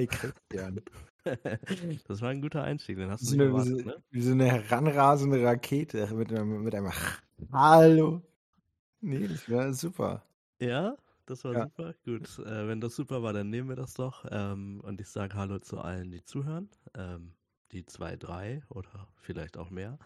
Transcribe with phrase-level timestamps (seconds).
[0.00, 0.80] Hi Christian.
[2.08, 3.84] Das war ein guter Einstieg, den hast du Wie nicht so, eine, wie, erwartet, so,
[3.84, 4.02] ne?
[4.10, 6.90] wie so eine heranrasende Rakete mit einem, mit einem
[7.52, 8.22] Hallo.
[9.02, 10.22] Nee, das war super.
[10.60, 10.96] Ja,
[11.26, 11.66] das war Ja.
[11.70, 11.94] super.
[12.04, 14.24] Gut, äh, wenn das super war, dann nehmen wir das doch.
[14.30, 16.68] Ähm, und ich sage Hallo zu allen, die zuhören.
[16.94, 17.34] Ähm,
[17.72, 19.98] die zwei, drei oder vielleicht auch mehr.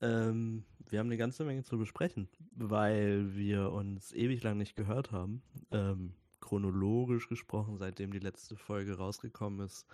[0.00, 5.12] Ähm, wir haben eine ganze Menge zu besprechen, weil wir uns ewig lang nicht gehört
[5.12, 5.42] haben.
[5.72, 6.14] Ähm,
[6.46, 9.86] chronologisch gesprochen, seitdem die letzte Folge rausgekommen ist,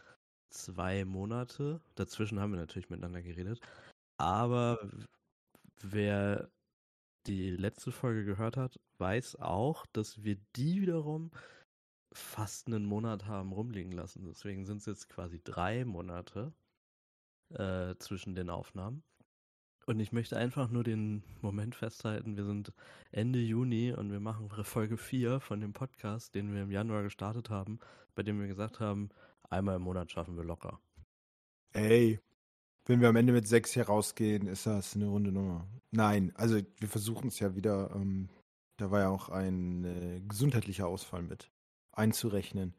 [0.51, 1.81] zwei Monate.
[1.95, 3.61] Dazwischen haben wir natürlich miteinander geredet.
[4.19, 4.79] Aber
[5.81, 6.51] wer
[7.27, 11.31] die letzte Folge gehört hat, weiß auch, dass wir die wiederum
[12.13, 14.27] fast einen Monat haben rumliegen lassen.
[14.27, 16.53] Deswegen sind es jetzt quasi drei Monate
[17.55, 19.03] äh, zwischen den Aufnahmen.
[19.87, 22.73] Und ich möchte einfach nur den Moment festhalten, wir sind
[23.11, 27.51] Ende Juni und wir machen Folge 4 von dem Podcast, den wir im Januar gestartet
[27.51, 27.81] haben,
[28.15, 29.11] bei dem wir gesagt haben,
[29.51, 30.79] einmal im Monat schaffen wir locker.
[31.73, 32.21] Ey,
[32.85, 35.67] wenn wir am Ende mit sechs hier rausgehen, ist das eine runde Nummer.
[35.91, 37.91] Nein, also wir versuchen es ja wieder.
[37.95, 38.29] Ähm,
[38.77, 41.51] da war ja auch ein äh, gesundheitlicher Ausfall mit
[41.93, 42.75] einzurechnen.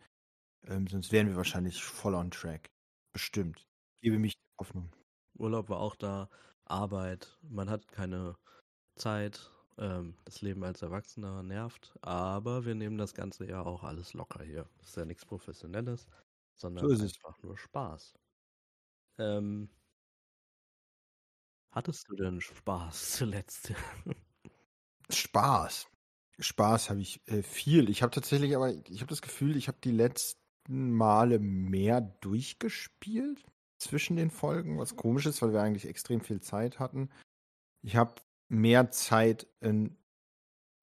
[0.67, 2.69] Ähm, sonst wären wir wahrscheinlich voll on track.
[3.13, 3.67] Bestimmt.
[4.01, 4.89] Gebe mich die Hoffnung.
[5.37, 6.29] Urlaub war auch da,
[6.73, 8.35] Arbeit, man hat keine
[8.95, 14.13] Zeit, ähm, das Leben als Erwachsener nervt, aber wir nehmen das Ganze ja auch alles
[14.13, 14.69] locker hier.
[14.79, 16.07] Das ist ja nichts Professionelles,
[16.55, 18.13] sondern So einfach nur Spaß.
[19.19, 19.69] Ähm,
[21.71, 23.73] hattest du denn Spaß zuletzt?
[25.09, 25.87] Spaß.
[26.39, 27.89] Spaß habe ich äh, viel.
[27.89, 33.45] Ich habe tatsächlich aber, ich habe das Gefühl, ich habe die letzten Male mehr durchgespielt
[33.83, 37.09] zwischen den Folgen, was komisch ist, weil wir eigentlich extrem viel Zeit hatten.
[37.81, 38.15] Ich habe
[38.49, 39.97] mehr Zeit in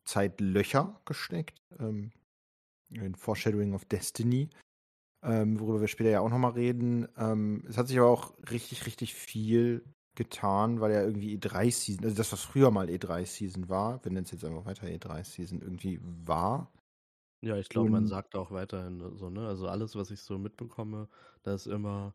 [0.04, 2.12] Zeitlöcher gesteckt, ähm,
[2.90, 4.50] in Foreshadowing of Destiny,
[5.22, 7.06] ähm, worüber wir später ja auch nochmal reden.
[7.16, 9.84] Ähm, es hat sich aber auch richtig, richtig viel
[10.16, 14.32] getan, weil ja irgendwie E3-Season, also das, was früher mal E3-Season war, wir nennen es
[14.32, 16.72] jetzt einfach weiter E3-Season, irgendwie war.
[17.42, 19.46] Ja, ich glaube, man sagt auch weiterhin so, ne?
[19.46, 21.08] Also alles, was ich so mitbekomme,
[21.42, 22.14] da ist immer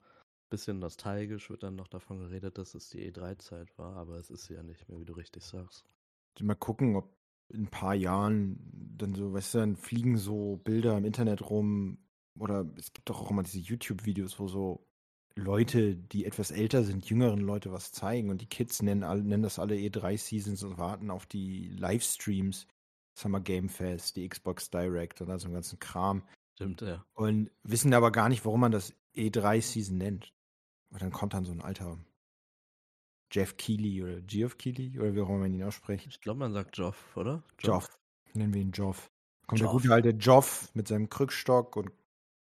[0.56, 4.46] bisschen nostalgisch, wird dann noch davon geredet, dass es die E3-Zeit war, aber es ist
[4.46, 5.86] sie ja nicht mehr, wie du richtig sagst.
[6.40, 7.14] Mal gucken, ob
[7.50, 8.58] in ein paar Jahren
[8.98, 11.98] dann so, weißt du, dann fliegen so Bilder im Internet rum
[12.40, 14.88] oder es gibt doch auch immer diese YouTube-Videos, wo so
[15.36, 19.44] Leute, die etwas älter sind, jüngeren Leute was zeigen und die Kids nennen, alle, nennen
[19.44, 22.68] das alle E3-Seasons und warten auf die Livestreams,
[23.18, 26.24] Summer Game Fest, die Xbox Direct und all so einen ganzen Kram
[26.56, 27.06] Stimmt, ja.
[27.14, 30.34] und wissen aber gar nicht, warum man das E3-Season nennt.
[30.96, 31.98] Und dann kommt dann so ein alter
[33.30, 36.08] Jeff Keighley oder Geoff Keighley oder wie auch immer man ihn ausspricht.
[36.08, 37.44] Ich glaube, man sagt Joff, oder?
[37.60, 37.90] Joff.
[38.34, 39.12] Nennen wir ihn Joff.
[39.46, 39.82] Kommt der Joff.
[39.82, 41.92] gute alte Joff mit seinem Krückstock und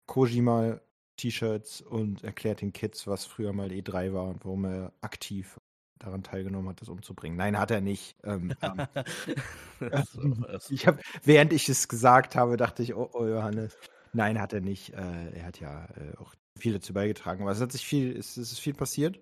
[0.08, 5.58] Kojima-T-Shirts und erklärt den Kids, was früher mal E3 war und warum er aktiv
[5.98, 7.38] daran teilgenommen hat, das umzubringen.
[7.38, 8.18] Nein, hat er nicht.
[8.26, 8.54] Ähm,
[9.80, 13.78] ähm, ich habe, während ich es gesagt habe, dachte ich, oh, oh Johannes.
[14.14, 14.94] Nein, hat er nicht.
[14.94, 17.42] Äh, er hat ja äh, auch viel dazu beigetragen.
[17.42, 19.20] Aber es hat sich viel, es, es ist viel passiert.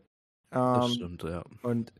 [0.49, 1.43] das Ähm, stimmt, ja.
[1.61, 1.93] und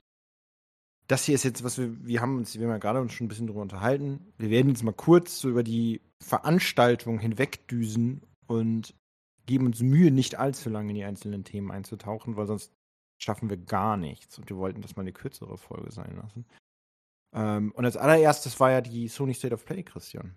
[1.08, 3.26] das hier ist jetzt, was wir, wir haben uns, wir haben ja gerade uns schon
[3.26, 4.32] ein bisschen drüber unterhalten.
[4.38, 8.94] Wir werden jetzt mal kurz so über die Veranstaltung hinwegdüsen und
[9.48, 12.72] geben uns Mühe, nicht allzu lange in die einzelnen Themen einzutauchen, weil sonst
[13.18, 14.38] schaffen wir gar nichts.
[14.38, 16.46] Und wir wollten das mal eine kürzere Folge sein lassen.
[17.34, 20.36] Ähm, und als allererstes war ja die Sony State of Play, Christian.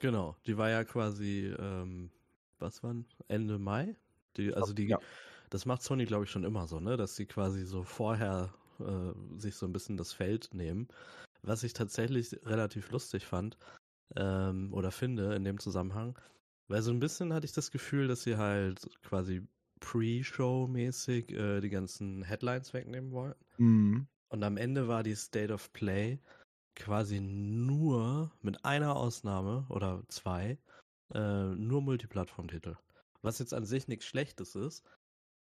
[0.00, 2.10] Genau, die war ja quasi, ähm,
[2.58, 2.94] was war
[3.28, 3.96] Ende Mai?
[4.36, 5.00] Die, also die, Ja.
[5.50, 6.96] das macht Sony, glaube ich, schon immer so, ne?
[6.96, 10.88] Dass sie quasi so vorher äh, sich so ein bisschen das Feld nehmen.
[11.42, 13.58] Was ich tatsächlich relativ lustig fand
[14.16, 16.18] ähm, oder finde in dem Zusammenhang,
[16.68, 19.46] weil so ein bisschen hatte ich das Gefühl, dass sie halt quasi
[19.80, 23.44] Pre-Show-mäßig äh, die ganzen Headlines wegnehmen wollten.
[23.58, 24.06] Mhm.
[24.28, 26.20] Und am Ende war die State of Play
[26.76, 30.58] quasi nur mit einer Ausnahme oder zwei
[31.14, 32.76] äh, nur Multiplattform-Titel.
[33.22, 34.84] Was jetzt an sich nichts Schlechtes ist,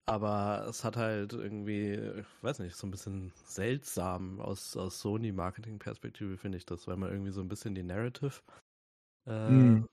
[0.06, 6.38] aber es hat halt irgendwie, ich weiß nicht, so ein bisschen seltsam aus, aus Sony-Marketing-Perspektive
[6.38, 8.42] finde ich das, weil man irgendwie so ein bisschen die Narrative
[9.28, 9.88] äh, Mhm.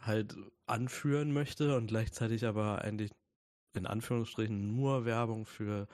[0.00, 3.10] halt anführen möchte und gleichzeitig aber eigentlich
[3.76, 5.88] in Anführungsstrichen nur Werbung für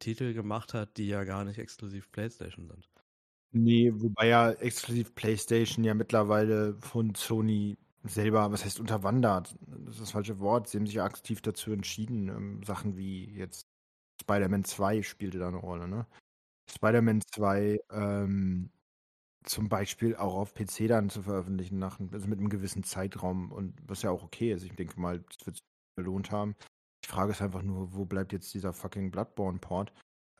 [0.00, 2.88] Titel gemacht hat, die ja gar nicht exklusiv PlayStation sind.
[3.54, 9.56] Nee, wobei ja exklusiv PlayStation ja mittlerweile von Sony selber, was heißt unterwandert?
[9.66, 10.68] Das ist das falsche Wort.
[10.68, 12.28] Sie haben sich aktiv dazu entschieden.
[12.28, 13.66] Ähm, Sachen wie jetzt
[14.22, 16.06] Spider-Man 2 spielte da eine Rolle, ne?
[16.70, 18.70] Spider-Man 2 ähm,
[19.44, 23.74] zum Beispiel auch auf PC dann zu veröffentlichen, nach, also mit einem gewissen Zeitraum und
[23.86, 24.64] was ja auch okay ist.
[24.64, 25.64] Ich denke mal, das wird sich
[25.96, 26.56] belohnt haben.
[27.04, 29.92] Die Frage ist einfach nur, wo bleibt jetzt dieser fucking Bloodborne-Port?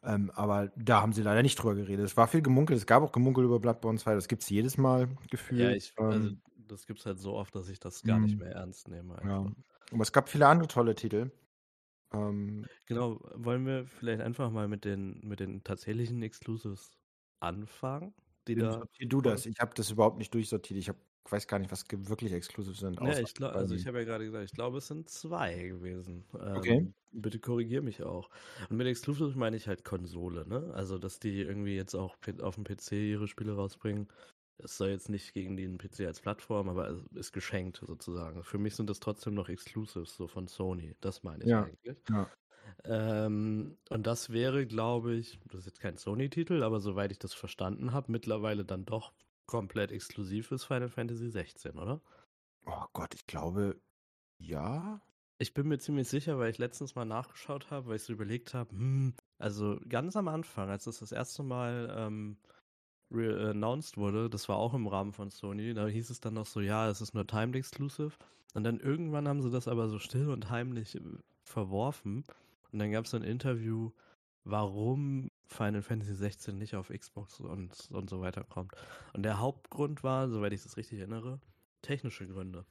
[0.02, 2.04] Ähm, aber da haben sie leider nicht drüber geredet.
[2.06, 4.78] Es war viel gemunkelt, es gab auch Gemunkel über Bloodborne 2, das gibt es jedes
[4.78, 5.56] Mal gefühlt.
[5.56, 8.36] Ja, ich, ähm, also das gibt es halt so oft, dass ich das gar nicht
[8.36, 8.38] Mhm.
[8.38, 9.24] mehr ernst nehme.
[9.24, 9.46] ja.
[9.92, 11.32] Aber es gab viele andere tolle Titel.
[12.12, 16.90] Ähm, Genau, wollen wir vielleicht einfach mal mit den, mit den tatsächlichen Exclusives
[17.40, 18.14] anfangen,
[18.46, 18.82] die da.
[18.82, 19.46] sortier du das.
[19.46, 20.78] Ich habe das überhaupt nicht durchsortiert.
[20.78, 20.88] Ich
[21.30, 23.00] weiß gar nicht, was wirklich exklusiv sind.
[23.00, 26.24] Ja, ich glaube, also ich habe ja gerade gesagt, ich glaube, es sind zwei gewesen.
[26.56, 26.80] Okay.
[26.80, 28.28] Ähm, bitte korrigier mich auch.
[28.68, 30.72] Und mit Exclusive meine ich halt Konsole, ne?
[30.74, 34.08] Also, dass die irgendwie jetzt auch auf dem PC ihre Spiele rausbringen.
[34.58, 38.42] Es soll jetzt nicht gegen den PC als Plattform, aber es ist geschenkt sozusagen.
[38.42, 40.96] Für mich sind das trotzdem noch Exclusives, so von Sony.
[41.00, 41.98] Das meine ich Ja, eigentlich.
[42.08, 42.32] ja.
[42.84, 47.34] Ähm, und das wäre, glaube ich, das ist jetzt kein Sony-Titel, aber soweit ich das
[47.34, 49.12] verstanden habe, mittlerweile dann doch
[49.48, 52.00] komplett exklusiv ist Final Fantasy 16, oder?
[52.66, 53.80] Oh Gott, ich glaube,
[54.38, 55.00] ja.
[55.38, 58.54] Ich bin mir ziemlich sicher, weil ich letztens mal nachgeschaut habe, weil ich so überlegt
[58.54, 62.38] habe, hm, also ganz am Anfang, als das das erste Mal ähm,
[63.12, 66.46] re- announced wurde, das war auch im Rahmen von Sony, da hieß es dann noch
[66.46, 68.12] so, ja, es ist nur timed exclusive.
[68.54, 71.02] Und dann irgendwann haben sie das aber so still und heimlich äh,
[71.44, 72.24] verworfen.
[72.72, 73.92] Und dann gab es ein Interview,
[74.44, 78.72] warum Final Fantasy 16 nicht auf Xbox und, und so weiter kommt.
[79.14, 81.40] Und der Hauptgrund war, soweit ich das richtig erinnere,
[81.82, 82.64] technische Gründe.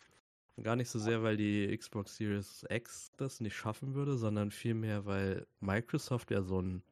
[0.61, 5.05] Gar nicht so sehr, weil die Xbox Series X das nicht schaffen würde, sondern vielmehr,
[5.05, 6.83] weil Microsoft ja so ein,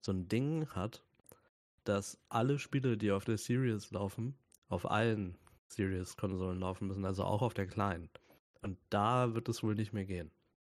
[0.00, 1.02] so ein Ding hat,
[1.84, 4.36] dass alle Spiele, die auf der Series laufen,
[4.68, 5.36] auf allen
[5.68, 8.08] Series-Konsolen laufen müssen, also auch auf der kleinen.
[8.62, 10.30] Und da wird es wohl nicht mehr gehen.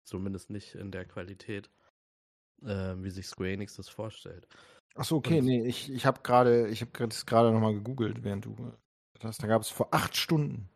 [0.03, 1.69] Zumindest nicht in der Qualität,
[2.63, 4.47] äh, wie sich Square Enix das vorstellt.
[4.95, 8.23] Ach so, okay, Und- nee, ich, ich habe gerade, ich habe das gerade nochmal gegoogelt,
[8.23, 8.55] während du
[9.19, 10.69] das, da gab es vor acht Stunden.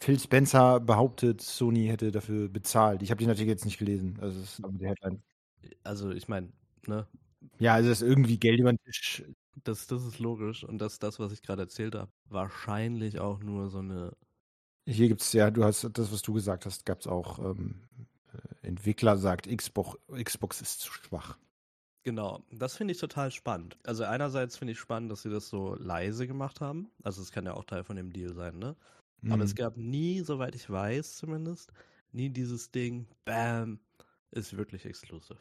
[0.00, 3.02] Phil Spencer behauptet, Sony hätte dafür bezahlt.
[3.02, 4.18] Ich habe den Artikel jetzt nicht gelesen.
[4.20, 5.22] Also das ist aber die Headline.
[5.84, 6.52] Also ich meine,
[6.86, 7.06] ne,
[7.58, 9.24] Ja, also das ist irgendwie Geld über den Tisch.
[9.64, 13.68] das, das ist logisch und das, das, was ich gerade erzählt habe, wahrscheinlich auch nur
[13.70, 14.12] so eine
[14.86, 17.80] Hier gibt es ja, du hast das, was du gesagt hast, gab es auch ähm,
[17.98, 18.04] äh,
[18.64, 21.38] Entwickler sagt, Xbox, Xbox ist zu schwach.
[22.04, 23.78] Genau, das finde ich total spannend.
[23.84, 26.90] Also einerseits finde ich spannend, dass sie das so leise gemacht haben.
[27.02, 28.76] Also es kann ja auch Teil von dem Deal sein, ne?
[29.28, 29.54] Aber es Mhm.
[29.54, 31.72] gab nie, soweit ich weiß zumindest,
[32.12, 33.80] nie dieses Ding, bam,
[34.32, 35.38] ist wirklich exclusive.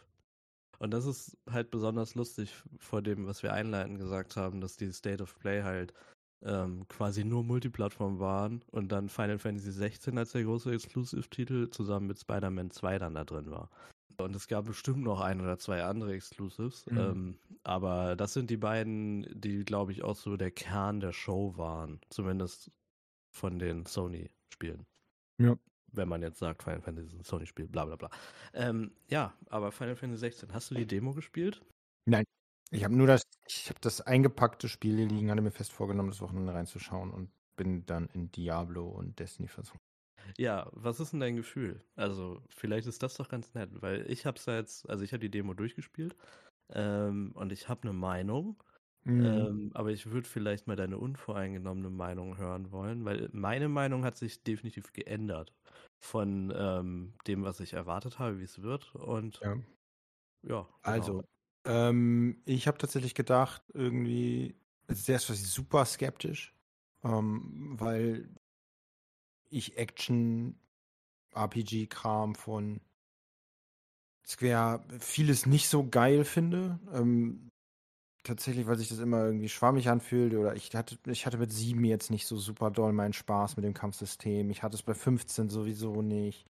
[0.79, 4.91] Und das ist halt besonders lustig vor dem, was wir einleitend gesagt haben, dass die
[4.93, 5.93] State of Play halt
[6.45, 12.07] ähm, quasi nur Multiplattform waren und dann Final Fantasy 16 als der große Exclusive-Titel zusammen
[12.07, 13.69] mit Spider-Man 2 dann da drin war.
[14.17, 16.85] Und es gab bestimmt noch ein oder zwei andere Exclusives.
[16.87, 16.97] Mhm.
[16.97, 21.57] Ähm, aber das sind die beiden, die, glaube ich, auch so der Kern der Show
[21.57, 21.99] waren.
[22.09, 22.71] Zumindest
[23.31, 24.85] von den Sony-Spielen.
[25.39, 25.55] Ja.
[25.91, 28.09] Wenn man jetzt sagt, Final Fantasy ist ein Sony-Spiel, bla bla bla.
[28.53, 31.61] Ähm, ja, aber Final Fantasy 16, hast du die Demo gespielt?
[32.73, 36.09] Ich habe nur das, ich habe das eingepackte Spiel hier liegen, hatte mir fest vorgenommen,
[36.09, 39.79] das Wochenende reinzuschauen und bin dann in Diablo und Destiny versunken.
[40.37, 41.83] Ja, was ist denn dein Gefühl?
[41.95, 45.19] Also, vielleicht ist das doch ganz nett, weil ich hab's ja jetzt, also ich habe
[45.21, 46.15] die Demo durchgespielt
[46.73, 48.63] ähm, und ich habe eine Meinung,
[49.05, 49.47] Mhm.
[49.47, 54.17] ähm, aber ich würde vielleicht mal deine unvoreingenommene Meinung hören wollen, weil meine Meinung hat
[54.17, 55.53] sich definitiv geändert
[56.03, 59.55] von ähm, dem, was ich erwartet habe, wie es wird und Ja.
[60.43, 61.11] ja, genau.
[61.11, 61.23] Also,
[61.65, 64.55] ähm, ich habe tatsächlich gedacht, irgendwie,
[64.87, 66.53] also zuerst war ich super skeptisch,
[67.03, 68.29] ähm, weil
[69.49, 70.59] ich Action,
[71.35, 72.81] RPG-Kram von
[74.25, 76.79] Square vieles nicht so geil finde.
[76.93, 77.49] Ähm,
[78.23, 81.83] tatsächlich, weil sich das immer irgendwie schwammig anfühlt oder ich hatte, ich hatte mit 7
[81.85, 84.49] jetzt nicht so super doll meinen Spaß mit dem Kampfsystem.
[84.49, 86.47] Ich hatte es bei 15 sowieso nicht.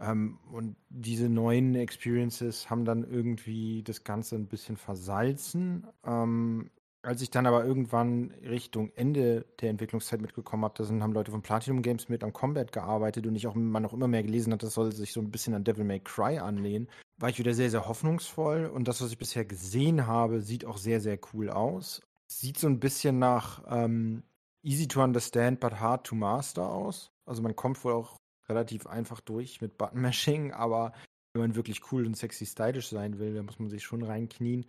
[0.00, 5.86] Ähm, und diese neuen Experiences haben dann irgendwie das Ganze ein bisschen versalzen.
[6.04, 6.70] Ähm,
[7.02, 11.30] als ich dann aber irgendwann Richtung Ende der Entwicklungszeit mitgekommen habe, da sind, haben Leute
[11.30, 14.52] von Platinum Games mit am Combat gearbeitet und ich auch man auch immer mehr gelesen
[14.52, 17.54] hat, das soll sich so ein bisschen an Devil May Cry anlehnen, war ich wieder
[17.54, 21.50] sehr, sehr hoffnungsvoll und das, was ich bisher gesehen habe, sieht auch sehr, sehr cool
[21.50, 22.02] aus.
[22.26, 24.22] Sieht so ein bisschen nach ähm,
[24.62, 27.10] easy to understand but hard to master aus.
[27.24, 30.92] Also man kommt wohl auch relativ einfach durch mit Button-Mashing, aber
[31.34, 34.66] wenn man wirklich cool und sexy stylisch sein will, dann muss man sich schon reinknien.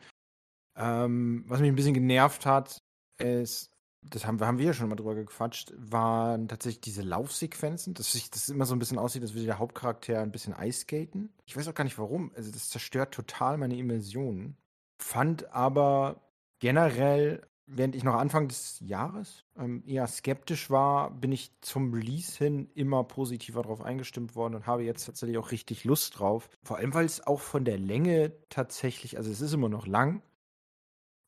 [0.78, 2.78] Ähm, was mich ein bisschen genervt hat,
[3.20, 3.72] ist,
[4.10, 8.12] das haben, wir- haben wir ja schon mal drüber gequatscht, waren tatsächlich diese Laufsequenzen, dass
[8.14, 11.34] sich das immer so ein bisschen aussieht, als würde der Hauptcharakter ein bisschen Eiskaten.
[11.46, 12.32] Ich weiß auch gar nicht warum.
[12.36, 14.56] Also das zerstört total meine Immersion.
[15.02, 16.22] Fand aber
[16.60, 22.38] generell während ich noch Anfang des Jahres ähm, eher skeptisch war, bin ich zum Release
[22.38, 26.50] hin immer positiver drauf eingestimmt worden und habe jetzt tatsächlich auch richtig Lust drauf.
[26.64, 30.22] Vor allem, weil es auch von der Länge tatsächlich, also es ist immer noch lang,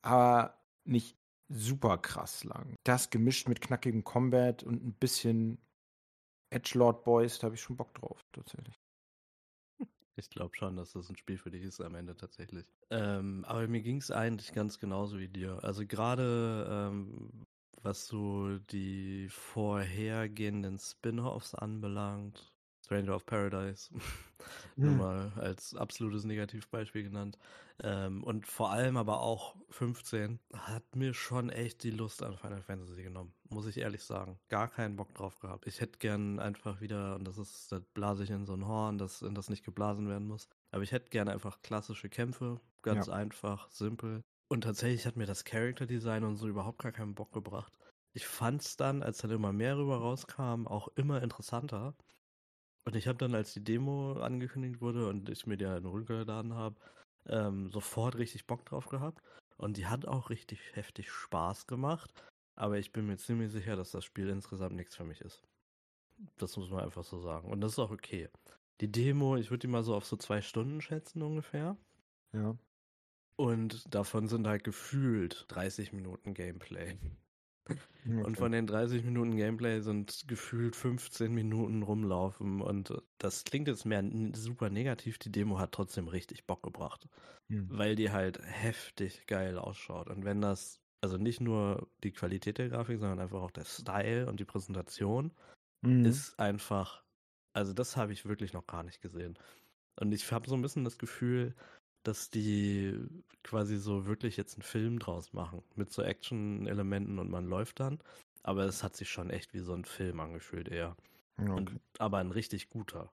[0.02, 1.16] aber nicht
[1.48, 2.74] super krass lang.
[2.84, 5.58] Das gemischt mit knackigem Combat und ein bisschen
[6.50, 8.81] Edgelord Boys, da habe ich schon Bock drauf, tatsächlich.
[10.16, 12.66] Ich glaube schon, dass das ein Spiel für dich ist am Ende tatsächlich.
[12.90, 15.62] Ähm, aber mir ging es eigentlich ganz genauso wie dir.
[15.64, 17.46] Also gerade ähm,
[17.82, 22.51] was so die vorhergehenden Spin-offs anbelangt,
[22.92, 23.90] Stranger of Paradise,
[24.82, 24.98] nur Hm.
[24.98, 27.38] mal als absolutes Negativbeispiel genannt.
[27.82, 32.62] Ähm, und vor allem aber auch 15 hat mir schon echt die Lust an Final
[32.62, 34.38] Fantasy genommen, muss ich ehrlich sagen.
[34.50, 35.66] Gar keinen Bock drauf gehabt.
[35.66, 38.98] Ich hätte gern einfach wieder, und das ist, das blase ich in so ein Horn,
[38.98, 40.48] das, in das nicht geblasen werden muss.
[40.70, 43.14] Aber ich hätte gern einfach klassische Kämpfe, ganz Ja.
[43.14, 44.22] einfach, simpel.
[44.48, 47.72] Und tatsächlich hat mir das Character Design und so überhaupt gar keinen Bock gebracht.
[48.12, 51.94] Ich fand's dann, als dann immer mehr rüber rauskam, auch immer interessanter.
[52.84, 56.54] Und ich habe dann, als die Demo angekündigt wurde und ich mir die halt runtergeladen
[56.54, 56.76] habe,
[57.26, 59.22] ähm, sofort richtig Bock drauf gehabt.
[59.56, 62.12] Und die hat auch richtig heftig Spaß gemacht.
[62.56, 65.42] Aber ich bin mir ziemlich sicher, dass das Spiel insgesamt nichts für mich ist.
[66.38, 67.50] Das muss man einfach so sagen.
[67.50, 68.28] Und das ist auch okay.
[68.80, 71.76] Die Demo, ich würde die mal so auf so zwei Stunden schätzen ungefähr.
[72.32, 72.56] Ja.
[73.36, 76.98] Und davon sind halt gefühlt 30 Minuten Gameplay.
[78.20, 78.38] Und Okay.
[78.38, 82.60] von den 30 Minuten Gameplay sind gefühlt 15 Minuten rumlaufen.
[82.60, 84.04] Und das klingt jetzt mehr
[84.34, 85.18] super negativ.
[85.18, 87.08] Die Demo hat trotzdem richtig Bock gebracht.
[87.50, 87.68] Hm.
[87.68, 90.10] Weil die halt heftig geil ausschaut.
[90.10, 94.28] Und wenn das, also nicht nur die Qualität der Grafik, sondern einfach auch der Style
[94.28, 95.32] und die Präsentation,
[95.82, 96.04] Mhm.
[96.06, 97.04] ist einfach,
[97.54, 99.38] also das habe ich wirklich noch gar nicht gesehen.
[100.00, 101.54] Und ich habe so ein bisschen das Gefühl,
[102.02, 102.98] dass die
[103.42, 105.62] quasi so wirklich jetzt einen Film draus machen.
[105.74, 107.98] Mit so Action-Elementen und man läuft dann.
[108.42, 110.96] Aber es hat sich schon echt wie so ein Film angefühlt eher.
[111.38, 111.80] Ja, Und, okay.
[111.98, 113.12] aber ein richtig guter.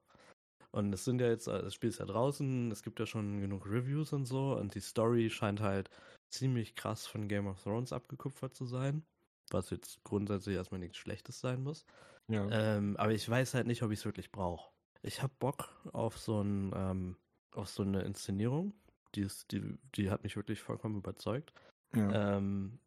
[0.72, 3.66] Und es sind ja jetzt, das Spiel ist ja draußen, es gibt ja schon genug
[3.66, 4.56] Reviews und so.
[4.56, 5.90] Und die Story scheint halt
[6.28, 9.04] ziemlich krass von Game of Thrones abgekupfert zu sein.
[9.50, 11.84] Was jetzt grundsätzlich erstmal nichts Schlechtes sein muss.
[12.28, 12.48] Ja.
[12.50, 14.70] Ähm, aber ich weiß halt nicht, ob ich es wirklich brauche.
[15.02, 17.16] Ich habe Bock auf so ein, ähm,
[17.52, 18.74] auf so eine Inszenierung.
[19.14, 21.52] Die, ist, die, die hat mich wirklich vollkommen überzeugt.
[21.94, 22.38] ja.
[22.38, 22.78] Ähm,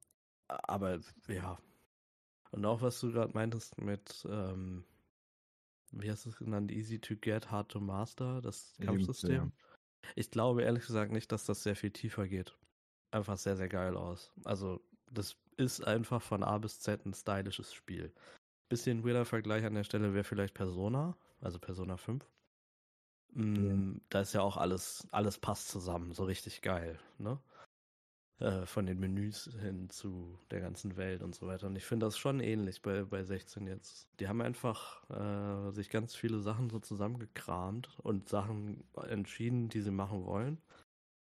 [0.47, 1.59] aber ja.
[2.51, 4.85] Und auch was du gerade meintest mit, ähm,
[5.91, 9.51] wie hast du es genannt, easy to get, hard to master, das Kampfsystem.
[10.15, 12.55] Ich glaube ehrlich gesagt nicht, dass das sehr viel tiefer geht.
[13.11, 14.31] Einfach sehr, sehr geil aus.
[14.43, 18.13] Also, das ist einfach von A bis Z ein stylisches Spiel.
[18.69, 22.27] Bisschen weirder Vergleich an der Stelle wäre vielleicht Persona, also Persona 5.
[23.35, 27.39] Mm, Da ist ja auch alles, alles passt zusammen, so richtig geil, ne?
[28.39, 31.67] Äh, von den Menüs hin zu der ganzen Welt und so weiter.
[31.67, 34.07] Und ich finde das schon ähnlich bei, bei 16 jetzt.
[34.19, 39.91] Die haben einfach äh, sich ganz viele Sachen so zusammengekramt und Sachen entschieden, die sie
[39.91, 40.59] machen wollen.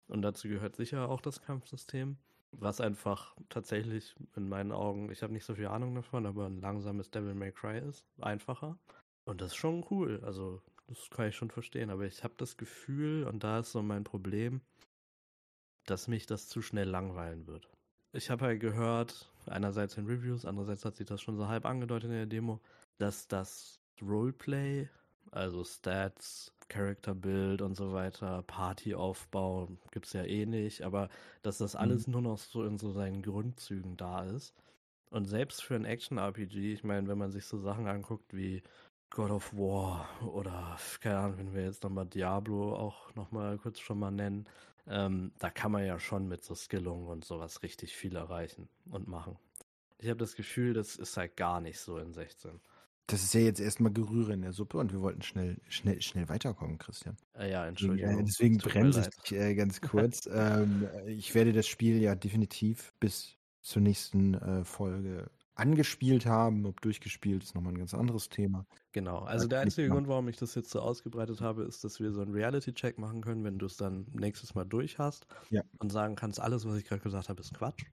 [0.08, 2.18] Und dazu gehört sicher auch das Kampfsystem,
[2.52, 6.62] was einfach tatsächlich in meinen Augen, ich habe nicht so viel Ahnung davon, aber ein
[6.62, 8.06] langsames Devil May Cry ist.
[8.22, 8.78] Einfacher.
[9.26, 10.22] Und das ist schon cool.
[10.24, 11.90] Also, das kann ich schon verstehen.
[11.90, 14.62] Aber ich habe das Gefühl, und da ist so mein Problem,
[15.86, 17.70] dass mich das zu schnell langweilen wird.
[18.12, 22.10] Ich habe halt gehört, einerseits in Reviews, andererseits hat sich das schon so halb angedeutet
[22.10, 22.60] in der Demo,
[22.98, 24.90] dass das Roleplay,
[25.32, 31.10] also Stats, Character Build und so weiter, Partyaufbau gibt's ja eh nicht, aber
[31.44, 34.56] dass das alles nur noch so in so seinen Grundzügen da ist.
[35.12, 38.62] Und selbst für ein Action-RPG, ich meine, wenn man sich so Sachen anguckt wie
[39.10, 44.00] God of War oder, keine Ahnung, wenn wir jetzt nochmal Diablo auch nochmal kurz schon
[44.00, 44.48] mal nennen,
[44.88, 49.08] ähm, da kann man ja schon mit so Skillungen und sowas richtig viel erreichen und
[49.08, 49.38] machen.
[50.00, 52.60] Ich habe das Gefühl, das ist halt gar nicht so in 16.
[53.08, 56.30] Das ist ja jetzt erstmal Gerühre in der Suppe und wir wollten schnell, schnell, schnell
[56.30, 57.18] weiterkommen, Christian.
[57.34, 58.20] Äh, ja, Entschuldigung.
[58.20, 60.28] äh, deswegen bremse ich dich äh, ganz kurz.
[60.32, 66.66] ähm, ich werde das Spiel ja definitiv bis zur nächsten äh, Folge angespielt haben.
[66.68, 68.66] Ob durchgespielt, ist nochmal ein ganz anderes Thema.
[68.92, 69.90] Genau, also der einzige.
[69.90, 73.22] Grund, warum ich das jetzt so ausgebreitet habe, ist, dass wir so einen Reality-Check machen
[73.22, 75.62] können, wenn du es dann nächstes Mal durch hast Ja.
[75.78, 77.84] und sagen kannst, alles, was ich gerade gesagt habe, ist Quatsch.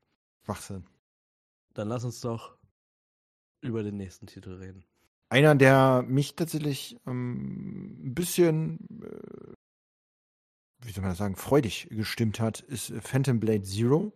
[0.44, 0.86] Schwachsinn.
[1.74, 2.56] Dann lass uns doch
[3.60, 4.84] über den nächsten Titel reden.
[5.28, 9.52] Einer, der mich tatsächlich ähm, ein bisschen, äh,
[10.86, 14.12] wie soll man das sagen, freudig gestimmt hat, ist Phantom Blade Zero.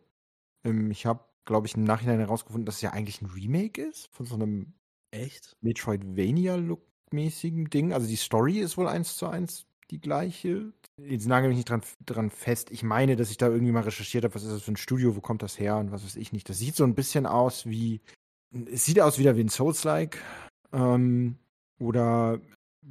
[0.65, 4.07] Ähm, ich habe, glaube ich, im Nachhinein herausgefunden, dass es ja eigentlich ein Remake ist
[4.15, 4.73] von so einem
[5.11, 5.57] Echt?
[5.61, 7.93] Metroidvania-Look-mäßigen Ding.
[7.93, 10.73] Also die Story ist wohl eins zu eins die gleiche.
[10.99, 12.71] jetzt nagel mich nicht dran, dran fest.
[12.71, 15.17] Ich meine, dass ich da irgendwie mal recherchiert habe, was ist das für ein Studio,
[15.17, 16.49] wo kommt das her und was weiß ich nicht.
[16.49, 18.00] Das sieht so ein bisschen aus wie,
[18.73, 20.23] es sieht aus wieder wie ein Souls-like
[20.73, 21.37] ähm,
[21.79, 22.40] oder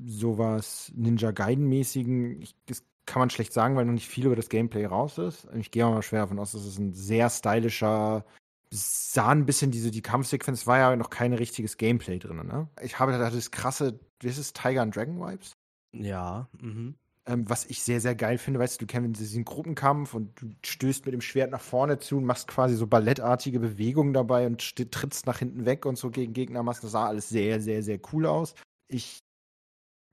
[0.05, 2.47] sowas Ninja Gaiden-mäßigen.
[2.65, 5.47] Das kann man schlecht sagen, weil noch nicht viel über das Gameplay raus ist.
[5.55, 8.25] Ich gehe mal schwer davon aus, dass es ein sehr stylischer,
[8.71, 12.67] sah ein bisschen diese, die Kampfsequenz war ja noch kein richtiges Gameplay drin, ne?
[12.81, 15.57] Ich habe da das krasse, wie ist es, Tiger and Dragon Vibes?
[15.91, 16.95] Ja, mhm.
[17.25, 20.49] Ähm, was ich sehr, sehr geil finde, weißt du, du kennst diesen Gruppenkampf und du
[20.65, 24.75] stößt mit dem Schwert nach vorne zu und machst quasi so ballettartige Bewegungen dabei und
[24.91, 26.83] trittst nach hinten weg und so gegen Gegner machst.
[26.83, 28.55] Das sah alles sehr, sehr, sehr cool aus.
[28.87, 29.19] Ich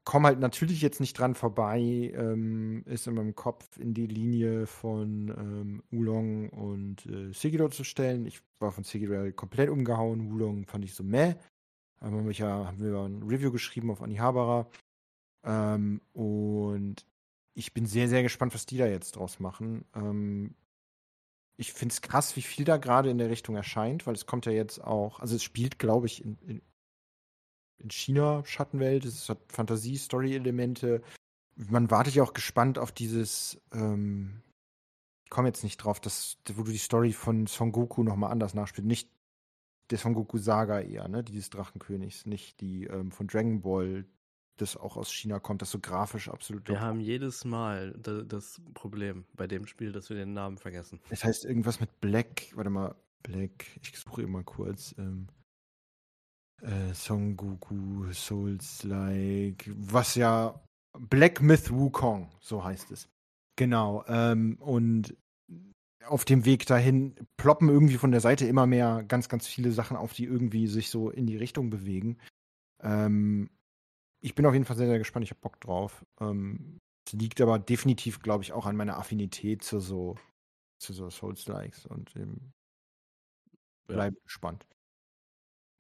[0.07, 1.81] komme halt natürlich jetzt nicht dran vorbei,
[2.15, 7.83] ähm, ist in meinem Kopf in die Linie von ähm, Ulong und äh, Sekiro zu
[7.83, 8.25] stellen.
[8.25, 10.33] Ich war von Sekiro komplett umgehauen.
[10.33, 11.35] Ulong fand ich so meh.
[12.01, 14.69] Haben wir, haben wir ein Review geschrieben auf Anihabara.
[15.45, 17.05] Ähm, und
[17.55, 19.85] ich bin sehr, sehr gespannt, was die da jetzt draus machen.
[19.93, 20.55] Ähm,
[21.57, 24.47] ich finde es krass, wie viel da gerade in der Richtung erscheint, weil es kommt
[24.47, 26.63] ja jetzt auch, also es spielt, glaube ich, in, in,
[27.79, 31.03] in China, Schattenwelt, es hat Fantasie-Story-Elemente.
[31.57, 34.43] Man wartet ja auch gespannt auf dieses, ähm,
[35.25, 38.55] ich komme jetzt nicht drauf, das, wo du die Story von Son Goku nochmal anders
[38.55, 38.87] nachspielst.
[38.87, 39.11] Nicht
[39.91, 44.05] der Son Goku Saga eher, ne, dieses Drachenkönigs, nicht die ähm, von Dragon Ball,
[44.57, 46.69] das auch aus China kommt, das so grafisch absolut.
[46.69, 51.01] Wir haben jedes Mal das Problem bei dem Spiel, dass wir den Namen vergessen.
[51.11, 54.95] Es heißt irgendwas mit Black, warte mal, Black, ich suche immer kurz.
[54.99, 55.29] Ähm,
[56.67, 60.61] äh, Son Goku, Souls-like, was ja
[60.99, 63.09] Black Myth Wukong, so heißt es.
[63.57, 64.05] Genau.
[64.09, 65.17] Ähm, und
[66.05, 69.97] auf dem Weg dahin ploppen irgendwie von der Seite immer mehr ganz, ganz viele Sachen
[69.97, 72.19] auf, die irgendwie sich so in die Richtung bewegen.
[72.83, 73.51] Ähm,
[74.23, 75.25] ich bin auf jeden Fall sehr, sehr gespannt.
[75.25, 76.05] Ich habe Bock drauf.
[76.21, 80.17] Ähm, es liegt aber definitiv, glaube ich, auch an meiner Affinität zu so,
[80.79, 82.53] zu so Souls-Likes und eben
[83.87, 84.21] bleib ja.
[84.25, 84.67] gespannt.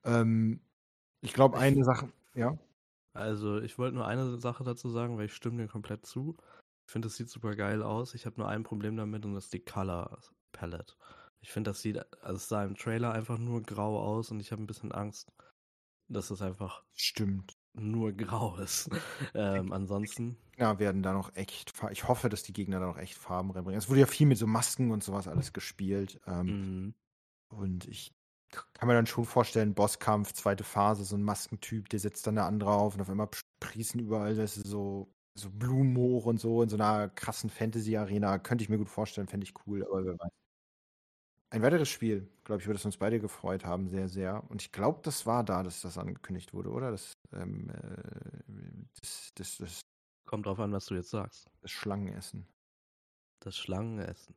[0.04, 0.60] Ähm,
[1.20, 2.56] ich glaube, eine Sache, ja.
[3.12, 6.36] Also, ich wollte nur eine Sache dazu sagen, weil ich stimme dir komplett zu.
[6.86, 8.14] Ich finde, das sieht super geil aus.
[8.14, 10.18] Ich habe nur ein Problem damit und das ist die Color
[10.52, 10.94] Palette.
[11.40, 14.52] Ich finde, das sieht, also es sah im Trailer einfach nur grau aus und ich
[14.52, 15.32] habe ein bisschen Angst,
[16.08, 18.90] dass es einfach Stimmt nur grau ist.
[19.34, 20.36] ähm, ansonsten.
[20.56, 21.72] Ja, werden da noch echt.
[21.90, 23.78] Ich hoffe, dass die Gegner da noch echt Farben reinbringen.
[23.78, 26.20] Es wurde ja viel mit so Masken und sowas alles gespielt.
[26.26, 26.94] Ähm, mhm.
[27.48, 28.14] Und ich
[28.50, 32.46] kann mir dann schon vorstellen, Bosskampf, zweite Phase, so ein Maskentyp, der setzt dann da
[32.46, 36.62] andere auf und auf einmal sprießen überall, das ist so, so Blumen hoch und so
[36.62, 38.38] in so einer krassen Fantasy-Arena.
[38.38, 40.30] Könnte ich mir gut vorstellen, fände ich cool, aber wer weiß.
[41.50, 44.42] Ein weiteres Spiel, glaube ich, würde es uns beide gefreut haben, sehr, sehr.
[44.50, 46.90] Und ich glaube, das war da, dass das angekündigt wurde, oder?
[46.90, 49.80] Das, ähm, äh, das, das, das,
[50.26, 51.48] Kommt drauf an, was du jetzt sagst.
[51.62, 52.46] Das Schlangenessen.
[53.38, 54.34] Das Schlangenessen.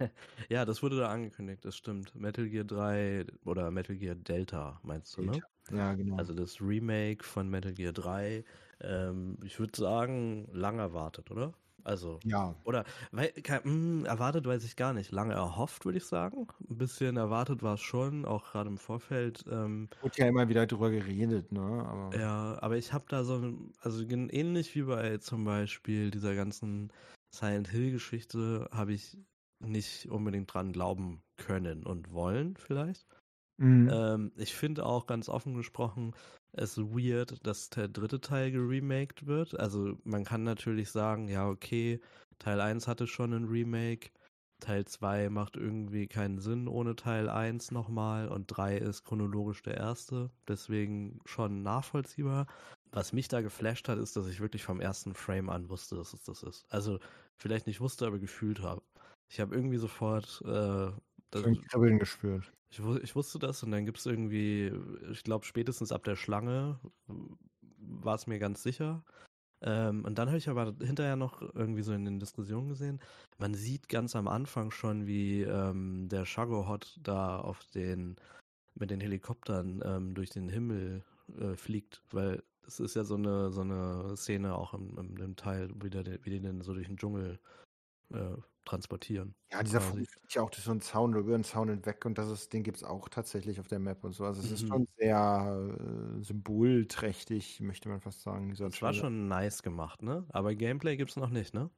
[0.48, 2.14] ja, das wurde da angekündigt, das stimmt.
[2.14, 5.42] Metal Gear 3 oder Metal Gear Delta, meinst du, ne?
[5.70, 6.16] Ja, genau.
[6.16, 8.44] Also das Remake von Metal Gear 3.
[8.80, 11.52] Ähm, ich würde sagen, lang erwartet, oder?
[11.84, 12.54] Also, ja.
[12.64, 15.12] Oder, weil, mh, hm, erwartet weiß ich gar nicht.
[15.12, 16.46] Lange erhofft, würde ich sagen.
[16.68, 19.44] Ein bisschen erwartet war es schon, auch gerade im Vorfeld.
[19.50, 21.60] Ähm, Wurde ja immer wieder drüber geredet, ne?
[21.60, 26.92] Aber ja, aber ich habe da so, also ähnlich wie bei zum Beispiel dieser ganzen
[27.34, 29.16] Silent Hill-Geschichte, habe ich
[29.60, 33.06] nicht unbedingt dran glauben können und wollen, vielleicht.
[33.58, 33.90] Mhm.
[33.92, 36.14] Ähm, ich finde auch ganz offen gesprochen,
[36.52, 39.58] es weird, dass der dritte Teil geremaked wird.
[39.58, 42.00] Also man kann natürlich sagen, ja, okay,
[42.38, 44.10] Teil 1 hatte schon ein Remake,
[44.60, 49.76] Teil 2 macht irgendwie keinen Sinn ohne Teil 1 nochmal und 3 ist chronologisch der
[49.76, 52.46] erste, deswegen schon nachvollziehbar.
[52.92, 56.12] Was mich da geflasht hat, ist, dass ich wirklich vom ersten Frame an wusste, dass
[56.12, 56.64] es das ist.
[56.70, 56.98] Also
[57.38, 58.82] vielleicht nicht wusste, aber gefühlt habe.
[59.30, 60.90] Ich habe irgendwie sofort äh,
[61.30, 62.52] das, Kribbeln gespürt.
[62.70, 64.72] Ich, ich, wusste das und dann gibt es irgendwie,
[65.10, 66.80] ich glaube, spätestens ab der Schlange
[67.78, 69.04] war es mir ganz sicher.
[69.62, 73.00] Ähm, und dann habe ich aber hinterher noch irgendwie so in den Diskussionen gesehen,
[73.38, 78.16] man sieht ganz am Anfang schon, wie ähm, der Shagohot da auf den,
[78.74, 81.04] mit den Helikoptern ähm, durch den Himmel
[81.38, 85.36] äh, fliegt, weil es ist ja so eine, so eine Szene auch im, im, im
[85.36, 87.38] Teil, wie, der, wie die denn so durch den Dschungel
[88.12, 89.34] äh, transportieren.
[89.52, 92.04] Ja, dieser Vogel fliegt ja auch durch so einen Zaun oder über einen Zaun hinweg
[92.04, 94.24] und das ist, den gibt es auch tatsächlich auf der Map und so.
[94.24, 94.54] Also es mhm.
[94.54, 98.54] ist schon sehr äh, symbolträchtig, möchte man fast sagen.
[98.56, 100.24] Das war schon nice gemacht, ne?
[100.30, 101.70] Aber Gameplay gibt es noch nicht, ne?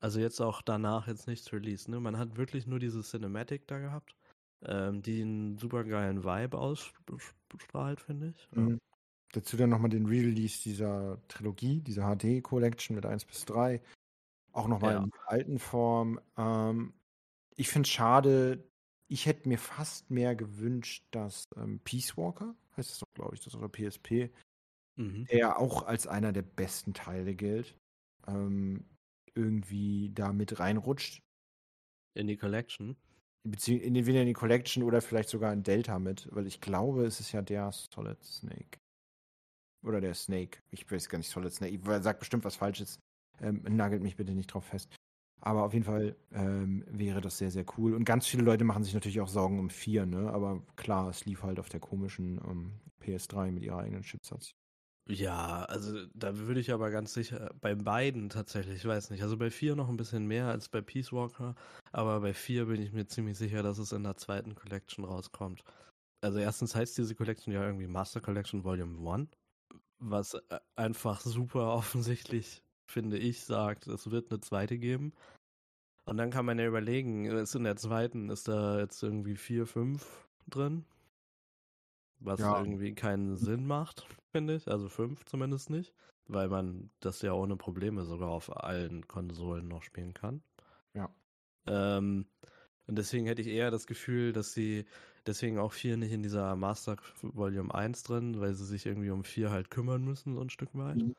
[0.00, 2.00] Also jetzt auch danach jetzt nichts released, ne?
[2.00, 4.14] Man hat wirklich nur diese Cinematic da gehabt,
[4.66, 8.48] ähm, die einen super geilen Vibe ausstrahlt, finde ich.
[8.52, 8.70] Mhm.
[8.70, 8.76] Ja.
[9.32, 13.80] Dazu dann nochmal den Release dieser Trilogie, dieser HD-Collection mit 1 bis 3
[14.54, 14.98] Auch nochmal Ja.
[15.02, 16.20] in der alten Form.
[16.36, 16.94] Ähm,
[17.56, 18.70] ich finde es schade,
[19.08, 23.42] ich hätte mir fast mehr gewünscht, dass ähm, Peace Walker, heißt es doch, glaube ich,
[23.44, 24.30] das oder PSP,
[24.96, 25.26] Mhm.
[25.26, 27.76] der auch als einer der besten Teile gilt,
[28.28, 28.84] ähm,
[29.34, 31.20] irgendwie da mit reinrutscht.
[32.14, 32.96] In die Collection.
[33.42, 37.04] Bezieh in, entweder in die Collection oder vielleicht sogar in Delta mit, weil ich glaube,
[37.04, 38.78] es ist ja der Solid Snake.
[39.82, 40.60] Oder der Snake.
[40.70, 41.74] Ich weiß gar nicht, Solid Snake.
[41.74, 43.00] Ich sag bestimmt was Falsches.
[43.40, 44.94] Ähm, nagelt mich bitte nicht drauf fest.
[45.40, 47.94] Aber auf jeden Fall ähm, wäre das sehr, sehr cool.
[47.94, 50.32] Und ganz viele Leute machen sich natürlich auch Sorgen um 4, ne?
[50.32, 54.54] Aber klar, es lief halt auf der komischen ähm, PS3 mit ihrer eigenen Chipsatz.
[55.06, 59.36] Ja, also da würde ich aber ganz sicher, bei beiden tatsächlich, ich weiß nicht, also
[59.36, 61.54] bei 4 noch ein bisschen mehr als bei Peace Walker,
[61.92, 65.62] aber bei 4 bin ich mir ziemlich sicher, dass es in der zweiten Collection rauskommt.
[66.22, 69.28] Also erstens heißt diese Collection ja irgendwie Master Collection Volume 1,
[69.98, 75.12] was äh, einfach super offensichtlich, finde ich, sagt, es wird eine zweite geben.
[76.06, 79.66] Und dann kann man ja überlegen, ist in der zweiten, ist da jetzt irgendwie 4,
[79.66, 80.86] 5 drin?
[82.20, 82.58] Was Ja.
[82.58, 84.68] irgendwie keinen Sinn macht, finde ich.
[84.68, 85.94] Also 5 zumindest nicht.
[86.26, 90.42] Weil man das ja ohne Probleme sogar auf allen Konsolen noch spielen kann.
[90.94, 91.14] Ja.
[91.66, 92.26] Ähm,
[92.86, 94.84] und deswegen hätte ich eher das Gefühl, dass sie
[95.26, 99.24] deswegen auch 4 nicht in dieser Master Volume 1 drin, weil sie sich irgendwie um
[99.24, 101.04] 4 halt kümmern müssen, so ein Stück weit.
[101.04, 101.14] Mhm.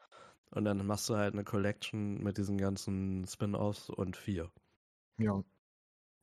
[0.52, 4.52] Und dann machst du halt eine Collection mit diesen ganzen Spin-offs und 4.
[5.18, 5.44] Ja.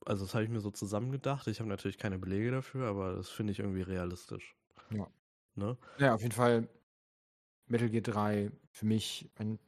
[0.05, 1.47] Also das habe ich mir so zusammengedacht.
[1.47, 4.55] Ich habe natürlich keine Belege dafür, aber das finde ich irgendwie realistisch.
[4.91, 5.07] Ja.
[5.55, 5.77] Ne?
[5.97, 6.67] Ja, auf jeden Fall
[7.67, 9.59] Metal Gear 3 für mich ein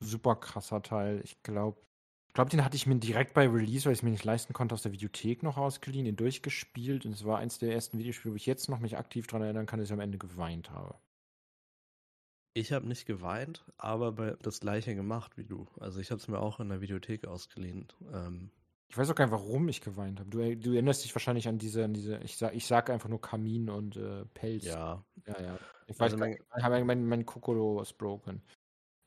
[0.00, 1.20] super krasser Teil.
[1.24, 1.80] Ich glaube,
[2.26, 4.52] ich glaube, den hatte ich mir direkt bei Release, weil ich es mir nicht leisten
[4.52, 7.06] konnte, aus der Videothek noch ausgeliehen, den durchgespielt.
[7.06, 9.66] Und es war eins der ersten Videospiele, wo ich jetzt noch mich aktiv daran erinnern
[9.66, 10.98] kann, dass ich am Ende geweint habe.
[12.58, 15.66] Ich habe nicht geweint, aber das gleiche gemacht wie du.
[15.78, 17.86] Also ich habe es mir auch in der Videothek ausgeliehen.
[18.12, 18.50] Ähm,
[18.88, 20.28] Ich weiß auch gar nicht, warum ich geweint habe.
[20.30, 23.20] Du, du erinnerst dich wahrscheinlich an diese, an diese ich sag, ich sag einfach nur
[23.20, 24.64] Kamin und äh, Pelz.
[24.64, 25.58] ja, ja, ja.
[25.86, 26.30] Ich weiß Also gar mein-
[26.76, 28.42] nicht, mein, mein, Kokoro was broken.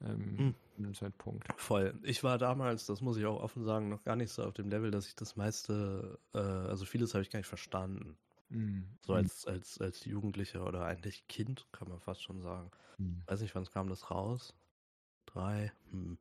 [0.04, 0.56] Ähm, Hm.
[0.78, 1.46] dem Zeitpunkt.
[1.58, 1.94] voll.
[2.04, 4.70] Ich war damals, das muss ich auch offen sagen, noch gar nicht so auf dem
[4.70, 8.18] Level, dass ich das meiste, äh, also vieles habe ich gar nicht verstanden.
[8.52, 12.72] Mm, So als, als, als Jugendlicher oder eigentlich Kind, kann man fast schon sagen.
[13.00, 13.26] mm.
[13.28, 14.54] Weiß nicht, wann kam das raus?
[15.28, 16.18] Drei, hm.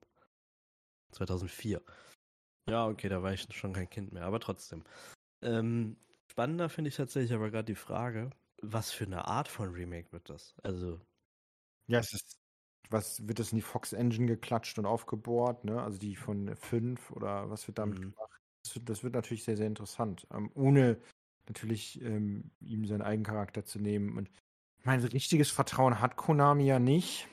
[1.13, 1.83] 2004.
[2.69, 4.85] Ja, okay, da war ich schon kein Kind mehr, aber trotzdem.
[5.43, 5.99] Ähm,
[6.31, 8.31] spannender finde ich tatsächlich aber gerade die Frage,
[8.63, 10.55] was für eine Art von Remake wird das?
[10.63, 11.01] Also,
[11.89, 12.39] Ja, es ist,
[12.91, 15.83] was wird das in die Fox Engine geklatscht und aufgebohrt, ne?
[15.83, 18.03] Also die von 5 oder was wird damit Mhm.
[18.03, 18.41] gemacht?
[18.65, 20.27] Das wird, das wird natürlich sehr, sehr interessant.
[20.33, 21.01] Ähm, ohne
[21.51, 24.17] natürlich ähm, ihm seinen Eigencharakter zu nehmen.
[24.17, 24.31] Und
[24.85, 27.29] mein richtiges Vertrauen hat Konami ja nicht.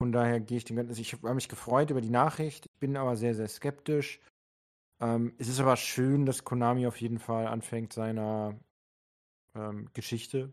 [0.00, 0.90] Von daher gehe ich den ganzen.
[0.90, 4.20] Also ich habe mich gefreut über die Nachricht, ich bin aber sehr, sehr skeptisch.
[5.00, 8.58] Ähm, es ist aber schön, dass Konami auf jeden Fall anfängt, seiner
[9.54, 10.52] ähm, Geschichte,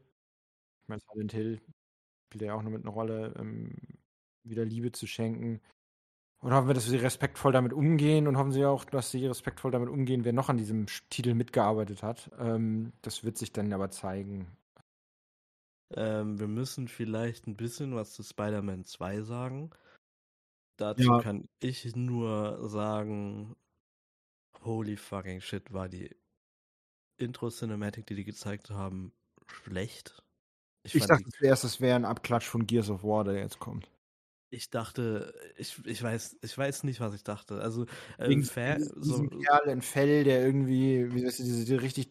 [0.83, 1.61] ich meine, Silent Hill
[2.29, 3.75] spielt ja auch noch mit einer Rolle, ähm,
[4.43, 5.61] wieder Liebe zu schenken.
[6.41, 9.71] Und hoffen wir, dass sie respektvoll damit umgehen und hoffen sie auch, dass sie respektvoll
[9.71, 12.31] damit umgehen, wer noch an diesem Titel mitgearbeitet hat.
[12.39, 14.47] Ähm, das wird sich dann aber zeigen.
[15.95, 19.69] ähm, wir müssen vielleicht ein bisschen was zu Spider-Man 2 sagen.
[20.77, 21.19] Dazu Ja.
[21.19, 23.55] kann ich nur sagen,
[24.63, 26.15] holy fucking shit, war die
[27.17, 29.13] Intro-Cinematic, die die gezeigt haben,
[29.47, 30.23] schlecht.
[30.83, 33.89] Ich, fand dachte zuerst, es wäre ein Abklatsch von Gears of War, der jetzt kommt.
[34.51, 37.61] Ich dachte, ich, ich weiß, ich weiß nicht, was ich dachte.
[37.61, 37.85] Also
[38.17, 42.09] äh, Wegen Fan, so, Kerl in Fell, der irgendwie, wie weißt du, diese, diese richtig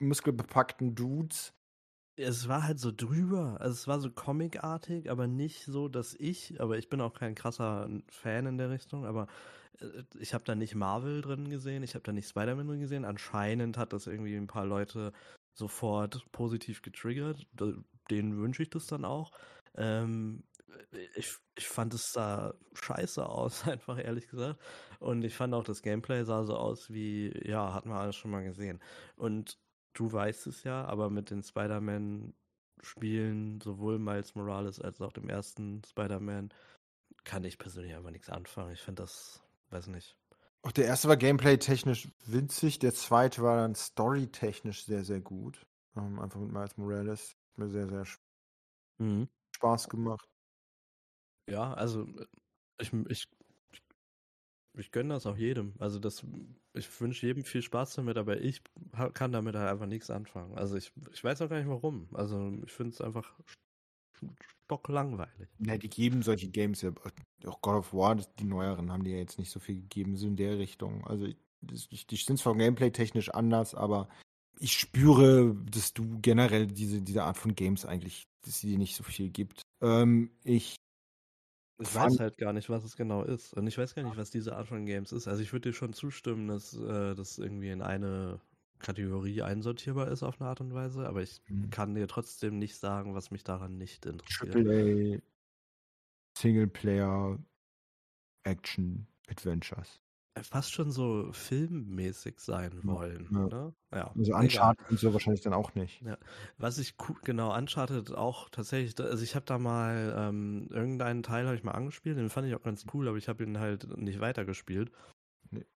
[0.00, 1.52] muskelbepackten Dudes.
[2.16, 3.58] es war halt so drüber.
[3.60, 7.34] Also es war so comicartig, aber nicht so, dass ich, aber ich bin auch kein
[7.34, 9.28] krasser Fan in der Richtung, aber
[9.80, 13.04] äh, ich habe da nicht Marvel drin gesehen, ich habe da nicht Spider-Man drin gesehen.
[13.04, 15.12] Anscheinend hat das irgendwie ein paar Leute
[15.54, 17.46] sofort positiv getriggert.
[18.10, 19.32] Denen wünsche ich das dann auch.
[19.76, 20.42] Ähm,
[21.16, 24.60] ich, ich fand es sah scheiße aus, einfach ehrlich gesagt.
[25.00, 28.30] Und ich fand auch, das Gameplay sah so aus wie, ja, hatten wir alles schon
[28.30, 28.80] mal gesehen.
[29.16, 29.58] Und
[29.94, 35.82] du weißt es ja, aber mit den Spider-Man-Spielen, sowohl Miles Morales als auch dem ersten
[35.84, 36.50] Spider-Man,
[37.24, 38.72] kann ich persönlich einfach nichts anfangen.
[38.72, 40.16] Ich finde das, weiß nicht.
[40.62, 45.66] Auch der erste war gameplay-technisch winzig, der zweite war dann story-technisch sehr, sehr gut.
[45.96, 47.36] Ähm, einfach mit Miles Morales.
[47.50, 48.18] Hat mir sehr, sehr sch-
[49.56, 50.26] Spaß gemacht.
[51.48, 52.06] Ja, also
[52.80, 53.28] ich, ich,
[54.76, 55.74] ich gönne das auch jedem.
[55.78, 56.24] Also das,
[56.74, 58.62] ich wünsche jedem viel Spaß damit, aber ich
[59.14, 60.56] kann damit halt einfach nichts anfangen.
[60.56, 62.08] Also ich, ich weiß auch gar nicht warum.
[62.12, 63.34] Also ich finde es einfach
[64.64, 65.48] stocklangweilig.
[65.58, 66.92] Ne, die geben solche Games ja.
[67.46, 70.26] Auch God of War, die neueren, haben die ja jetzt nicht so viel gegeben, so
[70.26, 71.06] in der Richtung.
[71.06, 71.26] Also,
[71.60, 74.08] die sind zwar gameplay-technisch anders, aber
[74.60, 78.96] ich spüre, dass du generell diese, diese Art von Games eigentlich, dass sie dir nicht
[78.96, 79.62] so viel gibt.
[79.80, 80.77] Ähm, ich
[81.78, 83.54] ich weiß halt gar nicht, was es genau ist.
[83.54, 85.28] Und ich weiß gar nicht, was diese Art von Games ist.
[85.28, 88.40] Also ich würde dir schon zustimmen, dass äh, das irgendwie in eine
[88.78, 91.70] Kategorie einsortierbar ist auf eine Art und Weise, aber ich mhm.
[91.70, 94.54] kann dir trotzdem nicht sagen, was mich daran nicht interessiert.
[94.54, 95.20] AAA
[96.36, 97.38] Singleplayer
[98.44, 100.00] Action Adventures.
[100.42, 103.28] Fast schon so filmmäßig sein wollen.
[103.30, 103.46] Ja.
[103.46, 103.74] Ne?
[103.92, 104.14] ja.
[104.16, 106.02] Also Uncharted und so wahrscheinlich dann auch nicht.
[106.02, 106.18] Ja.
[106.56, 111.56] Was ich genau Uncharted auch tatsächlich, also ich habe da mal ähm, irgendeinen Teil habe
[111.56, 114.20] ich mal angespielt, den fand ich auch ganz cool, aber ich habe ihn halt nicht
[114.20, 114.90] weitergespielt.
[115.50, 115.66] Nee.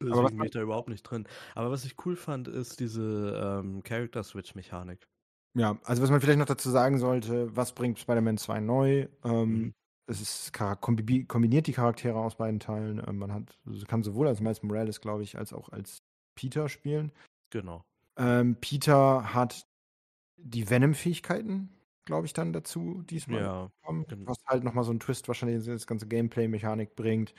[0.00, 1.26] Deswegen bin ich da überhaupt nicht drin.
[1.54, 5.06] Aber was ich cool fand, ist diese ähm, Character Switch Mechanik.
[5.54, 9.08] Ja, also was man vielleicht noch dazu sagen sollte, was bringt Spider-Man 2 neu?
[9.22, 9.74] Ähm, mhm
[10.20, 13.02] es ist kombiniert die Charaktere aus beiden Teilen.
[13.06, 16.02] Ähm, man hat, also kann sowohl als Miles Morales, glaube ich, als auch als
[16.34, 17.12] Peter spielen.
[17.50, 17.84] Genau.
[18.16, 19.66] Ähm, Peter hat
[20.36, 21.70] die Venom-Fähigkeiten,
[22.04, 23.42] glaube ich, dann dazu diesmal.
[23.42, 24.30] Ja, bekommen, genau.
[24.30, 27.34] Was halt nochmal so einen Twist wahrscheinlich in das ganze Gameplay-Mechanik bringt.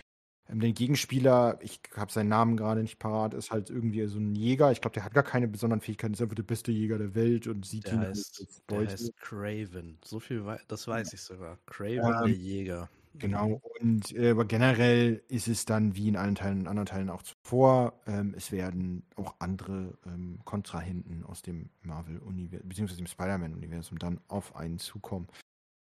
[0.50, 4.36] Ähm, den Gegenspieler, ich habe seinen Namen gerade nicht parat, ist halt irgendwie so ein
[4.36, 4.72] Jäger.
[4.72, 7.48] Ich glaube, der hat gar keine besonderen Fähigkeiten, ist einfach der beste Jäger der Welt
[7.48, 8.84] und sieht der ihn heißt, als Beute.
[8.84, 9.98] Der heißt Craven.
[10.04, 11.16] So viel, das weiß ja.
[11.16, 11.58] ich sogar.
[11.66, 12.90] Craven, ähm, der Jäger.
[13.16, 17.22] Genau, und äh, aber generell ist es dann wie in allen Teilen, anderen Teilen auch
[17.22, 18.02] zuvor.
[18.08, 24.56] Ähm, es werden auch andere ähm, Kontrahenten aus dem Marvel-Universum, beziehungsweise dem Spider-Man-Universum dann auf
[24.56, 25.28] einen zukommen.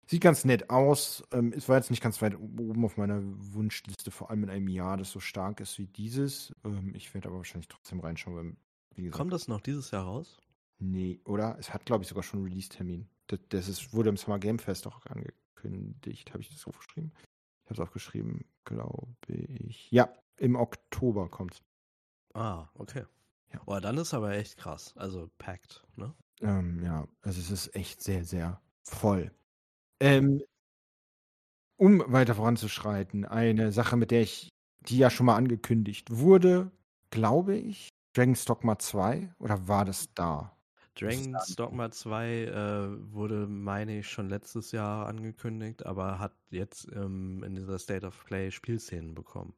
[0.07, 1.23] Sieht ganz nett aus.
[1.31, 4.67] Ähm, es war jetzt nicht ganz weit oben auf meiner Wunschliste, vor allem in einem
[4.67, 6.53] Jahr, das so stark ist wie dieses.
[6.63, 8.55] Ähm, ich werde aber wahrscheinlich trotzdem reinschauen, weil,
[8.95, 9.17] wie gesagt.
[9.17, 10.37] Kommt das noch dieses Jahr raus?
[10.77, 11.57] Nee, oder?
[11.59, 13.07] Es hat, glaube ich, sogar schon einen Release-Termin.
[13.27, 16.31] Das, das ist, wurde im Summer Game Fest auch angekündigt.
[16.33, 17.11] Habe ich das aufgeschrieben?
[17.15, 19.89] Ich habe es aufgeschrieben, glaube ich.
[19.89, 21.63] Ja, im Oktober kommt's.
[22.33, 23.05] Ah, okay.
[23.51, 23.63] Ja.
[23.65, 24.93] Boah, dann ist aber echt krass.
[24.97, 26.13] Also packed, ne?
[26.41, 29.31] Ähm, ja, also es ist echt sehr, sehr voll.
[29.99, 30.41] Ähm,
[31.77, 36.71] um weiter voranzuschreiten, eine Sache, mit der ich, die ja schon mal angekündigt wurde,
[37.09, 40.55] glaube ich, Dragon's Dogma 2 oder war das da?
[40.97, 47.43] Dragon's Dogma 2 äh, wurde, meine ich, schon letztes Jahr angekündigt, aber hat jetzt ähm,
[47.43, 49.53] in dieser State of Play Spielszenen bekommen.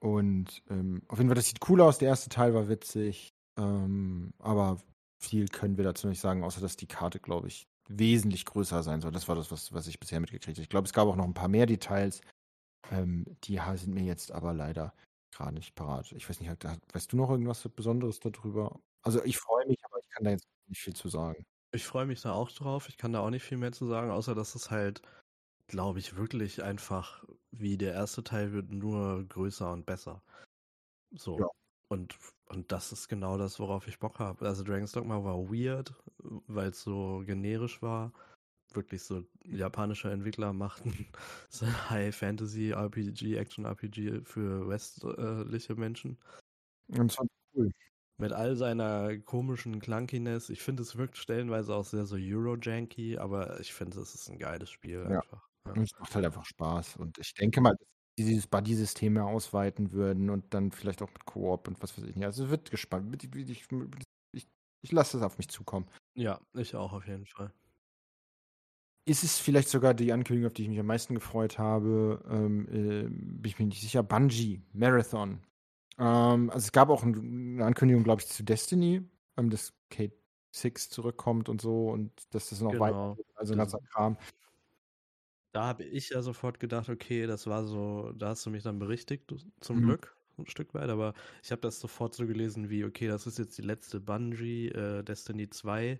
[0.00, 1.98] Und ähm, auf jeden Fall, das sieht cool aus.
[1.98, 4.78] Der erste Teil war witzig, ähm, aber
[5.18, 9.00] viel können wir dazu nicht sagen, außer dass die Karte, glaube ich, wesentlich größer sein
[9.00, 9.12] soll.
[9.12, 10.62] Das war das, was, was ich bisher mitgekriegt habe.
[10.62, 12.20] Ich glaube, es gab auch noch ein paar mehr Details.
[12.90, 14.94] Ähm, die sind mir jetzt aber leider
[15.32, 16.12] gerade nicht parat.
[16.12, 16.50] Ich weiß nicht,
[16.92, 18.80] weißt du noch irgendwas Besonderes darüber?
[19.02, 21.44] Also ich freue mich, aber ich kann da jetzt nicht viel zu sagen.
[21.72, 22.88] Ich freue mich da auch drauf.
[22.88, 25.02] Ich kann da auch nicht viel mehr zu sagen, außer dass es halt,
[25.66, 30.22] glaube ich, wirklich einfach wie der erste Teil wird, nur größer und besser.
[31.10, 31.38] So.
[31.38, 31.48] Ja.
[31.88, 34.46] Und, und das ist genau das, worauf ich Bock habe.
[34.46, 35.94] Also Dragon's Dogma war weird,
[36.46, 38.12] weil es so generisch war.
[38.72, 41.06] Wirklich so japanische Entwickler machten
[41.48, 46.18] so High Fantasy RPG, Action RPG für westliche Menschen.
[46.88, 47.70] Und das war cool.
[48.18, 50.48] Mit all seiner komischen Clunkiness.
[50.48, 54.38] Ich finde, es wirkt stellenweise auch sehr so Euro-Janky, aber ich finde, es ist ein
[54.38, 55.20] geiles Spiel ja.
[55.20, 55.46] einfach.
[55.66, 55.82] Ja.
[55.82, 56.96] Es macht halt einfach Spaß.
[56.96, 57.76] Und ich denke mal,
[58.18, 62.16] dieses Buddy-System mehr ausweiten würden und dann vielleicht auch mit Koop und was weiß ich
[62.16, 62.24] nicht.
[62.24, 63.22] Also es wird gespannt.
[63.22, 63.68] Ich, ich,
[64.32, 64.46] ich,
[64.82, 65.86] ich lasse es auf mich zukommen.
[66.14, 67.52] Ja, ich auch auf jeden Fall.
[69.04, 72.24] Ist es vielleicht sogar die Ankündigung, auf die ich mich am meisten gefreut habe?
[72.28, 74.02] Ähm, äh, bin ich mir nicht sicher.
[74.02, 75.40] Bungie, Marathon.
[75.98, 79.02] Ähm, also es gab auch eine Ankündigung, glaube ich, zu Destiny,
[79.36, 80.16] ähm, dass Kate
[80.52, 82.82] 6 zurückkommt und so und dass das noch genau.
[82.82, 84.16] weiter, also ein ganzer Kram.
[85.56, 88.78] Da habe ich ja sofort gedacht, okay, das war so, da hast du mich dann
[88.78, 89.86] berichtigt, zum mhm.
[89.86, 93.38] Glück, ein Stück weit, aber ich habe das sofort so gelesen wie, okay, das ist
[93.38, 95.98] jetzt die letzte Bungie äh, Destiny 2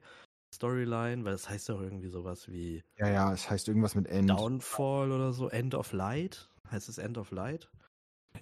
[0.53, 2.85] Storyline, weil das heißt ja irgendwie sowas wie.
[2.99, 4.29] Ja, ja, es heißt irgendwas mit End.
[4.29, 6.51] Downfall oder so, End of Light.
[6.71, 7.71] Heißt es End of Light?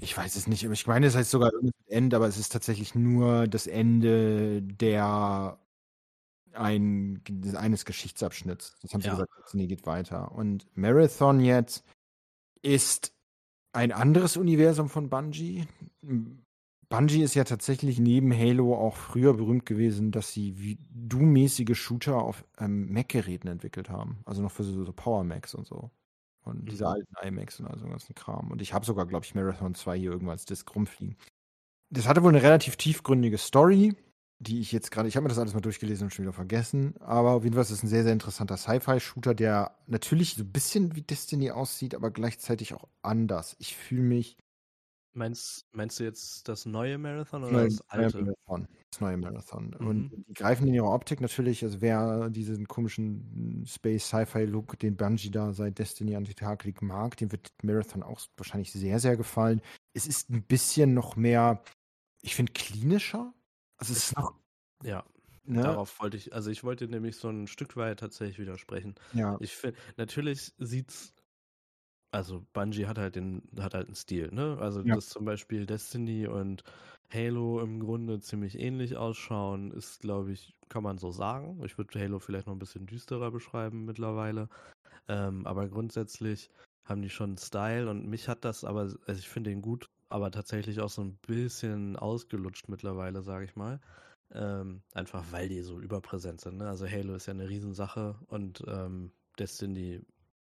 [0.01, 2.51] Ich weiß es nicht, ich meine, es heißt sogar irgendwas mit End, aber es ist
[2.51, 5.61] tatsächlich nur das Ende der
[6.55, 7.23] ein,
[7.57, 8.77] eines Geschichtsabschnitts.
[8.83, 9.15] Das haben sie ja.
[9.15, 10.33] gesagt, nee, geht weiter.
[10.33, 11.85] Und Marathon jetzt
[12.63, 13.13] ist
[13.73, 15.67] ein anderes Universum von Bungie.
[16.89, 22.17] Bungie ist ja tatsächlich neben Halo auch früher berühmt gewesen, dass sie wie Doom-mäßige Shooter
[22.17, 24.19] auf ähm, Mac-Geräten entwickelt haben.
[24.25, 25.91] Also noch für so, so Power Macs und so.
[26.45, 26.67] Und mhm.
[26.67, 28.51] diese alten iMacs und all so ganzen Kram.
[28.51, 31.17] Und ich habe sogar, glaube ich, Marathon 2 hier irgendwann als Disk rumfliegen.
[31.91, 33.97] Das hatte wohl eine relativ tiefgründige Story
[34.45, 36.95] die ich jetzt gerade, ich habe mir das alles mal durchgelesen und schon wieder vergessen,
[37.01, 40.53] aber auf jeden Fall ist es ein sehr, sehr interessanter Sci-Fi-Shooter, der natürlich so ein
[40.53, 43.57] bisschen wie Destiny aussieht, aber gleichzeitig auch anders.
[43.59, 44.37] Ich fühle mich.
[45.17, 48.23] Meinst, meinst du jetzt das neue Marathon oder Neue, das neue alte?
[48.23, 48.69] Marathon.
[48.91, 49.77] Das neue Marathon.
[49.79, 49.87] Mhm.
[49.87, 55.53] Und die greifen in ihrer Optik natürlich, also wer diesen komischen Space-Sci-Fi-Look, den Bungie da
[55.53, 59.61] seit Destiny an die Tag legt, mag, dem wird Marathon auch wahrscheinlich sehr, sehr gefallen.
[59.95, 61.63] Es ist ein bisschen noch mehr,
[62.21, 63.33] ich finde, klinischer.
[63.79, 64.41] Also es ist noch,
[64.83, 65.05] Ja,
[65.47, 65.63] ne?
[65.63, 68.95] darauf wollte ich, also ich wollte nämlich so ein Stück weit tatsächlich widersprechen.
[69.13, 71.15] Ja, Ich finde, natürlich sieht's,
[72.13, 74.59] also Bungie hat halt den, hat halt einen Stil, ne?
[74.61, 74.95] Also Ja.
[74.95, 76.65] dass zum Beispiel Destiny und
[77.13, 81.63] Halo im Grunde ziemlich ähnlich ausschauen, ist, glaube ich, kann man so sagen.
[81.65, 84.49] Ich würde Halo vielleicht noch ein bisschen düsterer beschreiben mittlerweile.
[85.09, 86.51] Ähm, aber grundsätzlich
[86.85, 89.89] haben die schon einen Style und mich hat das aber, also ich finde ihn gut,
[90.09, 93.81] aber tatsächlich auch so ein bisschen ausgelutscht mittlerweile, sage ich mal.
[94.33, 96.59] Ähm, einfach weil die so überpräsent sind.
[96.59, 96.69] Ne?
[96.69, 100.03] Also Halo ist ja eine Riesensache und ähm, Destiny,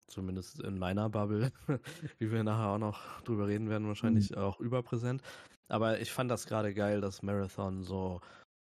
[0.08, 1.52] zumindest in meiner Bubble,
[2.20, 5.22] wie wir nachher auch noch drüber reden werden, wahrscheinlich auch überpräsent.
[5.70, 8.22] Aber ich fand das gerade geil, dass Marathon so,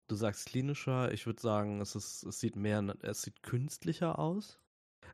[0.08, 4.58] du sagst klinischer, ich würde sagen, es ist, es sieht mehr, es sieht künstlicher aus.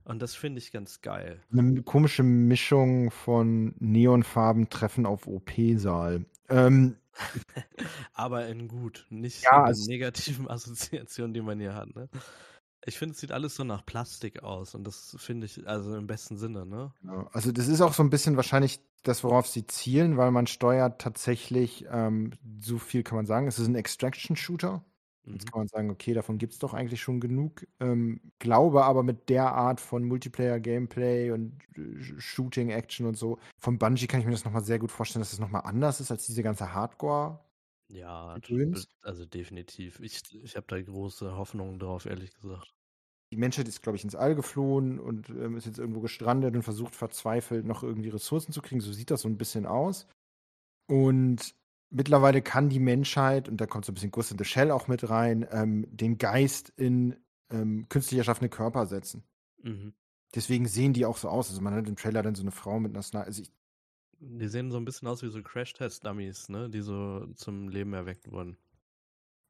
[0.05, 1.41] Und das finde ich ganz geil.
[1.53, 6.25] eine komische Mischung von Neonfarben treffen auf OP-Saal.
[6.49, 6.97] Ähm,
[8.15, 11.95] Aber in gut, nicht Ja, in negativen Assoziationen, die man hier hat.
[11.95, 12.09] Ne?
[12.85, 16.07] Ich finde, es sieht alles so nach Plastik aus und das finde ich, also im
[16.07, 16.93] besten Sinne, ne?
[17.03, 20.47] Ja, also das ist auch so ein bisschen wahrscheinlich das, worauf sie zielen, weil man
[20.47, 24.85] steuert tatsächlich, ähm, so viel kann man sagen, es ist ein Extraction-Shooter.
[25.27, 25.35] Mhm.
[25.35, 27.67] Jetzt kann man sagen, okay, davon gibt es doch eigentlich schon genug.
[27.81, 33.79] Ähm, glaube aber mit der Art von Multiplayer-Gameplay und äh, Shooting, Action und so, von
[33.79, 36.27] Bungie kann ich mir das nochmal sehr gut vorstellen, dass es nochmal anders ist als
[36.27, 37.41] diese ganze Hardcore.
[37.89, 38.37] Ja,
[39.03, 40.01] also definitiv.
[40.01, 42.75] Ich, ich habe da große Hoffnungen drauf, ehrlich gesagt.
[43.33, 46.63] Die Menschheit ist, glaube ich, ins All geflohen und ähm, ist jetzt irgendwo gestrandet und
[46.63, 48.81] versucht verzweifelt noch irgendwie Ressourcen zu kriegen.
[48.81, 50.07] So sieht das so ein bisschen aus.
[50.89, 51.55] Und
[51.91, 54.89] mittlerweile kann die Menschheit, und da kommt so ein bisschen Ghost in the Shell auch
[54.89, 57.17] mit rein, ähm, den Geist in
[57.51, 59.25] ähm, künstlich erschaffene Körper setzen.
[59.63, 59.95] Mhm.
[60.35, 61.49] Deswegen sehen die auch so aus.
[61.51, 63.27] Also man hat im Trailer dann so eine Frau mit einer Sniper.
[63.27, 63.53] Also ich,
[64.19, 66.69] Die sehen so ein bisschen aus wie so Crash-Test-Dummies, ne?
[66.71, 68.59] Die so zum Leben erweckt wurden.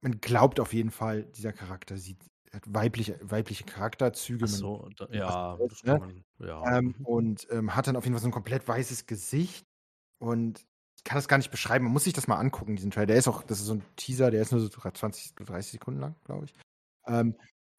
[0.01, 2.19] man glaubt auf jeden Fall, dieser Charakter sieht,
[2.53, 4.45] hat weibliche, weibliche Charakterzüge.
[4.45, 5.99] Ach so, da, ja, das ne?
[5.99, 6.79] man, ja.
[6.79, 7.07] Ähm, mhm.
[7.07, 9.67] und ähm, hat dann auf jeden Fall so ein komplett weißes Gesicht.
[10.19, 10.67] Und
[11.07, 11.85] kann das gar nicht beschreiben.
[11.85, 13.07] Man muss sich das mal angucken, diesen Trailer.
[13.07, 16.01] Der ist auch, das ist so ein Teaser, der ist nur so 20, 30 Sekunden
[16.01, 16.55] lang, glaube ich.
[17.07, 17.35] Ähm,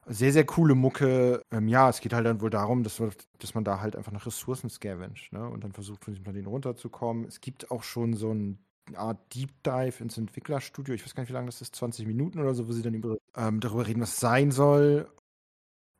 [0.06, 1.42] sehr, sehr coole Mucke.
[1.52, 3.02] Ähm, ja, es geht halt dann wohl darum, dass,
[3.38, 5.48] dass man da halt einfach nach Ressourcen scavenged, ne?
[5.48, 7.26] Und dann versucht, von diesem Planeten runterzukommen.
[7.26, 10.94] Es gibt auch schon so ein eine Art Deep Dive ins Entwicklerstudio.
[10.94, 12.94] Ich weiß gar nicht, wie lange das ist, 20 Minuten oder so, wo sie dann
[12.94, 15.10] über, ähm, darüber reden, was sein soll.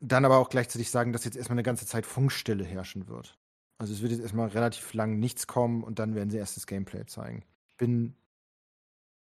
[0.00, 3.38] Dann aber auch gleichzeitig sagen, dass jetzt erstmal eine ganze Zeit Funkstille herrschen wird.
[3.78, 6.66] Also es wird jetzt erstmal relativ lang nichts kommen und dann werden sie erst das
[6.66, 7.44] Gameplay zeigen.
[7.68, 8.16] Ich bin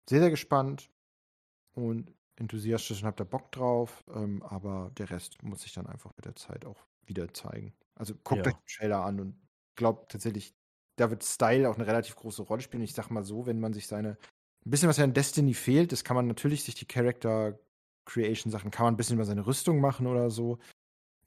[0.08, 0.90] sehr, sehr gespannt
[1.74, 6.12] und enthusiastisch und hab da Bock drauf, ähm, aber der Rest muss sich dann einfach
[6.16, 7.74] mit der Zeit auch wieder zeigen.
[7.96, 8.48] Also guckt Ja.
[8.48, 9.42] euch den Trailer an und
[9.76, 10.56] glaubt tatsächlich,
[10.96, 12.82] da wird Style auch eine relativ große Rolle spielen.
[12.84, 14.18] Ich sag mal so, wenn man sich seine
[14.66, 17.58] ein bisschen was ja in Destiny fehlt, das kann man natürlich sich die Character
[18.06, 20.58] Creation Sachen, kann man ein bisschen über seine Rüstung machen oder so.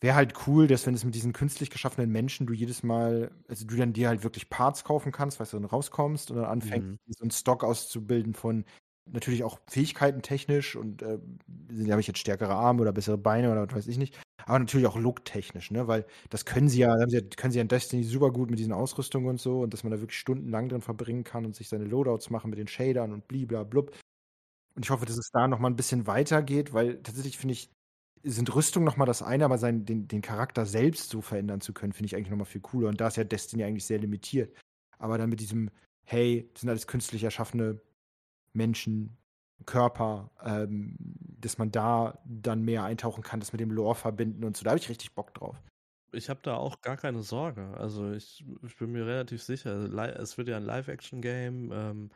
[0.01, 3.65] Wäre halt cool, dass wenn es mit diesen künstlich geschaffenen Menschen du jedes Mal, also
[3.65, 6.87] du dann dir halt wirklich Parts kaufen kannst, weißt du, dann rauskommst und dann anfängst,
[6.87, 6.97] Mhm.
[7.07, 8.63] so einen Stock auszubilden von
[9.11, 11.17] natürlich auch Fähigkeiten technisch und äh,
[11.91, 14.87] habe ich jetzt stärkere Arme oder bessere Beine oder was weiß ich nicht, aber natürlich
[14.87, 15.87] auch look-technisch, ne?
[15.87, 16.95] Weil das können sie ja,
[17.35, 19.91] können sie ja in Destiny super gut mit diesen Ausrüstungen und so und dass man
[19.91, 23.27] da wirklich stundenlang drin verbringen kann und sich seine Loadouts machen mit den Shadern und
[23.27, 23.91] bliblablub.
[24.75, 27.71] Und ich hoffe, dass es da noch mal ein bisschen weitergeht, weil tatsächlich finde ich,
[28.23, 31.73] sind Rüstungen noch mal das eine, aber sein, den, den Charakter selbst so verändern zu
[31.73, 32.89] können, finde ich eigentlich noch mal viel cooler.
[32.89, 34.55] Und da ist ja Destiny eigentlich sehr limitiert.
[34.97, 35.69] Aber dann mit diesem,
[36.05, 37.81] hey, das sind alles künstlich erschaffene
[38.53, 39.17] Menschen,
[39.65, 40.95] Körper, ähm,
[41.39, 44.63] dass man da dann mehr eintauchen kann, das mit dem Lore verbinden und so.
[44.63, 45.61] Da habe ich richtig Bock drauf.
[46.11, 47.75] Ich habe da auch gar keine Sorge.
[47.77, 49.71] Also ich, ich bin mir relativ sicher.
[50.17, 51.71] Es wird ja ein Live-Action-Game.
[51.71, 52.09] Ähm,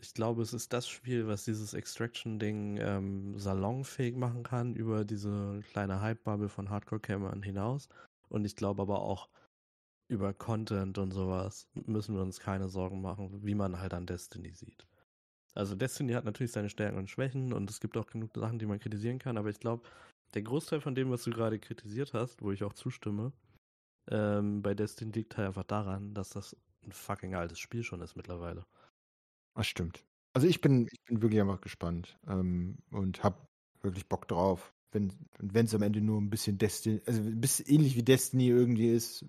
[0.00, 5.60] ich glaube, es ist das Spiel, was dieses Extraction-Ding ähm, salonfähig machen kann über diese
[5.70, 7.88] kleine Hype-Bubble von Hardcore-Gamern hinaus.
[8.28, 9.28] Und ich glaube aber auch
[10.08, 14.52] über Content und sowas müssen wir uns keine Sorgen machen, wie man halt an Destiny
[14.52, 14.86] sieht.
[15.54, 18.66] Also Destiny hat natürlich seine Stärken und Schwächen und es gibt auch genug Sachen, die
[18.66, 19.88] man kritisieren kann, aber ich glaube,
[20.34, 23.32] der Großteil von dem, was du gerade kritisiert hast, wo ich auch zustimme,
[24.10, 28.16] ähm, bei Destiny liegt halt einfach daran, dass das ein fucking altes Spiel schon ist
[28.16, 28.64] mittlerweile.
[29.54, 30.04] Das stimmt.
[30.32, 33.46] Also ich bin, ich bin wirklich einfach gespannt ähm, und habe
[33.82, 34.72] wirklich Bock drauf.
[34.92, 35.12] Wenn
[35.64, 39.24] es am Ende nur ein bisschen Destiny, also ein bisschen ähnlich wie Destiny irgendwie ist,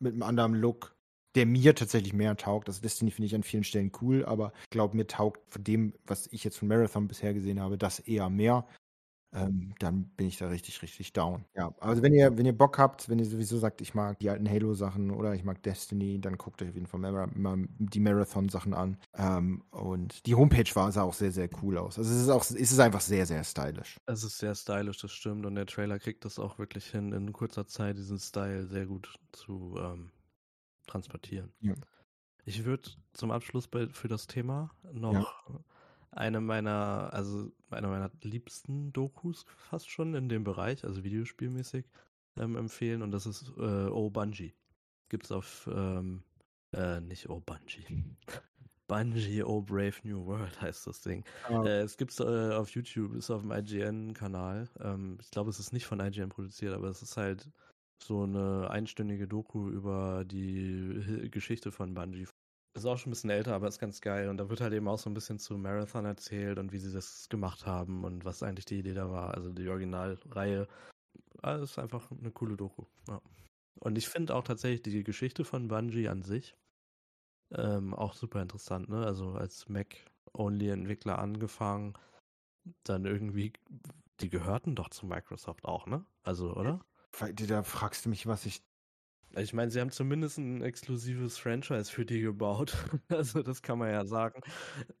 [0.00, 0.96] mit einem anderen Look,
[1.36, 2.68] der mir tatsächlich mehr taugt.
[2.68, 5.94] Also Destiny finde ich an vielen Stellen cool, aber ich glaube, mir taugt von dem,
[6.04, 8.66] was ich jetzt von Marathon bisher gesehen habe, das eher mehr
[9.32, 11.44] ähm, dann bin ich da richtig, richtig down.
[11.54, 14.30] Ja, also wenn ihr, wenn ihr Bock habt, wenn ihr sowieso sagt, ich mag die
[14.30, 18.72] alten Halo-Sachen oder ich mag Destiny, dann guckt euch auf jeden Fall Mar die Marathon-Sachen
[18.72, 18.96] an.
[19.14, 21.98] Ähm, und die Homepage war, sah auch sehr, sehr cool aus.
[21.98, 23.98] Also es ist auch, es ist einfach sehr, sehr stylisch.
[24.06, 25.44] Es ist sehr stylisch, das stimmt.
[25.44, 29.12] Und der Trailer kriegt das auch wirklich hin, in kurzer Zeit diesen Style sehr gut
[29.32, 30.10] zu ähm,
[30.86, 31.52] transportieren.
[31.60, 31.74] Ja.
[32.44, 35.60] Ich würde zum Abschluss bei, für das Thema noch ja
[36.16, 41.84] eine meiner, also eine meiner liebsten Dokus fast schon in dem Bereich, also videospielmäßig,
[42.38, 44.54] ähm, empfehlen und das ist äh, Oh Bungie.
[45.08, 46.22] Gibt's auf, ähm,
[46.72, 48.04] äh, nicht Oh Bungie.
[48.88, 51.24] Bungie, Oh Brave New World heißt das Ding.
[51.50, 51.64] Oh.
[51.64, 54.68] Äh, es gibt's äh, auf YouTube, ist auf dem IGN-Kanal.
[54.80, 57.50] Ähm, ich glaube, es ist nicht von IGN produziert, aber es ist halt
[58.02, 62.26] so eine einstündige Doku über die Geschichte von Bungie
[62.76, 64.28] ist auch schon ein bisschen älter, aber ist ganz geil.
[64.28, 66.92] Und da wird halt eben auch so ein bisschen zu Marathon erzählt und wie sie
[66.92, 69.34] das gemacht haben und was eigentlich die Idee da war.
[69.34, 70.68] Also die Originalreihe.
[71.42, 72.84] Das ist einfach eine coole Doku.
[73.08, 73.20] Ja.
[73.80, 76.56] Und ich finde auch tatsächlich die Geschichte von Bungie an sich
[77.52, 78.88] ähm, auch super interessant.
[78.88, 79.04] Ne?
[79.04, 81.94] Also als Mac-Only-Entwickler angefangen,
[82.84, 83.52] dann irgendwie,
[84.20, 86.04] die gehörten doch zu Microsoft auch, ne?
[86.22, 86.84] Also, oder?
[87.34, 88.62] Da fragst du mich, was ich
[89.42, 92.76] ich meine, sie haben zumindest ein exklusives Franchise für die gebaut.
[93.08, 94.40] also das kann man ja sagen.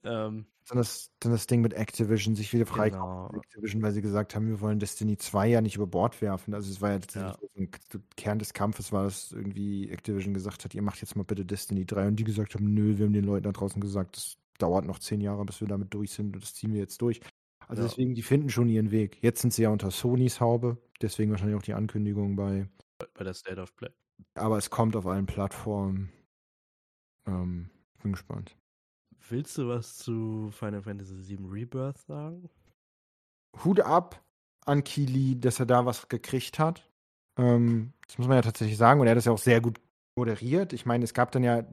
[0.04, 3.42] Ähm, dann, das, dann das Ding mit Activision, sich wieder freikaufen genau.
[3.42, 6.54] Activision, weil sie gesagt haben, wir wollen Destiny 2 ja nicht über Bord werfen.
[6.54, 7.36] Also es war ja ja.
[7.56, 7.70] ein
[8.16, 11.86] Kern des Kampfes war, dass irgendwie Activision gesagt hat, ihr macht jetzt mal bitte Destiny
[11.86, 14.86] 3 und die gesagt haben, nö, wir haben den Leuten da draußen gesagt, das dauert
[14.86, 17.20] noch zehn Jahre, bis wir damit durch sind und das ziehen wir jetzt durch.
[17.68, 17.88] Also ja.
[17.88, 19.18] deswegen, die finden schon ihren Weg.
[19.22, 22.68] Jetzt sind sie ja unter Sonys Haube, deswegen wahrscheinlich auch die Ankündigung bei
[23.14, 23.90] bei der State of Play.
[24.34, 26.12] Aber es kommt auf allen Plattformen.
[27.26, 27.70] Ähm,
[28.02, 28.56] bin gespannt.
[29.28, 32.48] Willst du was zu Final Fantasy VII Rebirth sagen?
[33.64, 34.22] Hut ab
[34.64, 36.88] an Kili, dass er da was gekriegt hat.
[37.38, 39.00] Ähm, das muss man ja tatsächlich sagen.
[39.00, 39.80] Und er hat das ja auch sehr gut
[40.16, 40.72] moderiert.
[40.72, 41.64] Ich meine, es gab dann ja.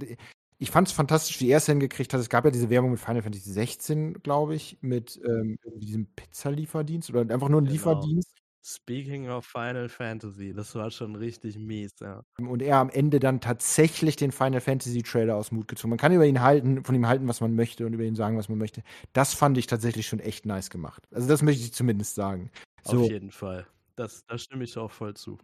[0.59, 2.21] Ich fand es fantastisch, wie er es hingekriegt hat.
[2.21, 7.09] Es gab ja diese Werbung mit Final Fantasy 16, glaube ich, mit ähm, diesem Pizzalieferdienst
[7.09, 7.73] oder einfach nur ein genau.
[7.73, 8.42] Lieferdienst.
[8.65, 12.23] Speaking of Final Fantasy, das war schon richtig mies, ja.
[12.37, 15.89] Und er am Ende dann tatsächlich den Final Fantasy Trailer aus Mut gezogen.
[15.89, 18.37] Man kann über ihn halten, von ihm halten, was man möchte und über ihn sagen,
[18.37, 18.81] was man möchte.
[19.11, 21.03] Das fand ich tatsächlich schon echt nice gemacht.
[21.11, 22.51] Also das möchte ich zumindest sagen.
[22.83, 23.01] So.
[23.01, 23.67] Auf jeden Fall.
[23.97, 25.37] Das, da stimme ich auch voll zu.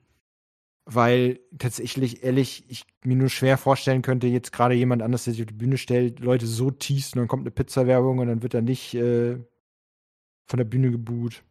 [0.86, 5.44] Weil tatsächlich, ehrlich, ich mir nur schwer vorstellen könnte, jetzt gerade jemand anders, der sich
[5.44, 8.54] auf die Bühne stellt, Leute so teast und dann kommt eine Pizza-Werbung und dann wird
[8.54, 9.38] er nicht äh,
[10.48, 11.44] von der Bühne geboot.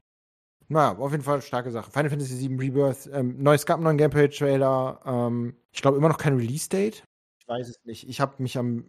[0.68, 1.90] Naja, auf jeden Fall starke Sache.
[1.90, 5.00] Final Fantasy VII Rebirth, ähm, neues gab einen neuen Gameplay-Trailer.
[5.04, 7.04] Ähm, ich glaube immer noch kein Release-Date.
[7.40, 8.08] Ich weiß es nicht.
[8.08, 8.84] Ich habe mich am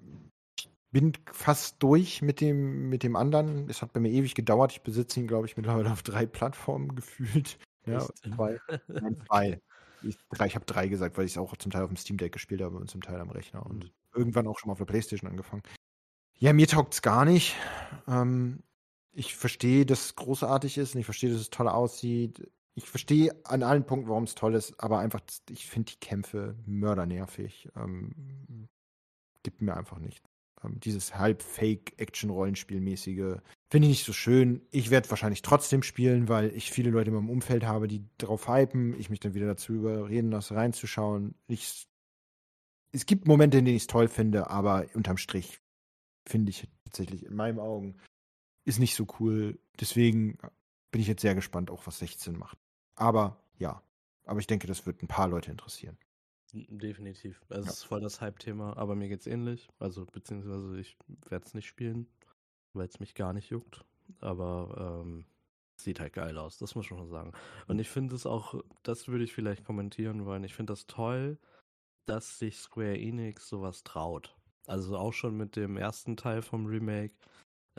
[0.91, 3.69] bin fast durch mit dem, mit dem anderen.
[3.69, 4.71] Es hat bei mir ewig gedauert.
[4.71, 7.57] Ich besitze ihn, glaube ich, mittlerweile auf drei Plattformen gefühlt.
[7.85, 8.05] Ja,
[8.35, 8.59] zwei.
[8.87, 9.61] Nein, zwei.
[10.01, 12.31] Ich, ich habe drei gesagt, weil ich es auch zum Teil auf dem Steam Deck
[12.31, 13.91] gespielt habe und zum Teil am Rechner und mhm.
[14.15, 15.63] irgendwann auch schon mal auf der Playstation angefangen.
[16.37, 17.55] Ja, mir taugt es gar nicht.
[18.07, 18.63] Ähm,
[19.11, 22.49] ich verstehe, dass es großartig ist und ich verstehe, dass es toll aussieht.
[22.75, 26.55] Ich verstehe an allen Punkten, warum es toll ist, aber einfach, ich finde die Kämpfe
[26.65, 27.69] mördernervig.
[27.75, 28.69] Ähm,
[29.43, 30.23] gibt mir einfach nicht.
[30.63, 33.37] Ähm, dieses halb Fake-Action-Rollenspielmäßige
[33.69, 34.61] finde ich nicht so schön.
[34.71, 38.47] Ich werde wahrscheinlich trotzdem spielen, weil ich viele Leute in meinem Umfeld habe, die drauf
[38.47, 38.97] hypen.
[38.99, 41.35] Ich mich dann wieder dazu überreden lasse, reinzuschauen.
[41.47, 41.87] Ich,
[42.91, 45.59] es gibt Momente, in denen ich es toll finde, aber unterm Strich
[46.27, 47.97] finde ich tatsächlich in meinen Augen
[48.69, 49.59] ist nicht so cool.
[49.79, 50.37] Deswegen
[50.91, 52.57] bin ich jetzt sehr gespannt, auch was 16 macht.
[52.95, 53.81] Aber ja,
[54.25, 55.97] aber ich denke, das wird ein paar Leute interessieren.
[56.53, 57.43] Definitiv.
[57.49, 57.71] Es ja.
[57.71, 59.69] ist voll das Hype-Thema, aber mir geht's ähnlich.
[59.79, 60.97] Also, beziehungsweise ich
[61.27, 62.07] werde es nicht spielen,
[62.73, 63.85] weil es mich gar nicht juckt.
[64.19, 65.25] Aber ähm,
[65.75, 67.33] sieht halt geil aus, das muss man schon sagen.
[67.67, 70.43] Und ich finde es auch, das würde ich vielleicht kommentieren wollen.
[70.43, 71.37] Ich finde das toll,
[72.05, 74.35] dass sich Square Enix sowas traut.
[74.65, 77.13] Also auch schon mit dem ersten Teil vom Remake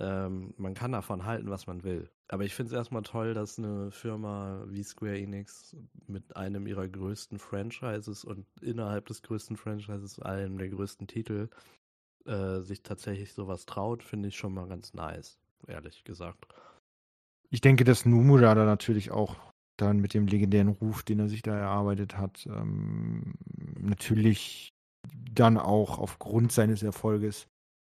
[0.01, 2.09] ähm, man kann davon halten, was man will.
[2.29, 5.77] Aber ich finde es erstmal toll, dass eine Firma wie Square Enix
[6.07, 11.51] mit einem ihrer größten Franchises und innerhalb des größten Franchises, einem der größten Titel,
[12.25, 16.47] äh, sich tatsächlich sowas traut, finde ich schon mal ganz nice, ehrlich gesagt.
[17.51, 19.37] Ich denke, dass Numura da natürlich auch
[19.77, 23.35] dann mit dem legendären Ruf, den er sich da erarbeitet hat, ähm,
[23.79, 24.73] natürlich
[25.33, 27.49] dann auch aufgrund seines Erfolges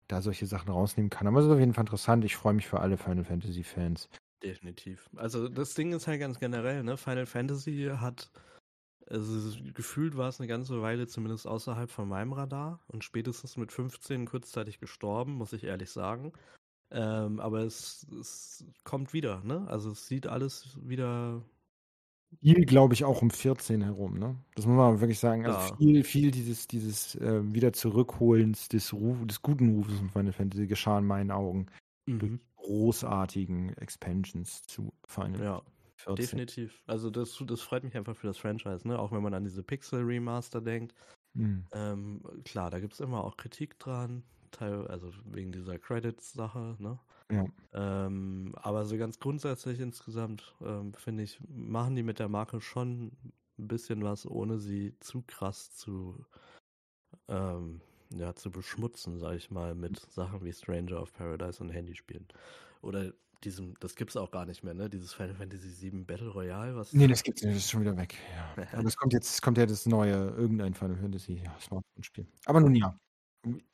[0.09, 1.27] da solche Sachen rausnehmen kann.
[1.27, 2.25] Aber es ist auf jeden Fall interessant.
[2.25, 4.09] Ich freue mich für alle Final Fantasy Fans.
[4.43, 5.09] Definitiv.
[5.17, 6.97] Also das Ding ist halt ganz generell, ne?
[6.97, 8.31] Final Fantasy hat,
[9.07, 13.73] also gefühlt war es eine ganze Weile zumindest außerhalb von meinem Radar und spätestens mit
[13.73, 16.33] 15 kurzzeitig gestorben, muss ich ehrlich sagen.
[16.91, 19.67] Ähm, aber es, es kommt wieder, ne?
[19.69, 21.43] Also es sieht alles wieder
[22.43, 24.37] viel, glaube ich, auch um 14 herum, ne?
[24.55, 25.47] Das muss man wirklich sagen.
[25.47, 25.77] Also Ja.
[25.77, 30.67] viel, viel dieses, dieses äh, wieder Zurückholens des, Ruf, des guten Rufes von Final Fantasy
[30.67, 31.67] geschah in meinen Augen
[32.19, 32.41] durch Mhm.
[32.57, 35.63] großartigen Expansions zu Final Ja,
[35.97, 36.43] 14.
[36.47, 36.83] definitiv.
[36.87, 38.99] Also das, das freut mich einfach für das Franchise, ne?
[38.99, 40.95] Auch wenn man an diese Pixel Remaster denkt.
[41.35, 41.69] Mhm.
[41.73, 44.25] Ähm, klar, da gibt es immer auch Kritik dran,
[44.61, 46.99] also wegen dieser Credits-Sache, ne?
[47.31, 47.45] Ja.
[47.75, 53.13] Ähm, aber so ganz grundsätzlich insgesamt, ähm, finde ich, machen die mit der Marke schon
[53.59, 56.25] ein bisschen was, ohne sie zu krass zu,
[57.29, 57.83] ähm,
[58.15, 62.27] ja, zu beschmutzen, sag ich mal, mit Sachen wie Stranger of Paradise und Handyspielen.
[62.81, 63.13] Oder
[63.45, 64.89] diesem, das gibt's auch gar nicht mehr, ne?
[64.89, 67.97] Dieses Final Fantasy VII Battle Royale, was Nee, das gibt's nicht, das ist schon wieder
[67.97, 68.17] weg.
[68.35, 68.67] Ja.
[68.79, 72.27] Aber es kommt jetzt, es kommt ja das neue, irgendein Final Fantasy ja, Smartphone-Spiel.
[72.47, 72.99] Aber nun ja.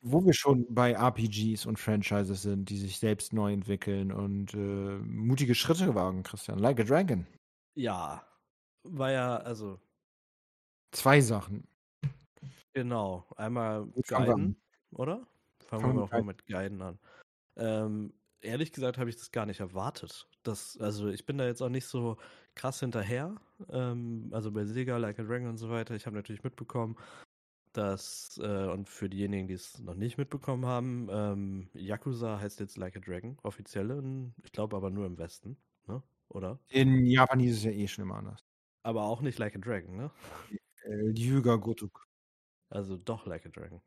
[0.01, 4.57] Wo wir schon bei RPGs und Franchises sind, die sich selbst neu entwickeln und äh,
[4.57, 6.59] mutige Schritte wagen, Christian.
[6.59, 7.25] Like a Dragon.
[7.73, 8.25] Ja,
[8.83, 9.79] war ja, also,
[10.95, 11.67] Zwei Sachen.
[12.73, 13.85] genau, einmal?
[14.07, 14.55] Gaiden,
[14.91, 15.27] oder?
[15.65, 16.99] Fangen Fangen wir doch mal mit Gaiden an.
[17.57, 20.29] Ähm, ehrlich gesagt habe ich das gar nicht erwartet.
[20.43, 22.15] Das, also ich bin da jetzt auch nicht so
[22.53, 23.35] krass hinterher.
[23.69, 25.95] Ähm, also bei Sega, Like a Dragon und so weiter.
[25.95, 26.95] Ich habe natürlich mitbekommen,
[27.77, 32.77] dass, äh, und für diejenigen, die es noch nicht mitbekommen haben, ähm, Yakuza heißt jetzt
[32.77, 35.57] Like a Dragon, offiziell, in, ich glaube aber nur im Westen,
[35.87, 36.01] ne?
[36.29, 36.59] Oder?
[36.69, 38.43] In Japan hieß es ja eh schon immer anders.
[38.83, 40.11] Aber auch nicht Like a Dragon, ne?
[40.83, 42.07] Äh, Ryuga Gotuk.
[42.69, 43.81] Also doch Like a Dragon.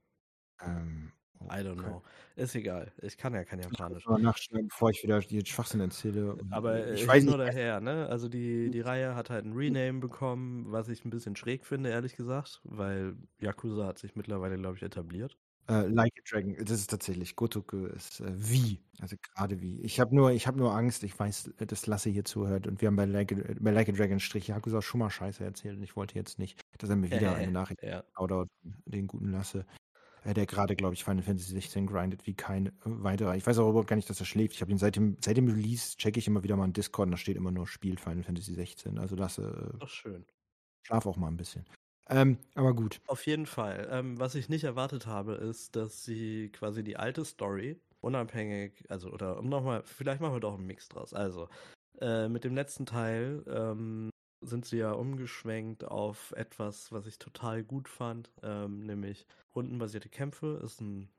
[0.61, 2.03] Ähm, I don't know.
[2.37, 2.93] Ist egal.
[3.03, 4.07] Ich kann ja kein Japanisch.
[4.07, 6.37] Mal nachschneiden, bevor ich wieder die Schwachsinn erzähle.
[6.51, 8.07] Aber ich äh, weiß hin nicht, oder her, ne?
[8.09, 11.91] Also die, die Reihe hat halt ein Rename bekommen, was ich ein bisschen schräg finde,
[11.91, 15.37] ehrlich gesagt, weil Yakuza hat sich mittlerweile, glaube ich, etabliert.
[15.69, 19.81] äh, Like a Dragon, das ist tatsächlich, Gotoku ist äh, wie, also gerade wie.
[19.83, 22.89] Ich habe nur, ich habe nur Angst, ich weiß, dass Lasse hier zuhört und wir
[22.89, 25.83] haben bei Like a, bei like a Dragon Strich Yakuza schon mal Scheiße erzählt und
[25.83, 28.05] ich wollte jetzt nicht, dass er mir wieder eine Nachricht Ja.
[28.19, 28.47] oder
[28.87, 29.67] den guten Lasse,
[30.29, 33.37] äh, der gerade, glaube ich, Final Fantasy 16 grindet wie kein äh, weiterer.
[33.37, 34.55] Ich weiß auch überhaupt gar nicht, dass er schläft.
[34.55, 37.07] Ich habe ihn seit dem, seit dem Release, checke ich immer wieder mal in Discord
[37.07, 38.99] und da steht immer nur, spielt Final Fantasy 16.
[38.99, 40.27] Also Lasse, äh, Doch schön.
[40.83, 41.65] schlaf auch mal ein bisschen.
[42.11, 43.01] Ähm, aber gut.
[43.07, 43.89] Auf jeden Fall.
[43.91, 49.11] Ähm, was ich nicht erwartet habe, ist, dass sie quasi die alte Story unabhängig, also
[49.11, 51.13] oder um nochmal, vielleicht machen wir doch einen Mix draus.
[51.15, 51.49] Also,
[52.01, 54.11] äh, mit dem letzten Teil ähm,
[54.41, 60.61] sind sie ja umgeschwenkt auf etwas, was ich total gut fand, ähm, nämlich rundenbasierte Kämpfe.
[60.65, 61.11] Ist ein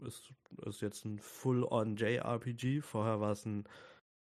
[0.00, 0.32] ist,
[0.66, 2.80] ist jetzt ein Full-on JRPG.
[2.80, 3.64] Vorher war es ein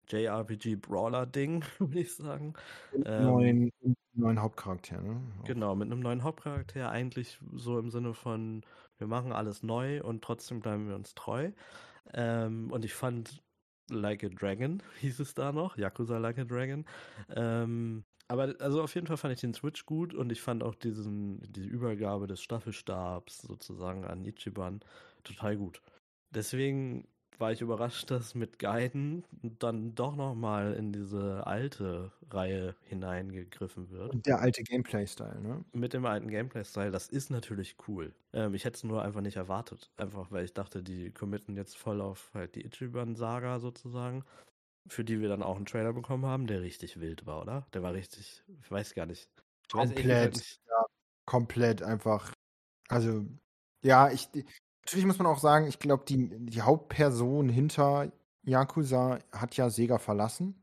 [0.09, 2.55] JRPG-Brawler-Ding, würde ich sagen.
[2.93, 3.73] Und Ähm, neuen,
[4.15, 5.21] neuen Hauptcharakter, ne?
[5.45, 8.65] Genau, mit einem neuen Hauptcharakter, eigentlich so im Sinne von,
[8.99, 11.53] wir machen alles neu und trotzdem bleiben wir uns treu.
[12.15, 13.43] Ähm, und ich fand
[13.91, 16.87] Like a Dragon, hieß es da noch, Yakuza Like a Dragon.
[17.35, 20.75] Ähm, aber also auf jeden Fall fand ich den Switch gut und ich fand auch
[20.75, 24.81] diesen, diese Übergabe des Staffelstabs sozusagen an Ichiban
[25.25, 25.83] total gut.
[26.31, 27.09] Deswegen
[27.39, 34.13] war ich überrascht, dass mit Gaiden dann doch nochmal in diese alte Reihe hineingegriffen wird
[34.13, 35.65] Und der alte Gameplay-Style, ne?
[35.73, 38.15] mit dem alten Gameplay-Style, das ist natürlich cool.
[38.33, 39.91] Ähm, ich hätte es nur einfach nicht erwartet.
[39.97, 44.25] Einfach, weil ich dachte, die committen jetzt voll auf halt die Ichiban-Saga sozusagen,
[44.89, 47.67] für die wir dann auch einen Trailer bekommen haben, der richtig wild war, oder?
[47.73, 49.29] Der war richtig, ich weiß gar nicht.
[49.63, 50.61] Ich Komplett, nicht.
[50.67, 50.85] ja,
[51.27, 52.33] komplett einfach.
[52.89, 53.27] Also,
[53.83, 54.29] ja, ich,
[54.85, 58.11] natürlich muss man auch sagen, ich glaube, die, die Hauptperson hinter
[58.45, 60.55] Yakuza hat ja Sega verlassen.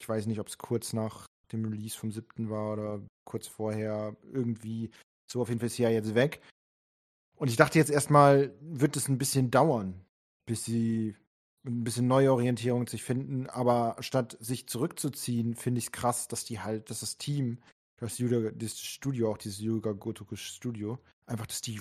[0.00, 2.50] Ich weiß nicht, ob es kurz nach dem Release vom 7.
[2.50, 4.90] war oder kurz vorher irgendwie.
[5.30, 6.40] So, auf jeden Fall ist sie ja jetzt weg.
[7.36, 10.04] Und ich dachte jetzt erstmal, wird es ein bisschen dauern,
[10.46, 11.16] bis sie
[11.64, 13.48] ein bisschen Neuorientierung sich finden.
[13.48, 17.58] Aber statt sich zurückzuziehen, finde ich es krass, dass die halt, dass das Team,
[17.98, 21.80] das, Yuga, das Studio, auch dieses Yuga Gotoku Studio, einfach, dass die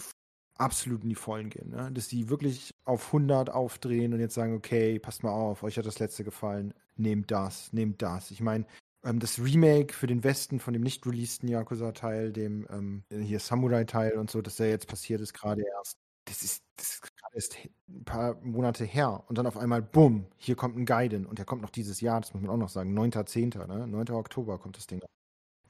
[0.55, 1.69] absolut in die Vollen gehen.
[1.69, 1.91] Ne?
[1.91, 5.85] Dass die wirklich auf 100 aufdrehen und jetzt sagen, okay, passt mal auf, euch hat
[5.85, 8.31] das letzte gefallen, nehmt das, nehmt das.
[8.31, 8.65] Ich meine,
[9.03, 14.17] ähm, das Remake für den Westen von dem nicht releaseden Yakuza-Teil, dem ähm, hier Samurai-Teil
[14.17, 15.97] und so, dass der jetzt passiert ist, gerade erst.
[16.25, 17.01] Das ist, das ist
[17.33, 17.57] erst
[17.87, 19.23] ein paar Monate her.
[19.27, 21.25] Und dann auf einmal, bumm, hier kommt ein Gaiden.
[21.25, 23.87] Und der kommt noch dieses Jahr, das muss man auch noch sagen, 9.10., ne?
[23.87, 24.09] 9.
[24.11, 25.01] Oktober kommt das Ding.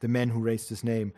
[0.02, 1.14] The Man Who Raised His Name.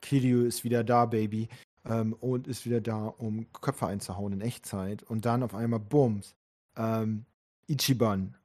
[0.00, 1.48] Kiryu ist wieder da, Baby.
[1.84, 5.02] Ähm, und ist wieder da, um Köpfe einzuhauen in Echtzeit.
[5.02, 6.36] Und dann auf einmal, bums,
[6.76, 7.24] ähm,
[7.66, 8.36] Ichiban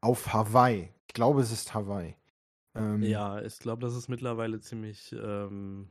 [0.00, 2.16] auf Hawaii Ich glaube, es ist Hawaii.
[2.74, 5.90] Ähm, ja, ich glaube, das ist mittlerweile ziemlich ähm,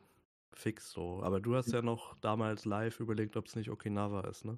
[0.54, 1.22] fix so.
[1.24, 4.58] Aber du hast ja noch damals live überlegt, ob es nicht Okinawa ist, ne?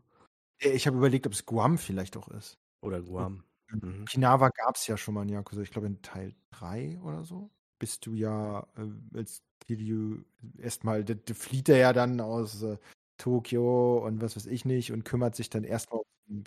[0.60, 2.58] Ich habe überlegt, ob es Guam vielleicht auch ist.
[2.82, 3.44] Oder Guam.
[3.70, 4.04] Mhm.
[4.04, 5.62] Okinawa gab es ja schon mal in Yakuza.
[5.62, 7.50] Ich glaube, in Teil 3 oder so
[7.80, 10.24] bist du ja äh, als Kiryu
[10.58, 12.78] erstmal, da, da flieht er ja dann aus äh,
[13.18, 16.44] Tokio und was weiß ich nicht und kümmert sich dann erstmal um ein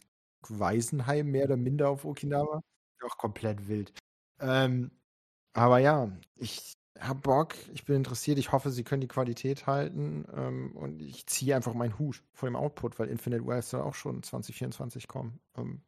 [0.49, 2.63] Waisenheim mehr oder minder auf Okinawa.
[3.03, 3.93] Auch komplett wild.
[4.41, 4.91] Ähm,
[5.55, 10.24] aber ja, ich habe Bock, ich bin interessiert, ich hoffe, sie können die Qualität halten
[10.34, 13.94] ähm, und ich ziehe einfach meinen Hut vor dem Output, weil Infinite Wells soll auch
[13.94, 15.40] schon 2024 kommen.
[15.57, 15.82] Ähm,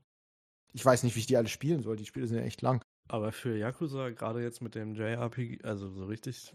[0.72, 2.82] ich weiß nicht, wie ich die alle spielen soll, die Spiele sind ja echt lang.
[3.08, 6.54] Aber für Yakuza, gerade jetzt mit dem JRPG, also so richtig,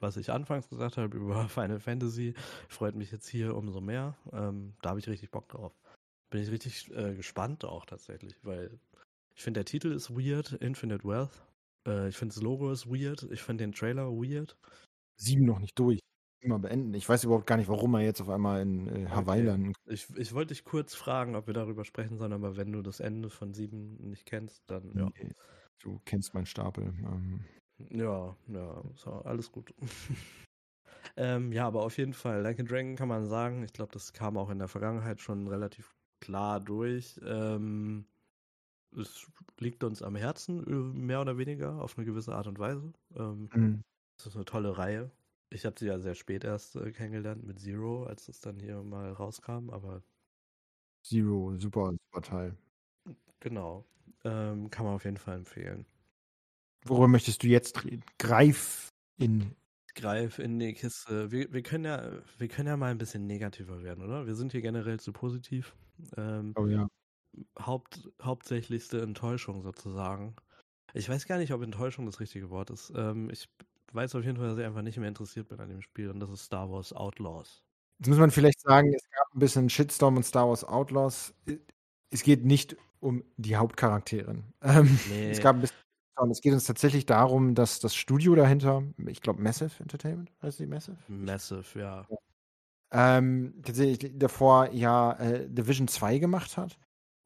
[0.00, 2.34] was ich anfangs gesagt habe über Final Fantasy,
[2.68, 4.16] freut mich jetzt hier umso mehr.
[4.32, 5.72] Ähm, da habe ich richtig Bock drauf.
[6.30, 8.78] Bin ich richtig äh, gespannt auch tatsächlich, weil
[9.36, 11.44] ich finde, der Titel ist weird, Infinite Wealth.
[11.86, 13.22] Äh, ich finde das Logo ist weird.
[13.30, 14.56] Ich finde den Trailer weird.
[15.16, 16.00] Sieben noch nicht durch.
[16.40, 16.92] Immer beenden.
[16.92, 19.48] Ich weiß überhaupt gar nicht, warum er jetzt auf einmal in äh, Hawaii okay.
[19.48, 22.82] landen Ich, ich wollte dich kurz fragen, ob wir darüber sprechen sollen, aber wenn du
[22.82, 25.08] das Ende von sieben nicht kennst, dann ja.
[25.18, 25.32] Nee,
[25.78, 26.92] du kennst meinen Stapel.
[26.98, 27.44] Ähm.
[27.90, 29.74] Ja, ja, so, alles gut.
[31.16, 34.12] ähm, ja, aber auf jeden Fall, Like a Dragon kann man sagen, ich glaube, das
[34.12, 37.18] kam auch in der Vergangenheit schon relativ klar durch.
[37.24, 38.06] Ähm,
[38.96, 39.26] es
[39.58, 42.92] liegt uns am Herzen, äh, mehr oder weniger, auf eine gewisse Art und Weise.
[43.16, 43.82] Ähm, mhm.
[44.16, 45.10] Das ist eine tolle Reihe.
[45.50, 48.82] Ich habe sie ja sehr spät erst äh, kennengelernt mit Zero, als es dann hier
[48.82, 50.02] mal rauskam, aber.
[51.02, 52.56] Zero, super, super Teil.
[53.40, 53.84] Genau.
[54.24, 55.84] Ähm, kann man auf jeden Fall empfehlen.
[56.86, 58.04] Worüber möchtest du jetzt reden?
[58.18, 58.88] Greif
[59.18, 59.54] in.
[59.94, 61.30] Greif in die Kiste.
[61.30, 64.26] Wir, wir, können ja, wir können ja mal ein bisschen negativer werden, oder?
[64.26, 65.76] Wir sind hier generell zu positiv.
[66.16, 66.88] Ähm, oh ja.
[67.58, 70.34] Haupt, hauptsächlichste Enttäuschung sozusagen.
[70.92, 72.92] Ich weiß gar nicht, ob Enttäuschung das richtige Wort ist.
[72.94, 73.48] Ähm, ich
[73.92, 76.20] weiß auf jeden Fall, dass ich einfach nicht mehr interessiert bin an dem Spiel und
[76.20, 77.62] das ist Star Wars Outlaws.
[77.98, 81.34] Jetzt muss man vielleicht sagen, es gab ein bisschen Shitstorm und Star Wars Outlaws.
[82.10, 84.44] Es geht nicht um die Hauptcharakterin.
[84.62, 85.30] Ähm, nee.
[85.30, 85.76] Es gab ein bisschen
[86.30, 90.66] es geht uns tatsächlich darum, dass das Studio dahinter, ich glaube Massive Entertainment, heißt die
[90.66, 90.96] Massive?
[91.08, 92.06] Massive, ja.
[92.92, 96.78] Ähm, tatsächlich davor ja äh, Division 2 gemacht hat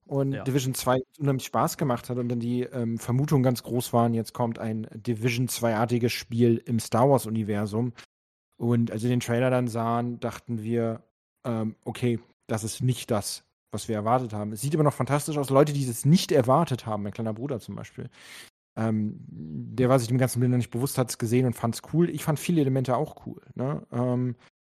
[0.08, 0.42] und ja.
[0.42, 4.32] Division 2 unheimlich Spaß gemacht hat und dann die ähm, Vermutungen ganz groß waren, jetzt
[4.32, 7.92] kommt ein Division 2-artiges Spiel im Star Wars-Universum.
[8.56, 11.02] Und als wir den Trailer dann sahen, dachten wir,
[11.44, 14.52] ähm, okay, das ist nicht das, was wir erwartet haben.
[14.52, 15.50] Es sieht immer noch fantastisch aus.
[15.50, 18.08] Leute, die es nicht erwartet haben, mein kleiner Bruder zum Beispiel,
[18.76, 21.74] ähm, der war sich dem ganzen Bild noch nicht bewusst, hat es gesehen und fand
[21.74, 22.08] es cool.
[22.08, 23.42] Ich fand viele Elemente auch cool.
[23.54, 23.86] Ne?
[23.92, 24.36] Ähm,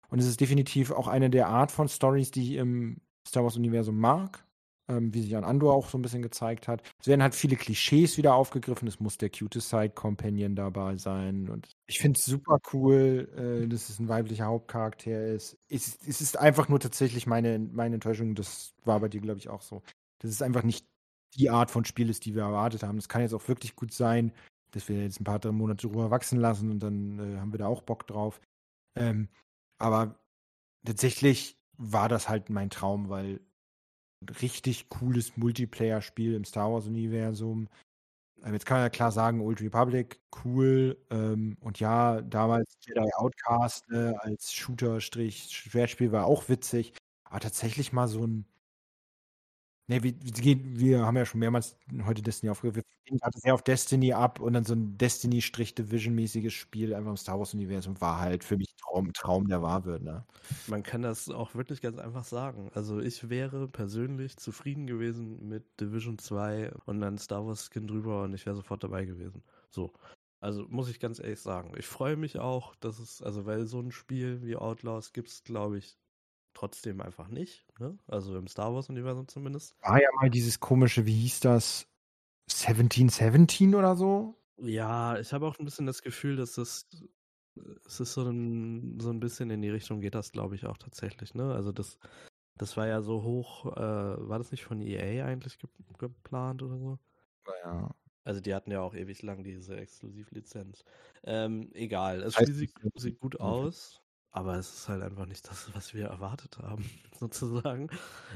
[0.09, 3.95] und es ist definitiv auch eine der Art von Stories, die ich im Star Wars-Universum
[3.95, 4.43] mag
[4.89, 6.81] ähm, wie sich an Andor auch so ein bisschen gezeigt hat.
[6.99, 8.87] Es werden halt viele Klischees wieder aufgegriffen.
[8.87, 11.47] Es muss der cutest Side Companion dabei sein.
[11.47, 15.57] Und ich finde es super cool, äh, dass es ein weiblicher Hauptcharakter ist.
[15.69, 18.33] Es, es, ist einfach nur tatsächlich meine, meine Enttäuschung.
[18.35, 19.83] Das war bei dir, glaube ich, auch so.
[20.19, 20.85] Das ist einfach nicht
[21.35, 22.97] die Art von Spiel ist, die wir erwartet haben.
[22.97, 24.33] Das kann jetzt auch wirklich gut sein,
[24.71, 27.67] dass wir jetzt ein paar Monate drüber wachsen lassen und dann äh, haben wir da
[27.67, 28.41] auch Bock drauf.
[28.95, 29.29] Ähm,
[29.77, 30.19] aber
[30.83, 33.39] tatsächlich war das halt mein Traum, weil
[34.41, 37.69] richtig cooles Multiplayer-Spiel im Star Wars-Universum.
[38.43, 40.97] Ähm, jetzt kann man ja klar sagen, Old Republic, cool.
[41.09, 46.93] Ähm, und ja, damals Jedi Outcast äh, als Shooter-Schwertspiel war auch witzig.
[47.25, 48.45] Aber tatsächlich mal so ein
[49.89, 51.75] Ne, wir, wir haben ja schon mehrmals
[52.05, 52.83] heute Destiny aufgegriffen.
[53.05, 57.39] Wir gehen sehr auf Destiny ab und dann so ein Destiny-Division-mäßiges Spiel einfach im Star
[57.39, 60.03] Wars-Universum war halt für mich Traum, Traum, der wahr wird.
[60.03, 60.23] Ne?
[60.67, 62.69] Man kann das auch wirklich ganz einfach sagen.
[62.75, 68.35] Also ich wäre persönlich zufrieden gewesen mit Division 2 und dann Star Wars-Skin drüber und
[68.35, 69.41] ich wäre sofort dabei gewesen.
[69.71, 69.91] So.
[70.39, 71.73] Also muss ich ganz ehrlich sagen.
[71.77, 75.43] Ich freue mich auch, dass es, also weil so ein Spiel wie Outlaws gibt es,
[75.43, 75.97] glaube ich,
[76.53, 77.65] trotzdem einfach nicht.
[77.79, 77.97] Ne?
[78.07, 79.75] Also im Star Wars-Universum zumindest.
[79.81, 81.87] War ja mal dieses komische, wie hieß das?
[82.49, 84.35] 1717 oder so?
[84.57, 86.89] Ja, ich habe auch ein bisschen das Gefühl, dass das
[87.85, 90.77] es ist so ein, so ein bisschen in die Richtung geht das, glaube ich, auch
[90.77, 91.33] tatsächlich.
[91.33, 91.53] Ne?
[91.53, 91.97] Also das,
[92.55, 93.79] das war ja so hoch, äh,
[94.29, 96.99] war das nicht von EA eigentlich ge geplant oder so?
[97.63, 97.89] Ja.
[98.23, 100.83] Also die hatten ja auch ewig lang diese Exklusivlizenz.
[101.23, 104.01] Ähm, egal, es sieht, sieht gut aus.
[104.31, 106.85] Aber es ist halt einfach nicht das, was wir erwartet haben,
[107.19, 107.89] sozusagen.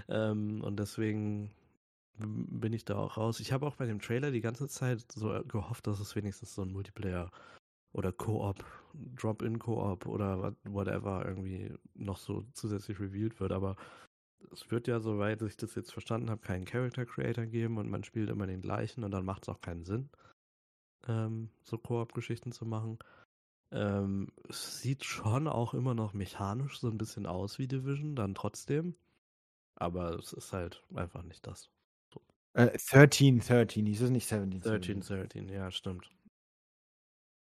[0.10, 1.52] Ähm, und deswegen
[2.18, 3.40] bin ich da auch raus.
[3.40, 6.64] Ich habe auch bei dem Trailer die ganze Zeit so gehofft, dass es wenigstens so
[6.64, 7.32] ein Multiplayer
[7.94, 13.52] oder Koop, Drop-in-Koop oder whatever irgendwie noch so zusätzlich revealed wird.
[13.52, 13.76] Aber
[14.52, 18.04] es wird ja, soweit ich das jetzt verstanden habe, keinen Character Creator geben und man
[18.04, 20.10] spielt immer den gleichen und dann macht es auch keinen Sinn.
[21.08, 23.00] ähm, so Koop-Geschichten zu machen.
[23.74, 28.36] Ähm, es sieht schon auch immer noch mechanisch so ein bisschen aus wie Division, dann
[28.36, 28.96] trotzdem.
[29.76, 31.70] Aber es ist halt einfach nicht das.
[32.54, 34.62] Äh, 13, 13, hieß es nicht 17?
[34.62, 36.10] 13, 13, ja, stimmt.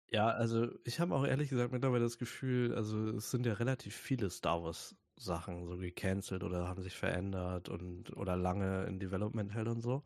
[0.10, 3.96] Ja, also ich habe auch ehrlich gesagt mittlerweile das Gefühl, also es sind ja relativ
[3.96, 9.54] viele Star Wars Sachen so gecancelt oder haben sich verändert und oder lange in Development
[9.54, 10.04] hält und so.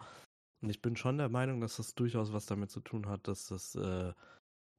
[0.62, 3.48] Und ich bin schon der Meinung, dass das durchaus was damit zu tun hat, dass
[3.48, 4.14] das äh,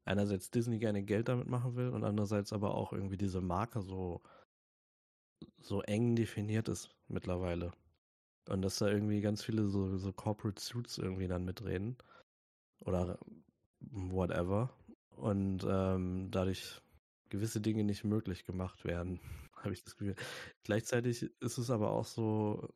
[0.06, 4.22] einerseits Disney gerne Geld damit machen will und andererseits aber auch irgendwie diese Marke so
[5.60, 7.72] so eng definiert ist mittlerweile.
[8.48, 11.96] Und dass da irgendwie ganz viele so, so Corporate Suits irgendwie dann mitreden.
[12.80, 13.18] Oder
[13.80, 14.70] whatever.
[15.16, 16.80] Und ähm, dadurch
[17.28, 19.20] gewisse Dinge nicht möglich gemacht werden,
[19.56, 20.14] habe ich das Gefühl.
[20.62, 22.68] Gleichzeitig ist es aber auch so,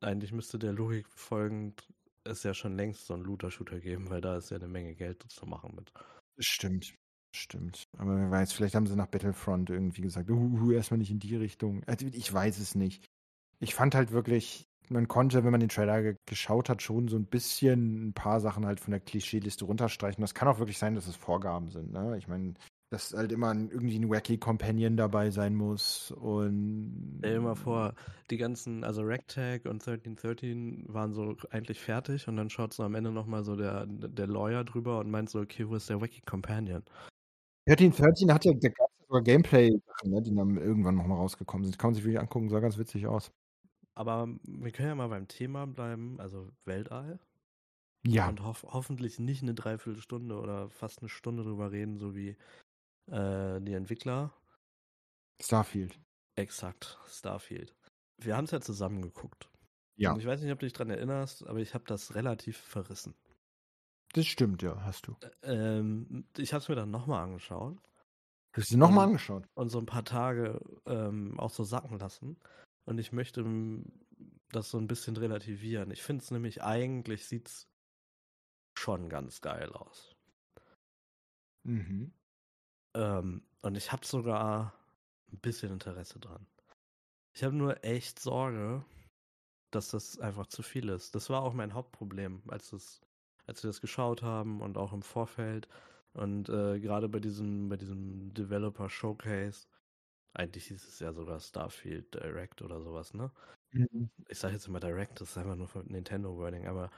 [0.00, 1.88] eigentlich müsste der Logik folgend
[2.24, 5.24] es ja schon längst so einen Looter-Shooter geben, weil da ist ja eine Menge Geld
[5.30, 5.90] zu machen mit.
[6.38, 6.94] Stimmt.
[7.34, 7.84] Stimmt.
[7.98, 11.36] Aber wer weiß, vielleicht haben sie nach Battlefront irgendwie gesagt, uh, erstmal nicht in die
[11.36, 11.84] Richtung.
[11.84, 13.04] Also ich weiß es nicht.
[13.60, 17.16] Ich fand halt wirklich, man konnte, wenn man den Trailer ge geschaut hat, schon so
[17.16, 20.22] ein bisschen ein paar Sachen halt von der Klischeeliste runterstreichen.
[20.22, 21.92] Das kann auch wirklich sein, dass es Vorgaben sind.
[21.92, 22.16] Ne?
[22.16, 22.54] Ich meine,
[22.90, 27.18] dass halt immer ein, irgendwie ein wacky Companion dabei sein muss und.
[27.18, 27.94] Stell dir mal vor,
[28.30, 32.94] die ganzen, also Ragtag und 1313 waren so eigentlich fertig und dann schaut so am
[32.94, 36.22] Ende nochmal so der, der Lawyer drüber und meint so, okay, wo ist der wacky
[36.22, 36.82] Companion?
[37.68, 41.78] 1313 hat ja, da gab es sogar Gameplay-Sachen, ne, die dann irgendwann nochmal rausgekommen sind.
[41.78, 43.30] Kann man sich wirklich angucken, sah ganz witzig aus.
[43.94, 47.18] Aber wir können ja mal beim Thema bleiben, also Weltall.
[48.06, 48.28] Ja.
[48.28, 52.36] Und hof hoffentlich nicht eine Dreiviertelstunde oder fast eine Stunde drüber reden, so wie
[53.10, 54.32] äh, die Entwickler.
[55.40, 55.98] Starfield.
[56.34, 57.74] Exakt, Starfield.
[58.18, 59.48] Wir haben es ja zusammen geguckt.
[59.96, 60.12] Ja.
[60.12, 63.14] Und ich weiß nicht, ob du dich dran erinnerst, aber ich habe das relativ verrissen.
[64.12, 65.16] Das stimmt, ja, hast du.
[65.42, 67.76] Ähm, ich habe es mir dann nochmal angeschaut.
[68.52, 69.46] Du hast sie nochmal angeschaut?
[69.54, 72.38] Und so ein paar Tage ähm, auch so sacken lassen.
[72.84, 73.44] Und ich möchte
[74.50, 75.90] das so ein bisschen relativieren.
[75.90, 77.68] Ich finde es nämlich eigentlich sieht's
[78.78, 80.16] schon ganz geil aus.
[81.64, 82.12] Mhm.
[82.94, 84.74] Ähm, und ich habe sogar
[85.32, 86.46] ein bisschen Interesse dran.
[87.34, 88.84] Ich habe nur echt Sorge,
[89.70, 91.14] dass das einfach zu viel ist.
[91.14, 93.00] Das war auch mein Hauptproblem, als, das,
[93.46, 95.68] als wir das geschaut haben und auch im Vorfeld.
[96.14, 99.66] Und äh, gerade bei diesem, bei diesem Developer Showcase,
[100.34, 103.30] eigentlich hieß es ja sogar Starfield Direct oder sowas, ne?
[103.72, 104.10] Mhm.
[104.28, 106.90] Ich sage jetzt immer Direct, das ist einfach nur von Nintendo Wording, aber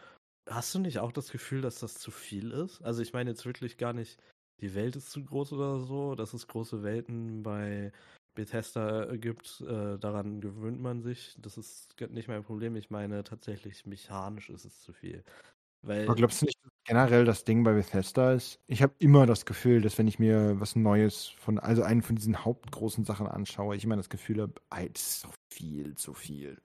[0.48, 2.80] hast du nicht auch das Gefühl, dass das zu viel ist?
[2.82, 4.20] Also ich meine jetzt wirklich gar nicht,
[4.60, 7.92] die Welt ist zu groß oder so, dass es große Welten bei
[8.34, 11.34] Bethesda gibt, äh, daran gewöhnt man sich.
[11.38, 12.76] Das ist nicht mein Problem.
[12.76, 15.24] Ich meine, tatsächlich mechanisch ist es zu viel.
[15.82, 18.60] Weil, Aber glaubst du nicht, dass generell das Ding bei Bethesda ist?
[18.66, 22.16] Ich habe immer das Gefühl, dass wenn ich mir was Neues von, also einen von
[22.16, 24.54] diesen hauptgroßen Sachen anschaue, ich immer das Gefühl habe,
[24.94, 26.60] es ist doch viel zu viel.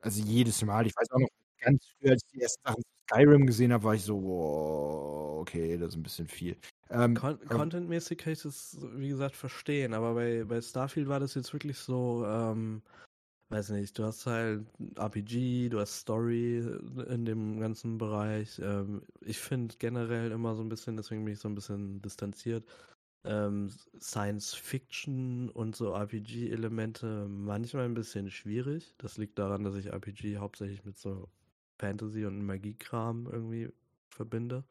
[0.00, 1.28] Also jedes Mal, ich weiß auch noch
[1.60, 5.76] ganz früh, als ich die ersten Sachen Skyrim gesehen habe, war ich so, wow, okay,
[5.76, 6.56] das ist ein bisschen viel.
[6.90, 11.34] Ähm, Con Content-mäßig kann ich das, wie gesagt, verstehen, aber bei, bei Starfield war das
[11.34, 12.82] jetzt wirklich so, ähm,
[13.50, 16.58] weiß nicht, du hast halt RPG, du hast Story
[17.08, 18.60] in dem ganzen Bereich.
[18.60, 22.64] Ähm, ich finde generell immer so ein bisschen, deswegen bin ich so ein bisschen distanziert,
[23.24, 28.94] ähm, Science Fiction und so RPG-Elemente manchmal ein bisschen schwierig.
[28.98, 31.28] Das liegt daran, dass ich RPG hauptsächlich mit so
[31.78, 33.72] Fantasy und Magiekram irgendwie
[34.10, 34.64] verbinde.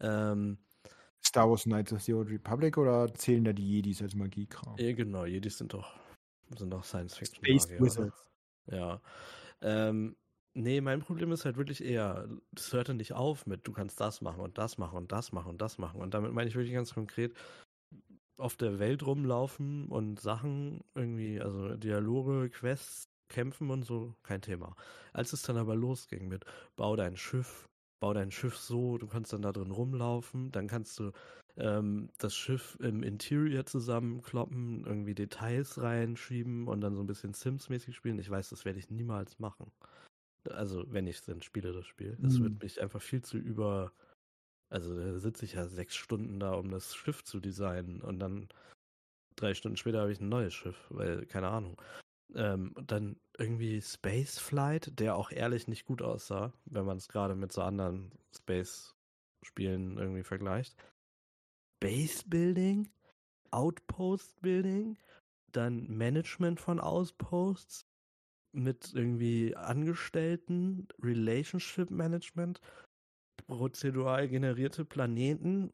[0.00, 0.58] Ähm,
[1.24, 4.76] Star Wars Knights of the Old Republic oder zählen da die Jedis als Magiekram?
[4.78, 5.94] Ja, genau, Jedis sind doch,
[6.56, 7.44] sind doch Science Fiction.
[7.44, 8.26] Space Wizards.
[8.66, 9.00] Ja.
[9.60, 10.16] Ähm,
[10.54, 14.00] nee, mein Problem ist halt wirklich eher, das hört dann nicht auf mit, du kannst
[14.00, 16.00] das machen und das machen und das machen und das machen.
[16.00, 17.34] Und damit meine ich wirklich ganz konkret,
[18.36, 24.76] auf der Welt rumlaufen und Sachen irgendwie, also Dialoge, Quests, kämpfen und so, kein Thema.
[25.12, 26.44] Als es dann aber losging mit,
[26.76, 27.66] bau dein Schiff,
[28.00, 31.12] bau dein Schiff so, du kannst dann da drin rumlaufen, dann kannst du
[31.56, 37.94] ähm, das Schiff im Interior zusammenkloppen, irgendwie Details reinschieben und dann so ein bisschen Sims-mäßig
[37.94, 38.18] spielen.
[38.18, 39.70] Ich weiß, das werde ich niemals machen.
[40.50, 42.16] Also, wenn ich es dann spiele, das Spiel.
[42.20, 42.44] Das mhm.
[42.44, 43.92] wird mich einfach viel zu über.
[44.70, 48.48] Also, da sitze ich ja sechs Stunden da, um das Schiff zu designen und dann
[49.36, 51.80] drei Stunden später habe ich ein neues Schiff, weil, keine Ahnung.
[52.34, 57.52] Ähm, dann irgendwie Spaceflight, der auch ehrlich nicht gut aussah, wenn man es gerade mit
[57.52, 60.76] so anderen Space-Spielen irgendwie vergleicht.
[61.80, 62.88] Base Building,
[63.50, 64.96] Outpost Building,
[65.52, 67.86] dann Management von Outposts
[68.54, 72.60] mit irgendwie Angestellten, Relationship Management.
[73.46, 75.72] prozedural generierte Planeten.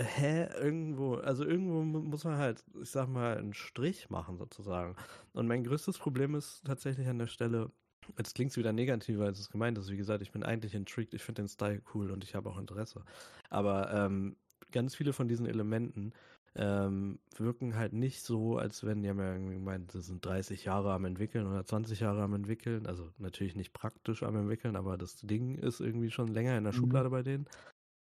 [0.00, 0.48] Hä?
[0.60, 4.94] Irgendwo, also irgendwo muss man halt, ich sag mal, einen Strich machen sozusagen.
[5.32, 7.70] Und mein größtes Problem ist tatsächlich an der Stelle,
[8.18, 9.90] jetzt klingt es wieder negativer, als es gemeint ist.
[9.90, 12.58] Wie gesagt, ich bin eigentlich intrigued, ich finde den Style cool und ich habe auch
[12.58, 13.04] Interesse.
[13.48, 14.36] Aber ähm,
[14.70, 16.12] ganz viele von diesen Elementen
[16.56, 20.64] ähm, wirken halt nicht so, als wenn die haben ja irgendwie gemeint, sie sind 30
[20.64, 22.86] Jahre am entwickeln oder 20 Jahre am entwickeln.
[22.86, 26.72] Also natürlich nicht praktisch am entwickeln, aber das Ding ist irgendwie schon länger in der
[26.72, 26.78] mhm.
[26.78, 27.46] Schublade bei denen.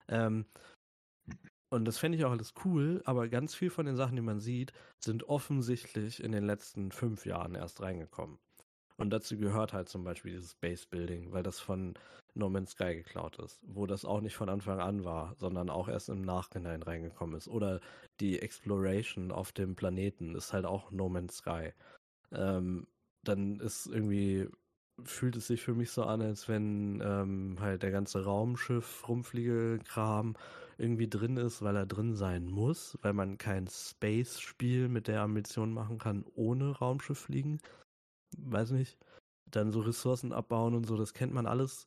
[0.08, 0.46] Ähm,
[1.72, 4.40] und das fände ich auch alles cool, aber ganz viel von den Sachen, die man
[4.40, 8.38] sieht, sind offensichtlich in den letzten fünf Jahren erst reingekommen.
[8.98, 11.94] Und dazu gehört halt zum Beispiel dieses Base Building, weil das von
[12.34, 15.88] No Man's Sky geklaut ist, wo das auch nicht von Anfang an war, sondern auch
[15.88, 17.48] erst im Nachhinein reingekommen ist.
[17.48, 17.80] Oder
[18.20, 21.72] die Exploration auf dem Planeten ist halt auch No Man's Sky.
[22.32, 22.86] Ähm,
[23.24, 24.46] dann ist irgendwie,
[25.04, 30.34] fühlt es sich für mich so an, als wenn ähm, halt der ganze Raumschiff, Rumfliegekram
[30.78, 35.72] irgendwie drin ist, weil er drin sein muss, weil man kein Space-Spiel mit der Ambition
[35.72, 37.60] machen kann, ohne Raumschiff fliegen
[38.38, 38.98] weiß nicht,
[39.50, 41.86] dann so Ressourcen abbauen und so, das kennt man alles.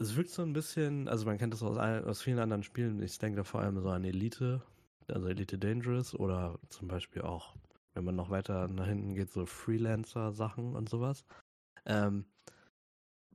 [0.00, 3.18] Es wirkt so ein bisschen, also man kennt das aus, aus vielen anderen Spielen, ich
[3.18, 4.62] denke da vor allem so an Elite,
[5.08, 7.56] also Elite Dangerous oder zum Beispiel auch,
[7.94, 11.24] wenn man noch weiter nach hinten geht, so Freelancer-Sachen und sowas.
[11.88, 12.26] Ähm,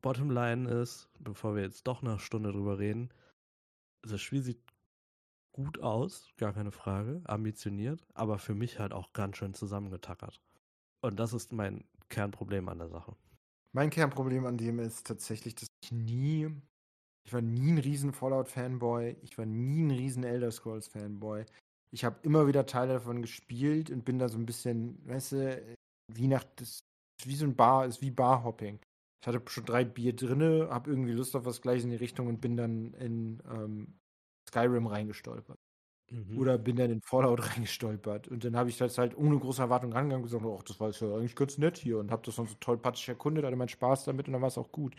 [0.01, 3.09] Bottom Line ist, bevor wir jetzt doch eine Stunde drüber reden,
[4.01, 4.61] das Spiel sieht
[5.53, 10.41] gut aus, gar keine Frage, ambitioniert, aber für mich halt auch ganz schön zusammengetackert.
[11.01, 13.15] Und das ist mein Kernproblem an der Sache.
[13.71, 16.49] Mein Kernproblem an dem ist tatsächlich, dass ich nie,
[17.25, 21.45] ich war nie ein riesen Fallout-Fanboy, ich war nie ein riesen Elder Scrolls-Fanboy.
[21.91, 25.77] Ich habe immer wieder Teile davon gespielt und bin da so ein bisschen, weißt du,
[26.11, 26.83] wie nach, das
[27.25, 28.79] wie so ein Bar, ist wie Barhopping.
[29.21, 32.27] Ich hatte schon drei Bier drinne, habe irgendwie Lust auf was gleich in die Richtung
[32.27, 33.99] und bin dann in ähm,
[34.49, 35.59] Skyrim reingestolpert.
[36.11, 36.37] Mhm.
[36.37, 38.27] Oder bin dann in Fallout reingestolpert.
[38.27, 40.91] Und dann habe ich das halt ohne große Erwartung rangegangen und gesagt, ach, das war
[40.91, 43.69] ja eigentlich ganz nett hier und habe das dann so toll patschig erkundet, hatte meinen
[43.69, 44.95] Spaß damit und dann war es auch gut.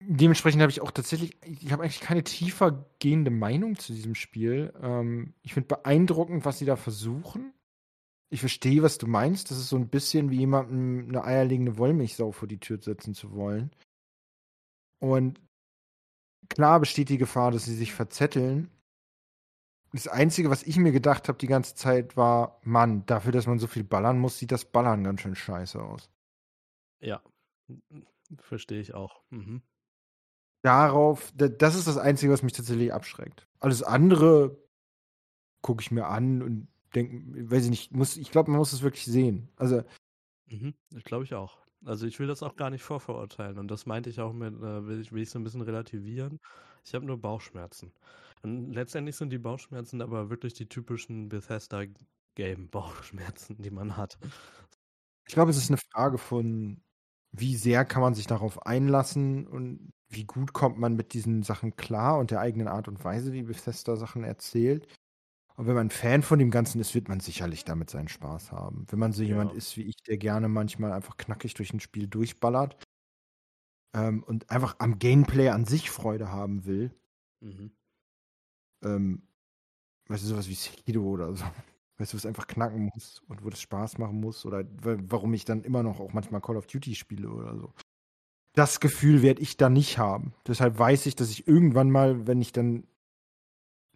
[0.00, 4.72] Dementsprechend habe ich auch tatsächlich, ich habe eigentlich keine tiefer gehende Meinung zu diesem Spiel.
[4.82, 7.53] Ähm, ich finde beeindruckend, was sie da versuchen.
[8.34, 9.52] Ich verstehe, was du meinst.
[9.52, 13.32] Das ist so ein bisschen wie jemandem eine eierlegende Wollmilchsau vor die Tür setzen zu
[13.32, 13.70] wollen.
[14.98, 15.40] Und
[16.48, 18.72] klar besteht die Gefahr, dass sie sich verzetteln.
[19.92, 23.60] Das Einzige, was ich mir gedacht habe die ganze Zeit, war, Mann, dafür, dass man
[23.60, 26.10] so viel ballern muss, sieht das Ballern ganz schön scheiße aus.
[26.98, 27.22] Ja,
[28.40, 29.22] verstehe ich auch.
[29.30, 29.62] Mhm.
[30.64, 33.46] Darauf, das ist das Einzige, was mich tatsächlich abschreckt.
[33.60, 34.60] Alles andere
[35.62, 38.82] gucke ich mir an und denke, weiß ich nicht, muss, ich glaube, man muss es
[38.82, 39.48] wirklich sehen.
[39.56, 39.82] Also.
[40.46, 41.58] Mhm, ich glaube ich auch.
[41.84, 44.86] Also ich will das auch gar nicht vorverurteilen und das meinte ich auch mit, äh,
[44.86, 46.40] will, ich, will ich so ein bisschen relativieren.
[46.84, 47.92] Ich habe nur Bauchschmerzen.
[48.42, 54.18] Und letztendlich sind die Bauchschmerzen aber wirklich die typischen Bethesda-Game-Bauchschmerzen, die man hat.
[55.26, 56.82] Ich glaube, es ist eine Frage von,
[57.32, 61.76] wie sehr kann man sich darauf einlassen und wie gut kommt man mit diesen Sachen
[61.76, 64.86] klar und der eigenen Art und Weise, wie Bethesda Sachen erzählt.
[65.56, 68.86] Und wenn man Fan von dem Ganzen ist, wird man sicherlich damit seinen Spaß haben.
[68.90, 69.28] Wenn man so ja.
[69.28, 72.76] jemand ist wie ich, der gerne manchmal einfach knackig durch ein Spiel durchballert
[73.94, 76.92] ähm, und einfach am Gameplay an sich Freude haben will,
[77.40, 77.70] mhm
[78.84, 79.22] ähm,
[80.08, 81.44] weißt du, sowas wie Sido oder so.
[81.96, 85.44] Weißt du, was einfach knacken muss und wo das Spaß machen muss oder warum ich
[85.44, 87.72] dann immer noch auch manchmal Call of Duty spiele oder so.
[88.52, 90.34] Das Gefühl werde ich da nicht haben.
[90.44, 92.88] Deshalb weiß ich, dass ich irgendwann mal, wenn ich dann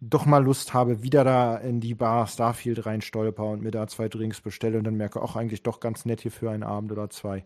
[0.01, 4.07] doch mal Lust habe, wieder da in die Bar Starfield reinstolper und mir da zwei
[4.07, 7.09] Drinks bestelle und dann merke, auch eigentlich doch ganz nett hier für einen Abend oder
[7.09, 7.45] zwei.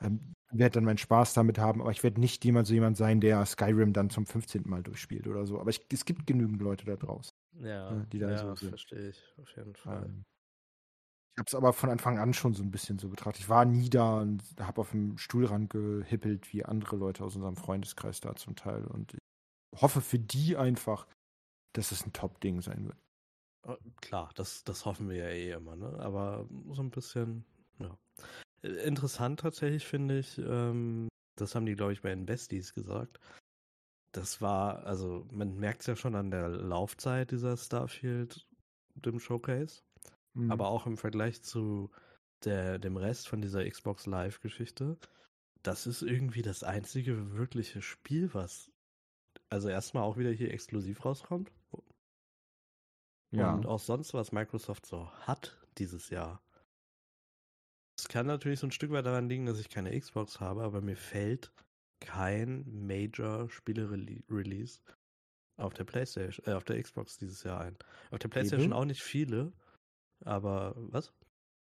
[0.00, 3.20] Ähm, werde dann meinen Spaß damit haben, aber ich werde nicht jemand so jemand sein,
[3.20, 4.62] der Skyrim dann zum 15.
[4.66, 5.60] Mal durchspielt oder so.
[5.60, 7.32] Aber ich, es gibt genügend Leute da draußen.
[7.60, 8.68] Ja, ne, die da ja, so sind.
[8.68, 10.04] verstehe ich, auf jeden Fall.
[10.04, 10.24] Ähm,
[11.34, 13.42] ich habe es aber von Anfang an schon so ein bisschen so betrachtet.
[13.42, 17.56] Ich war nie da und habe auf dem Stuhlrand gehippelt, wie andere Leute aus unserem
[17.56, 18.84] Freundeskreis da zum Teil.
[18.86, 21.06] Und ich hoffe für die einfach,
[21.76, 22.98] dass es ein Top-Ding sein wird.
[23.66, 25.98] Oh, klar, das, das hoffen wir ja eh immer, ne?
[25.98, 27.44] Aber so ein bisschen,
[27.78, 27.98] ja.
[28.62, 33.20] Interessant tatsächlich finde ich, ähm, das haben die, glaube ich, bei den Besties gesagt.
[34.12, 38.46] Das war, also man merkt es ja schon an der Laufzeit dieser Starfield,
[38.94, 39.82] dem Showcase,
[40.34, 40.50] mhm.
[40.50, 41.90] aber auch im Vergleich zu
[42.44, 44.96] der, dem Rest von dieser Xbox Live-Geschichte.
[45.62, 48.70] Das ist irgendwie das einzige wirkliche Spiel, was
[49.50, 51.50] also erstmal auch wieder hier exklusiv rauskommt.
[53.38, 53.54] Ja.
[53.54, 56.42] Und auch sonst, was Microsoft so hat dieses Jahr.
[57.98, 60.80] Es kann natürlich so ein Stück weit daran liegen, dass ich keine Xbox habe, aber
[60.80, 61.52] mir fällt
[62.00, 64.80] kein Major-Spiele-Release
[65.56, 67.76] auf der PlayStation, äh, auf der Xbox dieses Jahr ein.
[68.10, 68.82] Auf der PlayStation Fable?
[68.82, 69.52] auch nicht viele,
[70.20, 71.14] aber was?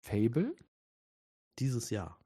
[0.01, 0.55] Fable?
[1.57, 2.19] Dieses Jahr.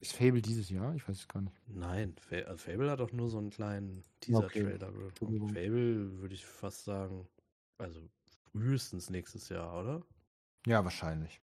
[0.00, 0.94] Ist Fable dieses Jahr?
[0.96, 1.56] Ich weiß es gar nicht.
[1.68, 4.08] Nein, äh, Fable hat doch nur so einen kleinen Okay.
[4.20, 4.88] Teaser-Trailer.
[4.88, 5.48] Entschuldigung.
[5.48, 7.28] Fable würde ich fast sagen,
[7.78, 8.00] also
[8.54, 10.06] frühestens nächstes Jahr, oder?
[10.66, 11.40] Ja, wahrscheinlich.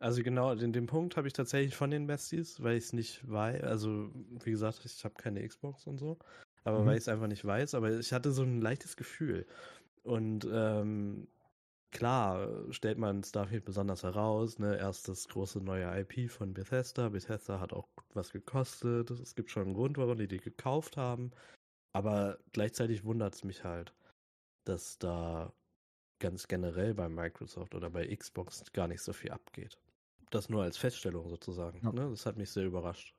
[0.00, 3.30] Also genau, den, den Punkt habe ich tatsächlich von den Besties, weil ich es nicht
[3.30, 3.62] weiß.
[3.62, 4.10] Also,
[4.44, 6.18] wie gesagt, ich habe keine Xbox und so.
[6.64, 6.86] Aber Mhm.
[6.86, 7.74] weil ich es einfach nicht weiß.
[7.74, 9.46] Aber ich hatte so ein leichtes Gefühl.
[10.04, 11.28] Und ähm,
[11.92, 14.58] klar stellt man Starfield besonders heraus.
[14.58, 14.76] Ne?
[14.78, 17.10] Erst das große neue IP von Bethesda.
[17.10, 19.10] Bethesda hat auch was gekostet.
[19.10, 21.32] Es gibt schon einen Grund, warum die die gekauft haben.
[21.94, 23.94] Aber gleichzeitig wundert es mich halt,
[24.64, 25.54] dass da
[26.22, 29.76] ganz generell bei Microsoft oder bei Xbox gar nicht so viel abgeht.
[30.30, 31.80] Das nur als Feststellung sozusagen.
[31.82, 31.92] Ja.
[31.92, 32.08] Ne?
[32.10, 33.12] Das hat mich sehr überrascht.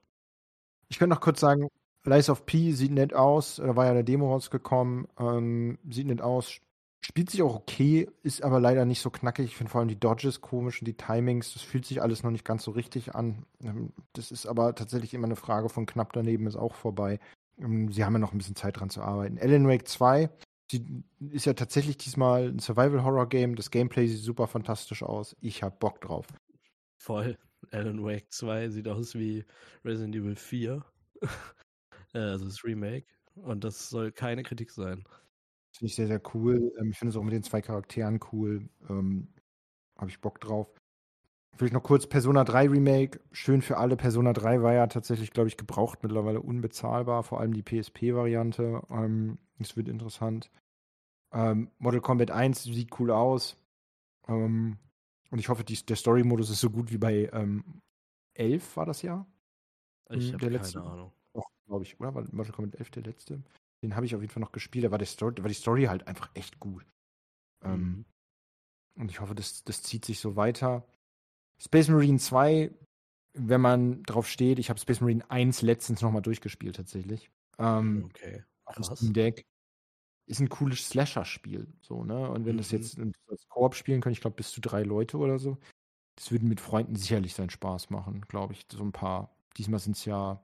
[0.90, 1.68] Ich könnte noch kurz sagen,
[2.06, 3.58] Lies of P sieht nett aus.
[3.58, 5.08] Da war ja eine Demo rausgekommen.
[5.20, 6.60] Ähm, sieht nett aus.
[7.06, 9.46] Spielt sich auch okay, ist aber leider nicht so knackig.
[9.46, 11.54] Ich finde vor allem die Dodges komisch und die Timings.
[11.54, 13.46] Das fühlt sich alles noch nicht ganz so richtig an.
[13.62, 17.20] Ähm, Das ist aber tatsächlich immer eine Frage von knapp daneben ist auch vorbei.
[17.60, 19.38] Ähm, Sie haben ja noch ein bisschen Zeit dran zu arbeiten.
[19.38, 20.30] Alan Wake 2
[20.74, 23.56] sie ist ja tatsächlich diesmal ein Survival-Horror-Game.
[23.56, 25.36] Das Gameplay sieht super fantastisch aus.
[25.40, 26.26] Ich hab Bock drauf.
[26.98, 27.38] Voll.
[27.72, 29.46] Alan Wake 2 sieht aus wie
[29.86, 30.84] Resident Evil 4.
[32.16, 33.08] Äh, also das Remake.
[33.34, 35.04] Und das soll keine Kritik sein.
[35.72, 36.72] Finde ich sehr, sehr cool.
[36.80, 38.70] Ähm, ich finde es auch mit den zwei Charakteren cool.
[38.88, 39.34] Ähm,
[39.98, 40.68] Habe ich Bock drauf.
[41.56, 43.20] Vielleicht noch kurz Persona 3 Remake.
[43.32, 43.96] Schön für alle.
[43.96, 47.24] Persona 3 war ja tatsächlich, glaube ich, gebraucht, mittlerweile unbezahlbar.
[47.24, 48.84] Vor allem die PSP-Variante.
[48.92, 50.52] Ähm, das wird interessant.
[51.34, 53.58] Ähm, Mortal Kombat 1 sieht cool aus.
[54.28, 54.78] Ähm,
[55.32, 57.82] und ich hoffe, die, der Story-Modus ist so gut wie bei ähm,
[58.36, 59.26] 11 war das ja.
[60.12, 61.12] Ich Hm, habe der keine letzte- Ahnung.
[61.34, 62.14] Doch, glaube ich, oder?
[62.14, 63.42] War Mortal Kombat 11 der letzte?
[63.84, 64.86] Den habe ich auf jeden Fall noch gespielt.
[64.86, 66.86] Da war, der Story, war die Story halt einfach echt gut.
[67.64, 68.06] Ähm, Mhm.
[69.02, 70.86] und ich hoffe, das, das zieht sich so weiter.
[71.60, 72.72] Space Marine 2,
[73.34, 77.32] wenn man drauf steht, ich habe Space Marine 1 letztens nochmal durchgespielt tatsächlich.
[77.58, 78.44] Ähm, Okay.
[78.66, 79.14] auf dem Krass.
[79.14, 79.46] Deck.
[80.26, 81.68] Ist ein cooles Slasher-Spiel.
[81.82, 82.30] So, ne?
[82.30, 82.78] Und wenn das Mhm.
[82.78, 85.58] jetzt und als Koop spielen können, ich glaube bis zu drei Leute oder so,
[86.18, 88.66] das würde mit Freunden sicherlich seinen Spaß machen, glaube ich.
[88.72, 89.38] So ein paar.
[89.58, 90.44] Diesmal sind es ja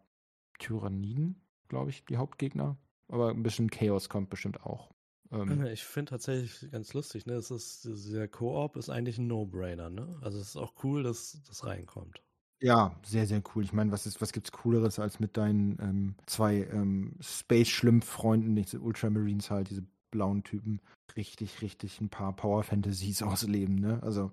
[0.59, 2.77] Tyranniden, glaube ich, die Hauptgegner.
[3.09, 4.91] Aber ein bisschen Chaos kommt bestimmt auch.
[5.31, 7.33] Ähm, Ich finde tatsächlich ganz lustig, ne?
[7.33, 10.17] Es ist, dieser Koop ist eigentlich ein No-Brainer, ne?
[10.21, 12.21] Also es ist auch cool, dass das reinkommt.
[12.61, 13.63] Ja, sehr, sehr cool.
[13.63, 18.81] Ich meine, was, ist, was gibt's Cooleres als mit deinen ähm, zwei ähm, Space-Schlimm-Freunden, diese
[18.81, 20.81] Ultramarines halt, diese blauen Typen,
[21.15, 23.99] richtig, richtig ein paar Power-Fantasies ausleben, ne?
[24.03, 24.31] Also,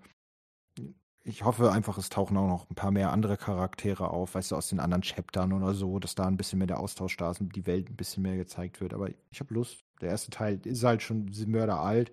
[1.24, 4.57] ich hoffe einfach, es tauchen auch noch ein paar mehr andere Charaktere auf, weißt du,
[4.57, 7.41] aus den anderen Chaptern oder so, dass da ein bisschen mehr der Austausch da ist
[7.41, 8.95] und die Welt ein bisschen mehr gezeigt wird.
[8.95, 9.85] Aber ich habe Lust.
[10.01, 12.12] Der erste Teil ist halt schon mörderalt,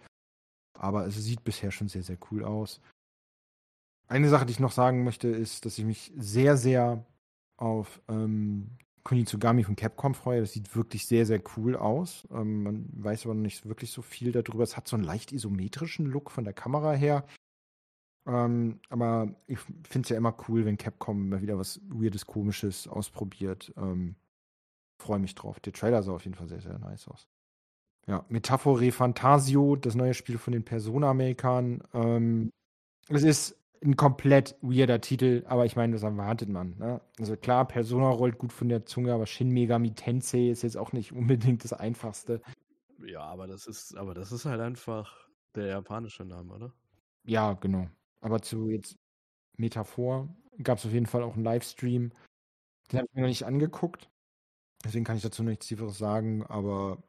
[0.79, 2.81] aber es sieht bisher schon sehr, sehr cool aus.
[4.07, 7.05] Eine Sache, die ich noch sagen möchte, ist, dass ich mich sehr, sehr
[7.57, 10.41] auf ähm, Kunitsugami von Capcom freue.
[10.41, 12.27] Das sieht wirklich sehr, sehr cool aus.
[12.31, 14.63] Ähm, man weiß aber noch nicht wirklich so viel darüber.
[14.63, 17.25] Es hat so einen leicht isometrischen Look von der Kamera her.
[18.25, 22.87] Ähm, aber ich finde es ja immer cool, wenn Capcom mal wieder was Weirdes, Komisches
[22.87, 23.73] ausprobiert.
[23.77, 24.15] Ähm,
[24.99, 25.59] freue mich drauf.
[25.59, 27.27] Der Trailer sah auf jeden Fall sehr, sehr nice aus.
[28.07, 31.83] Ja, Metaphore Fantasio, das neue Spiel von den Persona-Makern.
[31.93, 32.49] Ähm,
[33.09, 36.77] es ist ein komplett weirder Titel, aber ich meine, das erwartet man.
[36.77, 37.01] Ne?
[37.19, 40.93] Also klar, Persona rollt gut von der Zunge, aber Shin Megami Tensei ist jetzt auch
[40.93, 42.41] nicht unbedingt das einfachste.
[43.05, 46.73] Ja, aber das ist, aber das ist halt einfach der japanische Name, oder?
[47.25, 47.87] Ja, genau.
[48.21, 48.97] Aber zu jetzt
[49.57, 50.29] Metaphor
[50.61, 52.11] gab es auf jeden Fall auch einen Livestream.
[52.91, 54.09] Den habe ich mir noch nicht angeguckt.
[54.83, 57.03] Deswegen kann ich dazu nichts Tieferes sagen, aber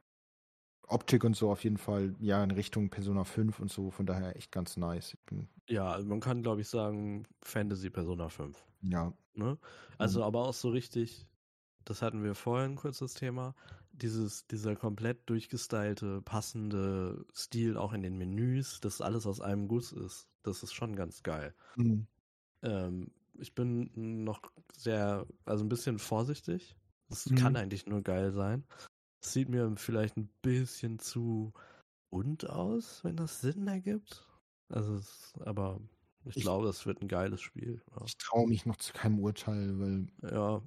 [0.88, 4.36] Optik und so auf jeden Fall, ja, in Richtung Persona 5 und so, von daher
[4.36, 5.16] echt ganz nice.
[5.68, 8.66] Ja, also man kann, glaube ich, sagen, Fantasy Persona 5.
[8.82, 9.58] ja, Ne?
[9.98, 11.28] Also aber auch so richtig,
[11.84, 13.54] das hatten wir vorhin kurz das Thema,
[13.92, 19.92] dieses, dieser komplett durchgestylte, passende Stil auch in den Menüs, dass alles aus einem Guss
[19.92, 20.28] ist.
[20.44, 21.54] Das ist schon ganz geil.
[21.76, 22.04] Mhm.
[22.62, 24.40] Ähm, ich bin noch
[24.76, 26.76] sehr, also ein bisschen vorsichtig.
[27.10, 27.34] Es Mhm.
[27.34, 28.66] kann eigentlich nur geil sein.
[29.24, 31.52] Sieht mir vielleicht ein bisschen zu
[32.10, 34.28] bunt aus, wenn das Sinn ergibt.
[34.68, 35.00] Also,
[35.40, 35.80] aber
[36.24, 37.82] ich, Ich- glaube, es wird ein geiles Spiel.
[38.04, 40.30] ich traue mich noch zu keinem Urteil, weil Ja.
[40.56, 40.62] ja.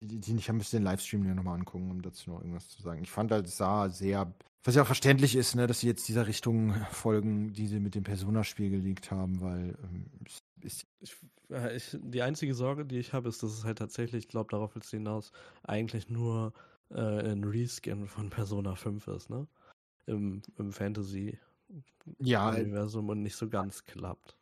[0.00, 3.02] die, die ich müsste den Livestream mir nochmal angucken, um dazu noch irgendwas zu sagen.
[3.02, 4.32] Ich fand halt, es sah sehr,
[4.64, 7.94] was ja auch verständlich ist, ne, dass sie jetzt dieser Richtung folgen, die sie mit
[7.94, 11.16] dem Persona-Spiel gelegt haben, weil ähm, ist ich,
[11.74, 14.74] ich, die einzige Sorge, die ich habe, ist, dass es halt tatsächlich, ich glaube, darauf
[14.74, 15.32] willst du hinaus,
[15.62, 16.52] eigentlich nur
[16.90, 19.46] äh, ein Reskin von Persona 5 ist, ne?
[20.06, 24.36] Im, im Fantasy-Universum ja, und nicht so ganz klappt.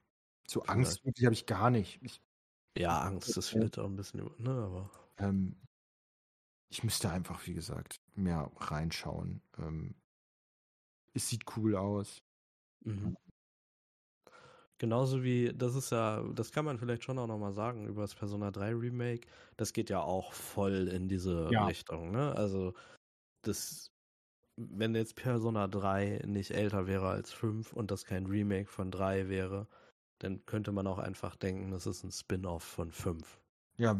[0.49, 2.01] So Angst wirklich habe ich gar nicht.
[2.03, 2.21] Ich,
[2.79, 4.91] ja, Angst ist vielleicht auch ein bisschen, ne, aber.
[5.19, 5.57] Ähm,
[6.69, 9.43] ich müsste einfach, wie gesagt, mehr reinschauen.
[9.59, 9.95] Ähm,
[11.15, 12.23] es sieht cool aus.
[12.85, 13.17] Mhm.
[14.79, 18.15] Genauso wie, das ist ja, das kann man vielleicht schon auch nochmal sagen über das
[18.15, 19.27] Persona 3 Remake.
[19.57, 21.67] Das geht ja auch voll in diese ja.
[21.67, 22.37] Richtung, ne?
[22.37, 22.75] Also,
[23.43, 23.93] das,
[24.57, 29.29] wenn jetzt Persona 3 nicht älter wäre als 5 und das kein Remake von 3
[29.29, 29.69] wäre,
[30.19, 33.41] dann könnte man auch einfach denken, das ist ein Spin-off von 5.
[33.79, 33.99] Ja,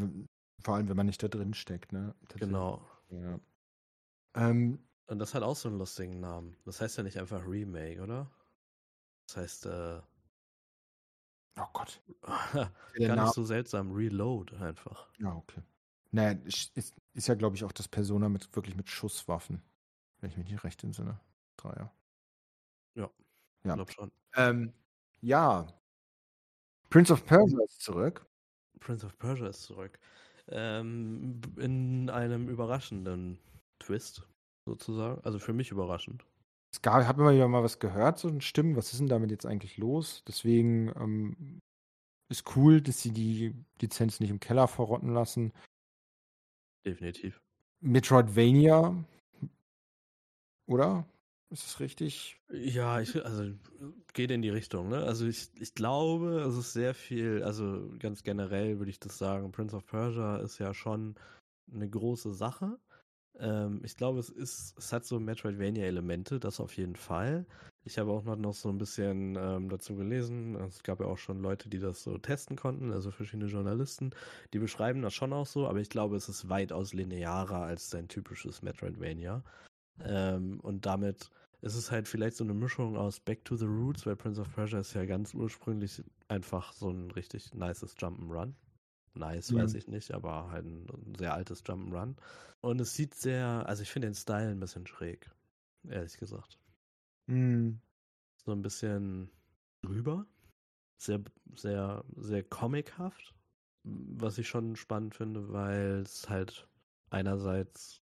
[0.63, 2.15] vor allem, wenn man nicht da drin steckt, ne?
[2.35, 2.87] Genau.
[3.11, 3.41] Ja.
[4.35, 6.57] Ähm, und das hat auch so einen lustigen Namen.
[6.65, 8.31] Das heißt ja nicht einfach Remake, oder?
[9.29, 10.01] Das heißt, äh,
[11.59, 12.01] Oh Gott.
[12.99, 13.93] Gar nicht so seltsam.
[13.93, 15.09] Reload einfach.
[15.19, 15.63] Ja, okay.
[16.11, 16.77] Naja, ist,
[17.15, 19.63] ist ja, glaube ich, auch das Persona mit wirklich mit Schusswaffen.
[20.21, 21.19] Wenn ich mich nicht recht entsinne.
[21.57, 21.93] Dreier.
[22.95, 23.03] Ja.
[23.03, 23.11] Ja.
[23.65, 24.13] Ich glaube schon.
[24.35, 24.73] Ähm,
[25.21, 25.67] ja.
[26.91, 28.27] Prince of Persia ist zurück.
[28.81, 29.99] Prince of Persia ist zurück.
[30.49, 33.39] Ähm, in einem überraschenden
[33.79, 34.27] Twist,
[34.65, 35.23] sozusagen.
[35.25, 36.25] Also für mich überraschend.
[36.77, 39.09] Es gab, ich habe immer wieder mal was gehört, so ein Stimmen, was ist denn
[39.09, 40.23] damit jetzt eigentlich los?
[40.29, 41.63] Deswegen ähm,
[42.29, 45.55] ist cool, dass sie die Lizenz nicht im Keller verrotten lassen.
[46.85, 47.41] Definitiv.
[47.81, 48.95] Metroidvania,
[50.67, 51.07] oder?
[51.49, 52.43] Ist das richtig?
[52.53, 53.55] Ja, ich, also
[54.13, 54.99] geht in die Richtung, ne?
[54.99, 59.51] Also ich, ich glaube, es ist sehr viel, also ganz generell würde ich das sagen,
[59.51, 61.15] Prince of Persia ist ja schon
[61.73, 62.79] eine große Sache.
[63.39, 67.47] Ähm, ich glaube, es ist, es hat so Metroidvania-Elemente, das auf jeden Fall.
[67.85, 70.57] Ich habe auch noch so ein bisschen ähm, dazu gelesen.
[70.57, 74.11] Es gab ja auch schon Leute, die das so testen konnten, also verschiedene Journalisten.
[74.53, 78.09] Die beschreiben das schon auch so, aber ich glaube, es ist weitaus linearer als sein
[78.09, 79.45] typisches Metroidvania.
[80.05, 81.31] Ähm, und damit
[81.63, 84.53] ist es halt vielleicht so eine Mischung aus Back to the Roots, weil Prince of
[84.55, 88.55] Persia ist ja ganz ursprünglich einfach so ein richtig nices Jump'n'Run
[89.17, 89.59] nice, mhm.
[89.59, 92.17] weiß ich nicht, aber halt ein, ein sehr altes Jump'n'Run.
[92.61, 95.31] Und es sieht sehr, also ich finde den Style ein bisschen schräg,
[95.89, 96.59] ehrlich gesagt.
[97.27, 97.81] Mhm.
[98.45, 99.31] So ein bisschen
[99.83, 100.27] drüber,
[100.99, 101.21] sehr,
[101.55, 103.35] sehr, sehr comichaft,
[103.85, 106.69] was ich schon spannend finde, weil es halt
[107.11, 108.03] einerseits,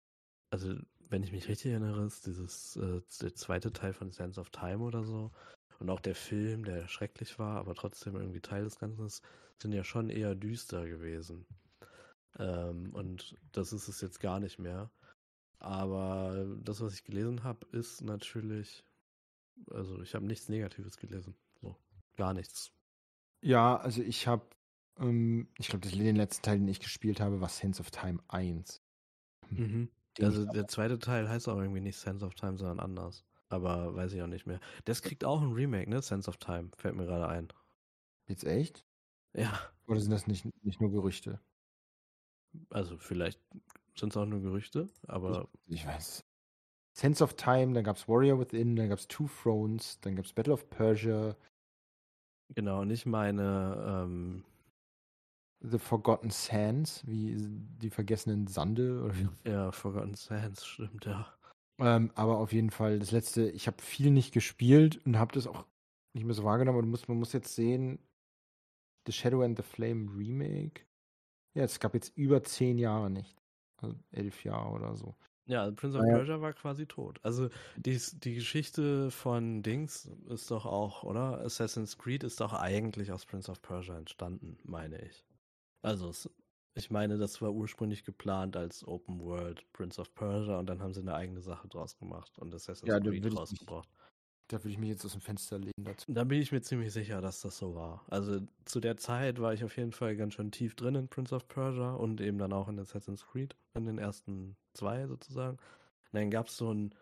[0.50, 0.74] also
[1.08, 4.78] wenn ich mich richtig erinnere, ist dieses äh, der zweite Teil von Sense of Time
[4.78, 5.30] oder so
[5.82, 9.24] und auch der Film, der schrecklich war, aber trotzdem irgendwie Teil des Ganzen ist,
[9.60, 11.44] sind ja schon eher düster gewesen.
[12.38, 14.92] Ähm, und das ist es jetzt gar nicht mehr.
[15.58, 18.84] Aber das, was ich gelesen habe, ist natürlich,
[19.70, 21.34] also ich habe nichts Negatives gelesen.
[21.60, 21.76] So,
[22.16, 22.70] gar nichts.
[23.40, 24.46] Ja, also ich habe,
[24.98, 28.80] ähm, ich glaube, den letzten Teil, den ich gespielt habe, war Sense of Time 1.
[29.50, 29.88] Mhm.
[30.20, 33.24] Also der zweite Teil heißt auch irgendwie nicht Sense of Time, sondern anders.
[33.52, 34.60] Aber weiß ich auch nicht mehr.
[34.84, 36.00] Das kriegt auch ein Remake, ne?
[36.00, 37.48] Sense of Time, fällt mir gerade ein.
[38.28, 38.86] Jetzt echt?
[39.34, 39.52] Ja.
[39.86, 41.40] Oder sind das nicht, nicht nur Gerüchte?
[42.70, 43.40] Also vielleicht
[43.94, 45.48] sind es auch nur Gerüchte, aber.
[45.66, 46.24] Ich, ich weiß.
[46.94, 50.26] Sense of Time, dann gab es Warrior Within, dann gab es Two Thrones, dann gab
[50.26, 51.36] es Battle of Persia.
[52.54, 54.44] Genau, und ich meine ähm,
[55.60, 59.02] The Forgotten Sands, wie die vergessenen Sande.
[59.02, 59.28] Oder wie?
[59.50, 61.32] Ja, Forgotten Sands, stimmt, ja.
[61.78, 65.46] Ähm, aber auf jeden Fall, das letzte, ich habe viel nicht gespielt und habe das
[65.46, 65.66] auch
[66.14, 66.78] nicht mehr so wahrgenommen.
[66.78, 67.98] Aber muss, man muss jetzt sehen,
[69.06, 70.86] The Shadow and the Flame Remake.
[71.54, 73.36] Ja, es gab jetzt über zehn Jahre nicht.
[73.78, 75.16] Also elf Jahre oder so.
[75.46, 76.18] Ja, also Prince of naja.
[76.18, 77.18] Persia war quasi tot.
[77.24, 81.40] Also die, die Geschichte von Dings ist doch auch, oder?
[81.40, 85.24] Assassin's Creed ist doch eigentlich aus Prince of Persia entstanden, meine ich.
[85.82, 86.30] Also es,
[86.74, 90.94] ich meine, das war ursprünglich geplant als Open World Prince of Persia und dann haben
[90.94, 93.88] sie eine eigene Sache draus gemacht und Assassin's ja, Creed rausgebracht.
[94.48, 96.12] Da würde ich mich jetzt aus dem Fenster legen dazu.
[96.12, 98.04] Da bin ich mir ziemlich sicher, dass das so war.
[98.08, 101.34] Also zu der Zeit war ich auf jeden Fall ganz schön tief drin in Prince
[101.34, 105.56] of Persia und eben dann auch in Assassin's Creed, in den ersten zwei sozusagen.
[105.56, 106.94] Und dann gab es so ein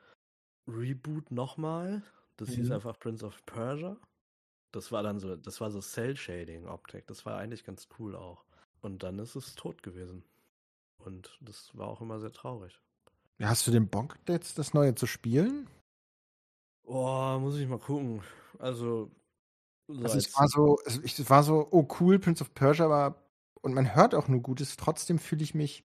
[0.69, 2.03] Reboot nochmal.
[2.37, 2.55] Das mhm.
[2.55, 3.97] hieß einfach Prince of Persia.
[4.73, 7.07] Das war dann so, das war so Cell-Shading-Optik.
[7.07, 8.45] Das war eigentlich ganz cool auch.
[8.81, 10.25] Und dann ist es tot gewesen.
[10.99, 12.81] Und das war auch immer sehr traurig.
[13.41, 15.69] Hast du den Bock, jetzt das Neue zu spielen?
[16.85, 18.23] Oh, muss ich mal gucken.
[18.59, 19.11] Also.
[19.89, 23.23] So also es war so, es war so, oh cool, Prince of Persia war,
[23.63, 25.85] und man hört auch nur Gutes, trotzdem fühle ich mich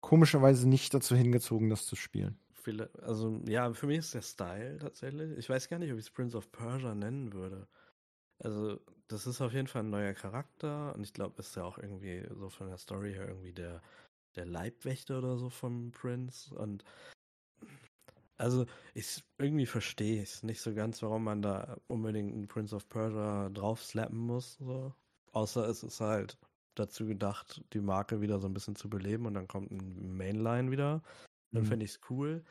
[0.00, 2.38] komischerweise nicht dazu hingezogen, das zu spielen.
[3.02, 5.36] Also, ja, für mich ist der Style tatsächlich.
[5.36, 7.68] Ich weiß gar nicht, ob ich es Prince of Persia nennen würde.
[8.38, 11.78] Also, das ist auf jeden Fall ein neuer Charakter und ich glaube, ist ja auch
[11.78, 13.82] irgendwie so von der Story her irgendwie der,
[14.34, 16.84] der Leibwächter oder so vom Prince und
[18.36, 22.88] also ich irgendwie verstehe ich nicht so ganz, warum man da unbedingt einen Prince of
[22.88, 24.54] Persia draufslappen muss.
[24.54, 24.92] So.
[25.32, 26.36] Außer es ist halt
[26.74, 30.70] dazu gedacht, die Marke wieder so ein bisschen zu beleben und dann kommt ein Mainline
[30.72, 31.02] wieder.
[31.52, 31.66] Dann mhm.
[31.66, 32.44] fände ich es cool.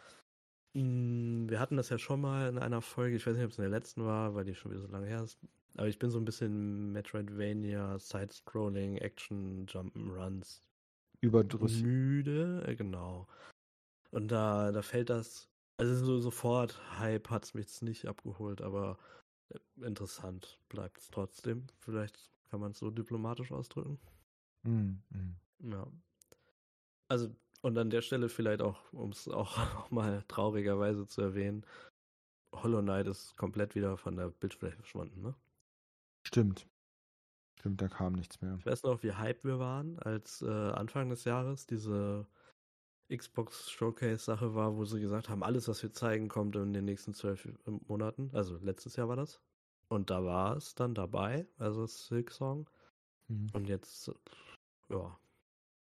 [0.76, 3.58] Hm, wir hatten das ja schon mal in einer Folge, ich weiß nicht, ob es
[3.58, 5.38] in der letzten war, weil die schon wieder so lange her ist.
[5.76, 10.62] Aber ich bin so ein bisschen Metroidvania, Side-Scrolling, Action, Jump'n'Runs.
[11.22, 11.84] Überdrüssig.
[11.84, 13.28] Müde, äh, genau.
[14.12, 18.62] Und da, da fällt das, also so sofort Hype hat es mich jetzt nicht abgeholt,
[18.62, 19.00] aber
[19.50, 21.66] äh, interessant bleibt es trotzdem.
[21.80, 24.00] Vielleicht kann man es so diplomatisch ausdrücken.
[24.64, 25.36] Mm, mm.
[25.72, 25.88] Ja.
[27.08, 31.66] Also, und an der Stelle vielleicht auch, um es auch, auch mal traurigerweise zu erwähnen,
[32.54, 35.36] Hollow Knight ist komplett wieder von der Bildfläche verschwunden, ne?
[36.24, 36.68] Stimmt.
[37.60, 38.56] Stimmt, da kam nichts mehr.
[38.60, 42.28] Ich weiß noch, wie hype wir waren, als äh, Anfang des Jahres diese
[43.16, 47.14] Xbox Showcase-Sache war, wo sie gesagt haben, alles, was wir zeigen, kommt in den nächsten
[47.14, 47.48] zwölf
[47.88, 48.32] Monaten.
[48.34, 49.41] Also letztes Jahr war das.
[49.88, 52.70] Und da war es dann dabei, also Silk Song.
[53.28, 53.50] Mhm.
[53.54, 54.12] Und jetzt,
[54.90, 55.18] ja,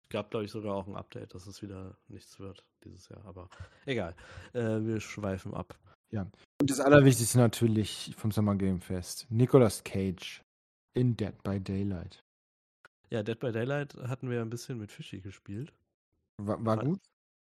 [0.08, 3.24] gab, glaube ich, sogar auch ein Update, dass es wieder nichts wird dieses Jahr.
[3.24, 3.48] Aber
[3.86, 4.16] egal,
[4.52, 5.78] äh, wir schweifen ab.
[6.10, 6.30] Ja.
[6.60, 9.26] Und das Allerwichtigste natürlich vom Summer Game Fest.
[9.30, 10.42] Nicolas Cage
[10.94, 12.24] in Dead by Daylight.
[13.10, 15.72] Ja, Dead by Daylight hatten wir ein bisschen mit Fischi gespielt.
[16.38, 17.00] War, war fand, gut?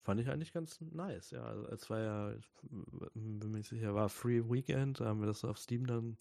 [0.03, 1.45] Fand ich eigentlich ganz nice, ja.
[1.45, 2.51] Also, es war ja, ich
[3.15, 6.17] bin mir sicher, war Free Weekend, da haben wir das auf Steam dann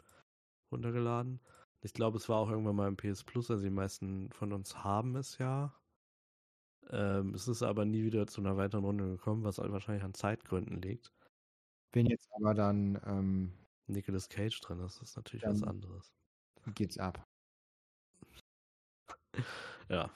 [0.71, 1.39] runtergeladen.
[1.81, 4.83] Ich glaube, es war auch irgendwann mal im PS Plus, also die meisten von uns
[4.83, 5.73] haben es ja.
[6.89, 10.81] Ähm, es ist aber nie wieder zu einer weiteren Runde gekommen, was wahrscheinlich an Zeitgründen
[10.81, 11.13] liegt.
[11.91, 13.53] Wenn jetzt aber dann ähm,
[13.87, 16.13] Nicolas Cage drin ist, ist natürlich was anderes.
[16.75, 17.25] Geht's ab.
[19.89, 20.09] ja,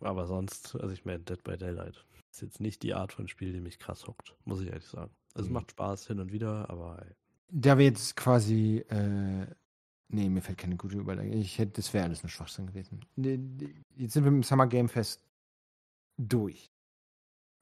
[0.00, 3.52] aber sonst, also ich meine, Dead by Daylight ist jetzt nicht die Art von Spiel,
[3.52, 5.14] die mich krass hockt, muss ich ehrlich sagen.
[5.34, 5.56] Also mhm.
[5.56, 7.02] es macht Spaß hin und wieder, aber.
[7.02, 7.14] Ey.
[7.48, 9.46] Da wir jetzt quasi, äh,
[10.08, 11.38] nee, mir fällt keine gute Überlegung.
[11.38, 13.04] Ich hätte, das wäre alles ein Schwachsinn gewesen.
[13.96, 15.22] Jetzt sind wir im Summer Game Fest
[16.16, 16.72] durch.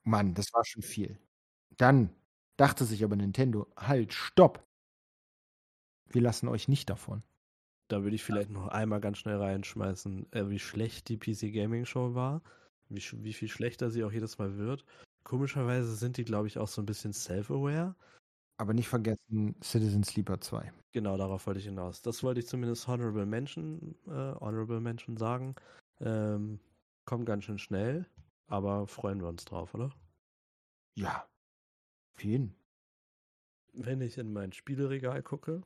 [0.04, 1.18] Mann, das war schon viel.
[1.76, 2.10] Dann
[2.56, 4.64] Dachte sich aber Nintendo, halt, stopp!
[6.08, 7.22] Wir lassen euch nicht davon.
[7.88, 11.84] Da würde ich vielleicht noch einmal ganz schnell reinschmeißen, äh, wie schlecht die PC Gaming
[11.84, 12.42] Show war,
[12.88, 14.84] wie, wie viel schlechter sie auch jedes Mal wird.
[15.24, 17.94] Komischerweise sind die, glaube ich, auch so ein bisschen self-aware.
[18.56, 20.72] Aber nicht vergessen Citizen Sleeper 2.
[20.92, 22.02] Genau, darauf wollte ich hinaus.
[22.02, 25.56] Das wollte ich zumindest Honorable Mention, äh, Honorable Mention sagen.
[26.00, 26.60] Ähm,
[27.04, 28.06] kommt ganz schön schnell,
[28.46, 29.90] aber freuen wir uns drauf, oder?
[30.96, 31.26] Ja,
[32.22, 32.54] jeden.
[33.72, 35.62] Wenn ich in mein Spieleregal gucke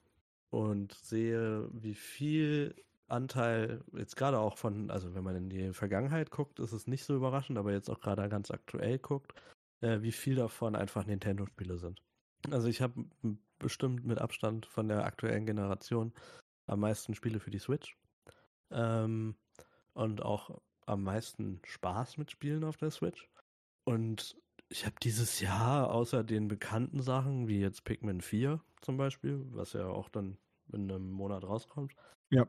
[0.50, 2.74] und sehe, wie viel
[3.08, 7.04] Anteil jetzt gerade auch von, also wenn man in die Vergangenheit guckt, ist es nicht
[7.04, 9.34] so überraschend, aber jetzt auch gerade ganz aktuell guckt,
[9.80, 12.02] äh, wie viel davon einfach Nintendo-Spiele sind.
[12.50, 13.04] Also ich habe
[13.58, 16.12] bestimmt mit Abstand von der aktuellen Generation
[16.66, 17.96] am meisten Spiele für die Switch
[18.70, 19.34] ähm,
[19.94, 23.28] und auch am meisten Spaß mit Spielen auf der Switch.
[23.84, 24.36] Und
[24.68, 29.72] ich habe dieses Jahr außer den bekannten Sachen, wie jetzt Pikmin 4 zum Beispiel, was
[29.72, 30.36] ja auch dann
[30.72, 31.94] in einem Monat rauskommt,
[32.30, 32.46] ja.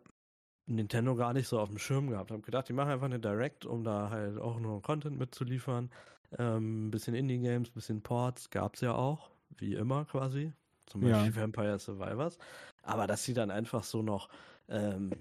[0.66, 2.32] Nintendo gar nicht so auf dem Schirm gehabt.
[2.32, 5.90] Hab gedacht, die machen einfach eine Direct, um da halt auch nur Content mitzuliefern.
[6.38, 10.54] Ähm, ein bisschen Indie-Games, ein bisschen Ports gab es ja auch, wie immer quasi.
[10.86, 11.36] Zum Beispiel ja.
[11.42, 12.38] Vampire Survivors.
[12.84, 14.30] Aber dass sie dann einfach so noch
[14.68, 15.12] ähm,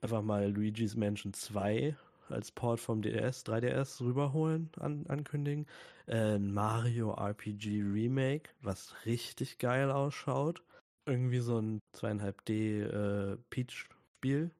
[0.00, 1.94] einfach mal Luigi's Mansion 2
[2.28, 5.66] als Port vom DS, 3DS rüberholen, an, ankündigen.
[6.06, 10.62] Äh, Mario RPG Remake, was richtig geil ausschaut.
[11.06, 14.50] Irgendwie so ein 2,5D äh, Peach-Spiel.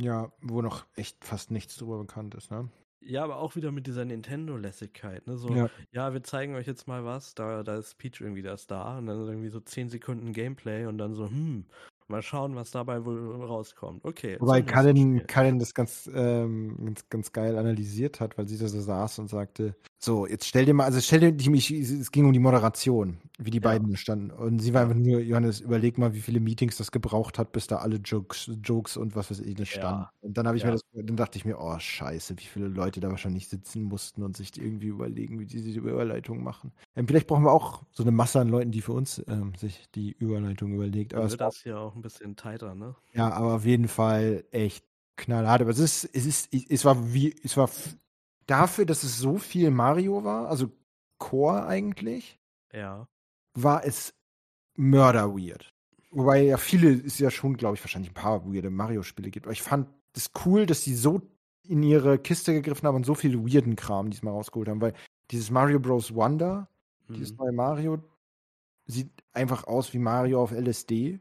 [0.00, 2.68] Ja, wo noch echt fast nichts drüber bekannt ist, ne?
[3.00, 5.36] Ja, aber auch wieder mit dieser Nintendo-Lässigkeit, ne?
[5.36, 5.70] So, ja.
[5.92, 6.12] ja.
[6.12, 9.26] wir zeigen euch jetzt mal was, da, da ist Peach irgendwie das da und dann
[9.26, 11.66] irgendwie so 10 Sekunden Gameplay und dann so, hm,
[12.08, 14.04] Mal schauen, was dabei wohl rauskommt.
[14.04, 14.36] Okay.
[14.38, 18.80] Wobei Kallen, Kallen das ganz, ähm, ganz, ganz geil analysiert hat, weil sie da so
[18.80, 22.32] saß und sagte, so, jetzt stell dir mal, also stell dir, mich, es ging um
[22.32, 23.64] die Moderation, wie die ja.
[23.64, 24.30] beiden standen.
[24.30, 27.66] Und sie war einfach nur, Johannes, überleg mal, wie viele Meetings das gebraucht hat, bis
[27.66, 30.02] da alle Jokes, Jokes und was weiß ich nicht standen.
[30.02, 30.12] Ja.
[30.20, 30.68] Und dann habe ich ja.
[30.68, 34.22] mir das, dann dachte ich mir, oh scheiße, wie viele Leute da wahrscheinlich sitzen mussten
[34.22, 36.72] und sich irgendwie überlegen, wie die diese Überleitung machen.
[36.94, 39.90] Ähm, vielleicht brauchen wir auch so eine Masse an Leuten, die für uns ähm, sich
[39.94, 41.14] die Überleitung überlegt.
[41.14, 42.94] Aber wird das hier auch ein bisschen tighter, ne?
[43.14, 44.84] Ja, aber auf jeden Fall echt
[45.16, 45.62] knallhart.
[45.62, 47.70] Aber es ist, es ist, es war wie, es war
[48.46, 50.70] dafür, dass es so viel Mario war, also
[51.18, 52.38] Core eigentlich,
[52.72, 53.08] Ja.
[53.54, 54.14] war es
[54.76, 55.72] mörder weird.
[56.10, 59.46] Wobei ja viele, ist ja schon, glaube ich, wahrscheinlich ein paar weirde Mario-Spiele gibt.
[59.46, 61.20] Aber ich fand es cool, dass sie so
[61.62, 64.94] in ihre Kiste gegriffen haben und so viel weirden Kram diesmal rausgeholt haben, weil
[65.30, 66.14] dieses Mario Bros.
[66.14, 66.68] Wonder,
[67.08, 67.36] dieses Mhm.
[67.38, 67.98] neue Mario,
[68.86, 71.18] sieht einfach aus wie Mario auf LSD.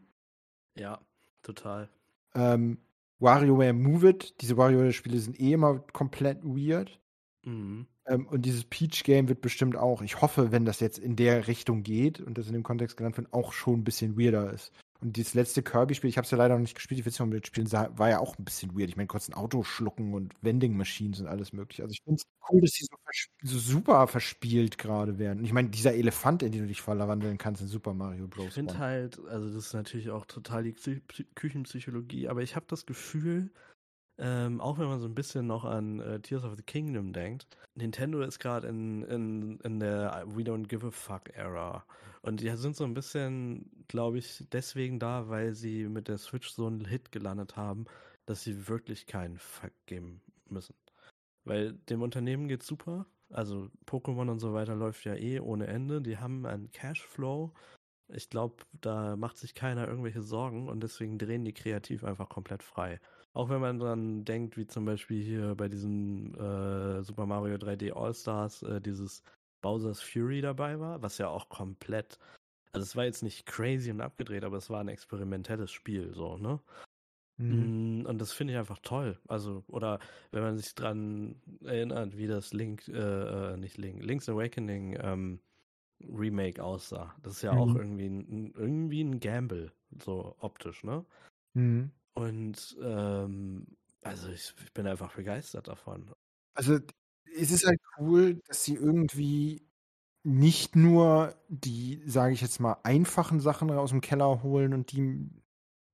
[0.76, 0.99] Ja,
[1.41, 1.89] total.
[2.35, 2.77] Ähm,
[3.19, 6.99] WarioWare Move It, diese WarioWare-Spiele sind eh immer komplett weird.
[7.45, 7.88] Mhm.
[8.07, 11.84] Ähm, und dieses Peach-Game wird bestimmt auch, ich hoffe, wenn das jetzt in der Richtung
[11.84, 14.72] geht und das in dem Kontext genannt wird, auch schon ein bisschen weirder ist.
[15.01, 17.19] Und dieses letzte Kirby-Spiel, ich habe es ja leider noch nicht gespielt, ich will es
[17.19, 18.89] noch mit spielen, war ja auch ein bisschen weird.
[18.89, 21.84] Ich meine, kurz ein Auto schlucken und Vending Machines und alles mögliche.
[21.84, 22.95] Also ich finde es cool, dass die so,
[23.43, 25.39] so super verspielt gerade werden.
[25.39, 28.47] Und ich meine, dieser Elefant, in den du dich verwandeln kannst in Super Mario Bros.
[28.47, 32.55] Ich finde halt, also das ist natürlich auch total die Psy Psy Küchenpsychologie, aber ich
[32.55, 33.51] habe das Gefühl,
[34.18, 37.48] ähm, auch wenn man so ein bisschen noch an äh, Tears of the Kingdom denkt,
[37.76, 41.86] Nintendo ist gerade in, in, in der We Don't Give a Fuck Era.
[42.22, 46.50] Und die sind so ein bisschen, glaube ich, deswegen da, weil sie mit der Switch
[46.50, 47.86] so einen Hit gelandet haben,
[48.26, 50.76] dass sie wirklich keinen Fuck geben müssen.
[51.44, 53.06] Weil dem Unternehmen geht's super.
[53.30, 56.02] Also Pokémon und so weiter läuft ja eh ohne Ende.
[56.02, 57.54] Die haben einen Cashflow.
[58.08, 62.64] Ich glaube, da macht sich keiner irgendwelche Sorgen und deswegen drehen die kreativ einfach komplett
[62.64, 63.00] frei.
[63.36, 67.91] Auch wenn man dann denkt, wie zum Beispiel hier bei diesem äh, Super Mario 3D
[67.91, 69.24] All-Stars, äh, dieses
[69.62, 72.20] Bowser's Fury dabei war, was ja auch komplett,
[72.74, 76.38] also es war jetzt nicht crazy und abgedreht, aber es war ein experimentelles Spiel, so,
[76.38, 76.62] ne?
[77.49, 77.72] Mhm.
[77.72, 79.20] Mm, Und das finde ich einfach toll.
[79.28, 79.99] Also, oder
[80.32, 85.41] wenn man sich dran erinnert, wie das Link, äh, äh, nicht Link, Link's Awakening ähm,
[86.02, 87.16] Remake aussah.
[87.24, 87.76] Das ist ja auch Mhm.
[87.76, 91.06] irgendwie ein, irgendwie ein Gamble, so optisch, ne?
[91.56, 91.91] Mhm.
[92.16, 93.68] Und ähm,
[94.02, 96.12] also ich, ich bin einfach begeistert davon.
[96.54, 96.80] Also,
[97.38, 99.68] es ist halt cool, dass sie irgendwie
[100.24, 105.30] nicht nur die, sage ich jetzt mal, einfachen Sachen aus dem Keller holen und die,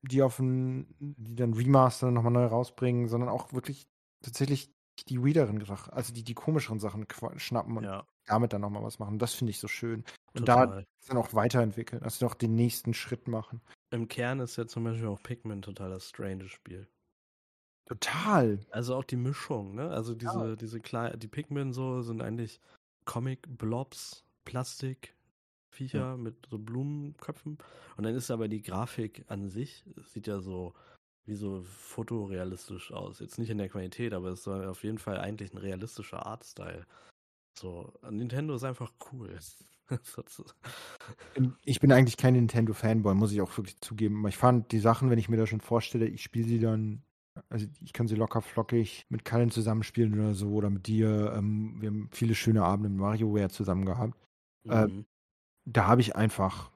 [0.04, 3.88] die auf ein, die dann remastern nochmal neu rausbringen, sondern auch wirklich
[4.24, 4.74] tatsächlich
[5.10, 7.08] die weirderen Sachen, also die, die komischeren Sachen
[7.38, 9.20] schnappen und Ja, damit dann nochmal was machen.
[9.20, 10.06] Das finde ich so schön.
[10.34, 10.86] Und da total.
[11.08, 13.62] dann auch weiterentwickeln, also noch den nächsten Schritt machen.
[13.92, 16.88] Im Kern ist ja zum Beispiel auch Pikmin total das strange Spiel.
[17.86, 18.60] Total.
[18.72, 19.90] Also auch die Mischung, ne?
[19.90, 22.62] Also diese, diese kleinen, die Pikmin so sind eigentlich
[23.06, 27.58] Comic-Blobs, Plastik-Viecher mit so Blumenköpfen.
[27.98, 30.74] Und dann ist aber die Grafik an sich, sieht ja so
[31.26, 33.20] wie so fotorealistisch aus.
[33.20, 36.86] Jetzt nicht in der Qualität, aber es soll auf jeden Fall eigentlich ein realistischer Artstyle.
[37.60, 39.38] So, Nintendo ist einfach cool.
[40.04, 40.58] Sozusagen.
[41.66, 44.20] Ich bin eigentlich kein Nintendo-Fanboy, muss ich auch wirklich zugeben.
[44.20, 47.04] Aber ich fand die Sachen, wenn ich mir das schon vorstelle, ich spiele sie dann,
[47.50, 51.34] also ich kann sie locker flockig mit Kallen zusammenspielen oder so oder mit dir.
[51.36, 54.16] Ähm, wir haben viele schöne Abende mit MarioWare zusammen gehabt.
[54.68, 55.06] Äh, Mhm.
[55.66, 56.72] Da habe ich einfach,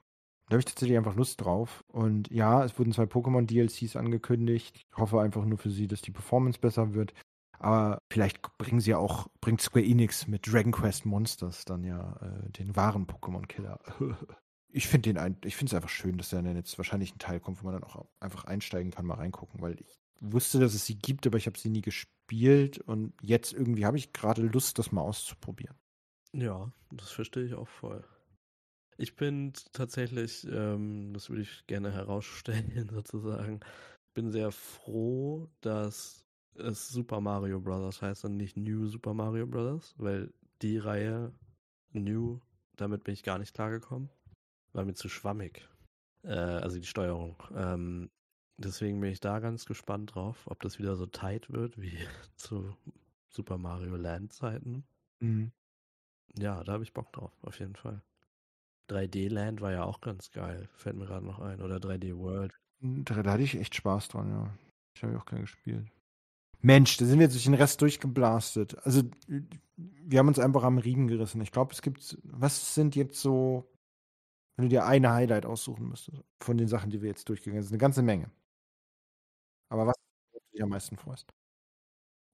[0.47, 1.83] da habe ich tatsächlich einfach Lust drauf.
[1.87, 4.77] Und ja, es wurden zwei Pokémon-DLCs angekündigt.
[4.77, 7.13] Ich hoffe einfach nur für sie, dass die Performance besser wird.
[7.59, 12.51] Aber vielleicht bringen sie auch, bringt Square Enix mit Dragon Quest Monsters dann ja äh,
[12.51, 13.79] den wahren Pokémon-Killer.
[14.69, 17.19] ich finde den ein, ich finde es einfach schön, dass da dann jetzt wahrscheinlich ein
[17.19, 20.73] Teil kommt, wo man dann auch einfach einsteigen kann, mal reingucken, weil ich wusste, dass
[20.73, 24.41] es sie gibt, aber ich habe sie nie gespielt und jetzt irgendwie habe ich gerade
[24.41, 25.77] Lust, das mal auszuprobieren.
[26.33, 28.03] Ja, das verstehe ich auch voll.
[28.97, 33.59] Ich bin tatsächlich, ähm, das würde ich gerne herausstellen, sozusagen,
[34.13, 36.24] bin sehr froh, dass
[36.57, 38.01] es Super Mario Bros.
[38.01, 41.33] heißt und nicht New Super Mario Bros., weil die Reihe
[41.91, 42.39] New,
[42.75, 44.09] damit bin ich gar nicht klargekommen.
[44.73, 45.67] War mir zu schwammig.
[46.23, 47.35] Äh, also die Steuerung.
[47.55, 48.09] Ähm,
[48.57, 51.97] deswegen bin ich da ganz gespannt drauf, ob das wieder so tight wird wie
[52.35, 52.75] zu
[53.29, 54.85] Super Mario Land Zeiten.
[55.19, 55.51] Mhm.
[56.37, 58.01] Ja, da habe ich Bock drauf, auf jeden Fall.
[58.89, 61.61] 3D Land war ja auch ganz geil, fällt mir gerade noch ein.
[61.61, 62.53] Oder 3D World.
[62.79, 64.57] Da, da hatte ich echt Spaß dran, ja.
[64.95, 65.87] Ich habe auch gerne gespielt.
[66.65, 68.75] Mensch, da sind wir jetzt durch den Rest durchgeblastet.
[68.85, 69.03] Also,
[69.77, 71.39] wir haben uns einfach am Riemen gerissen.
[71.41, 73.71] Ich glaube, es gibt, was sind jetzt so,
[74.55, 77.73] wenn du dir eine Highlight aussuchen müsstest, von den Sachen, die wir jetzt durchgegangen sind,
[77.73, 78.31] eine ganze Menge.
[79.69, 79.95] Aber was
[80.33, 81.31] du dich am meisten freust?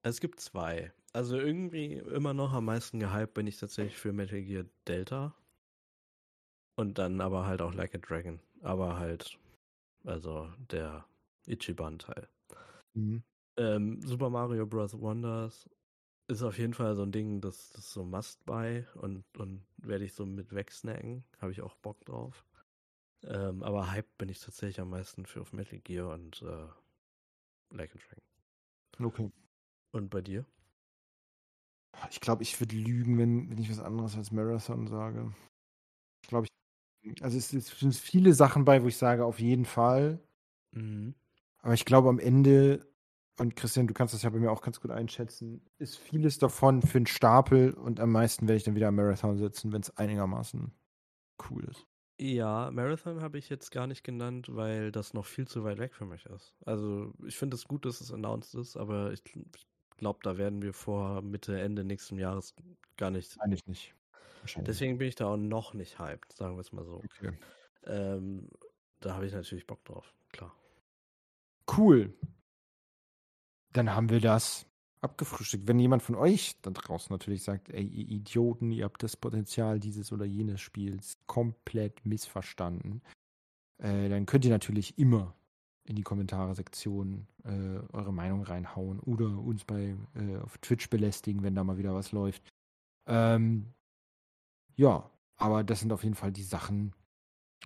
[0.03, 0.93] Es gibt zwei.
[1.11, 5.35] Also irgendwie immer noch am meisten gehypt bin ich tatsächlich für Metal Gear Delta.
[6.77, 8.39] Und dann aber halt auch Like a Dragon.
[8.61, 9.37] Aber halt,
[10.05, 11.05] also der
[11.47, 12.29] Ichiban-Teil.
[12.93, 13.23] Mhm.
[13.57, 14.99] Ähm, Super Mario Bros.
[14.99, 15.69] Wonders
[16.27, 20.05] ist auf jeden Fall so ein Ding, das, das ist so Must-Buy und, und werde
[20.05, 21.23] ich so mit wegsnacken.
[21.39, 22.45] Habe ich auch Bock drauf.
[23.23, 26.67] Ähm, aber Hype bin ich tatsächlich am meisten für auf Metal Gear und äh,
[27.75, 29.05] Like a Dragon.
[29.05, 29.31] Okay.
[29.91, 30.45] Und bei dir?
[32.09, 35.33] Ich glaube, ich würde lügen, wenn, wenn ich was anderes als Marathon sage.
[36.23, 36.47] Ich glaube,
[37.01, 40.19] ich, also es, es sind viele Sachen bei, wo ich sage, auf jeden Fall.
[40.71, 41.13] Mhm.
[41.59, 42.87] Aber ich glaube, am Ende,
[43.41, 46.83] und Christian, du kannst das ja bei mir auch ganz gut einschätzen, ist vieles davon
[46.83, 49.97] für einen Stapel und am meisten werde ich dann wieder am Marathon sitzen, wenn es
[49.97, 50.71] einigermaßen
[51.49, 51.87] cool ist.
[52.19, 55.95] Ja, Marathon habe ich jetzt gar nicht genannt, weil das noch viel zu weit weg
[55.95, 56.53] für mich ist.
[56.65, 60.61] Also ich finde es gut, dass es announced ist, aber ich, ich glaube, da werden
[60.61, 62.53] wir vor Mitte, Ende nächsten Jahres
[62.95, 63.41] gar nicht.
[63.41, 63.95] Eigentlich nicht.
[64.57, 66.97] Deswegen bin ich da auch noch nicht hyped, sagen wir es mal so.
[66.97, 67.31] Okay.
[67.85, 68.47] Ähm,
[68.99, 70.55] da habe ich natürlich Bock drauf, klar.
[71.75, 72.13] Cool.
[73.73, 74.65] Dann haben wir das
[75.01, 75.67] abgefrühstückt.
[75.67, 79.79] Wenn jemand von euch da draußen natürlich sagt, ey, ihr Idioten, ihr habt das Potenzial
[79.79, 83.01] dieses oder jenes Spiels komplett missverstanden,
[83.79, 85.33] äh, dann könnt ihr natürlich immer
[85.85, 91.55] in die Kommentare-Sektion äh, eure Meinung reinhauen oder uns bei äh, auf Twitch belästigen, wenn
[91.55, 92.43] da mal wieder was läuft.
[93.07, 93.73] Ähm,
[94.75, 96.93] ja, aber das sind auf jeden Fall die Sachen,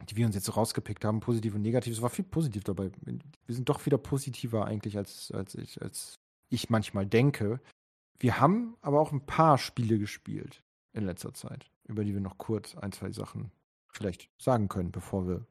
[0.03, 1.93] die wir uns jetzt so rausgepickt haben, positiv und negativ.
[1.93, 2.91] Es war viel positiv dabei.
[3.01, 6.19] Wir sind doch wieder positiver eigentlich, als, als, ich, als
[6.49, 7.61] ich manchmal denke.
[8.19, 10.63] Wir haben aber auch ein paar Spiele gespielt
[10.93, 13.51] in letzter Zeit, über die wir noch kurz ein, zwei Sachen
[13.87, 15.47] vielleicht sagen können, bevor wir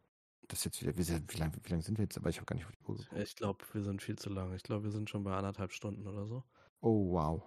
[0.49, 0.97] das jetzt wieder.
[0.97, 2.19] Wie, lange wie lang sind wir jetzt?
[2.19, 3.11] Aber ich habe gar nicht auf die Uhr geguckt.
[3.17, 4.55] Ich glaube, wir sind viel zu lang.
[4.55, 6.45] Ich glaube, wir sind schon bei anderthalb Stunden oder so.
[6.81, 7.43] Oh, wow.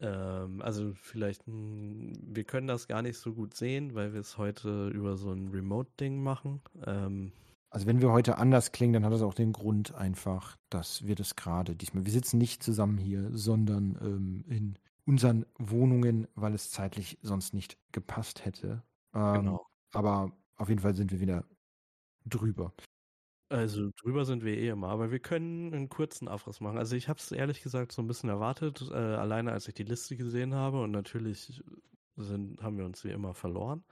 [0.00, 4.88] Ähm, also vielleicht, wir können das gar nicht so gut sehen, weil wir es heute
[4.88, 6.60] über so ein Remote-Ding machen.
[6.84, 7.32] Ähm,
[7.70, 11.14] also wenn wir heute anders klingen, dann hat das auch den Grund einfach, dass wir
[11.14, 16.70] das gerade diesmal, wir sitzen nicht zusammen hier, sondern ähm, in unseren Wohnungen, weil es
[16.70, 18.82] zeitlich sonst nicht gepasst hätte.
[19.14, 19.66] Ähm, genau.
[19.92, 21.44] Aber auf jeden Fall sind wir wieder
[22.24, 22.72] drüber.
[23.48, 26.78] Also drüber sind wir eh immer, aber wir können einen kurzen Abriss machen.
[26.78, 29.84] Also ich habe es ehrlich gesagt so ein bisschen erwartet, äh, alleine als ich die
[29.84, 31.62] Liste gesehen habe und natürlich
[32.16, 33.84] sind, haben wir uns wie immer verloren.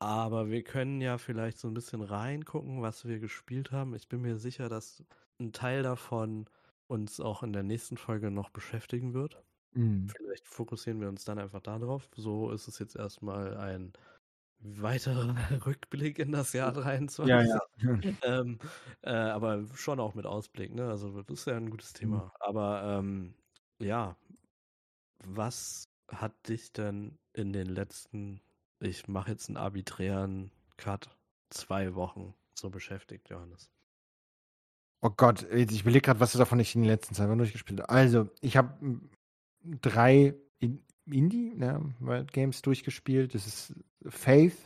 [0.00, 3.94] Aber wir können ja vielleicht so ein bisschen reingucken, was wir gespielt haben.
[3.94, 5.04] Ich bin mir sicher, dass
[5.40, 6.46] ein Teil davon
[6.88, 9.44] uns auch in der nächsten Folge noch beschäftigen wird.
[9.74, 10.14] Mhm.
[10.16, 12.10] Vielleicht fokussieren wir uns dann einfach darauf.
[12.16, 13.92] So ist es jetzt erstmal ein
[14.64, 15.36] weiterer
[15.66, 17.26] Rückblick in das Jahr 23.
[17.26, 17.60] Ja, ja.
[18.22, 18.58] ähm,
[19.02, 20.88] äh, aber schon auch mit Ausblick, ne?
[20.88, 22.24] Also das ist ja ein gutes Thema.
[22.24, 22.30] Mhm.
[22.40, 23.34] Aber ähm,
[23.78, 24.16] ja,
[25.24, 28.40] was hat dich denn in den letzten,
[28.80, 31.16] ich mache jetzt einen arbiträren Cut,
[31.50, 33.70] zwei Wochen so beschäftigt, Johannes?
[35.02, 37.80] Oh Gott, ich überlege gerade, was du davon nicht in den letzten zwei Wochen durchgespielt
[37.80, 37.90] hast.
[37.90, 39.00] Also, ich habe
[39.62, 40.34] drei
[41.10, 43.34] Indie-Games ne, durchgespielt.
[43.34, 43.74] Das ist
[44.06, 44.56] Faith,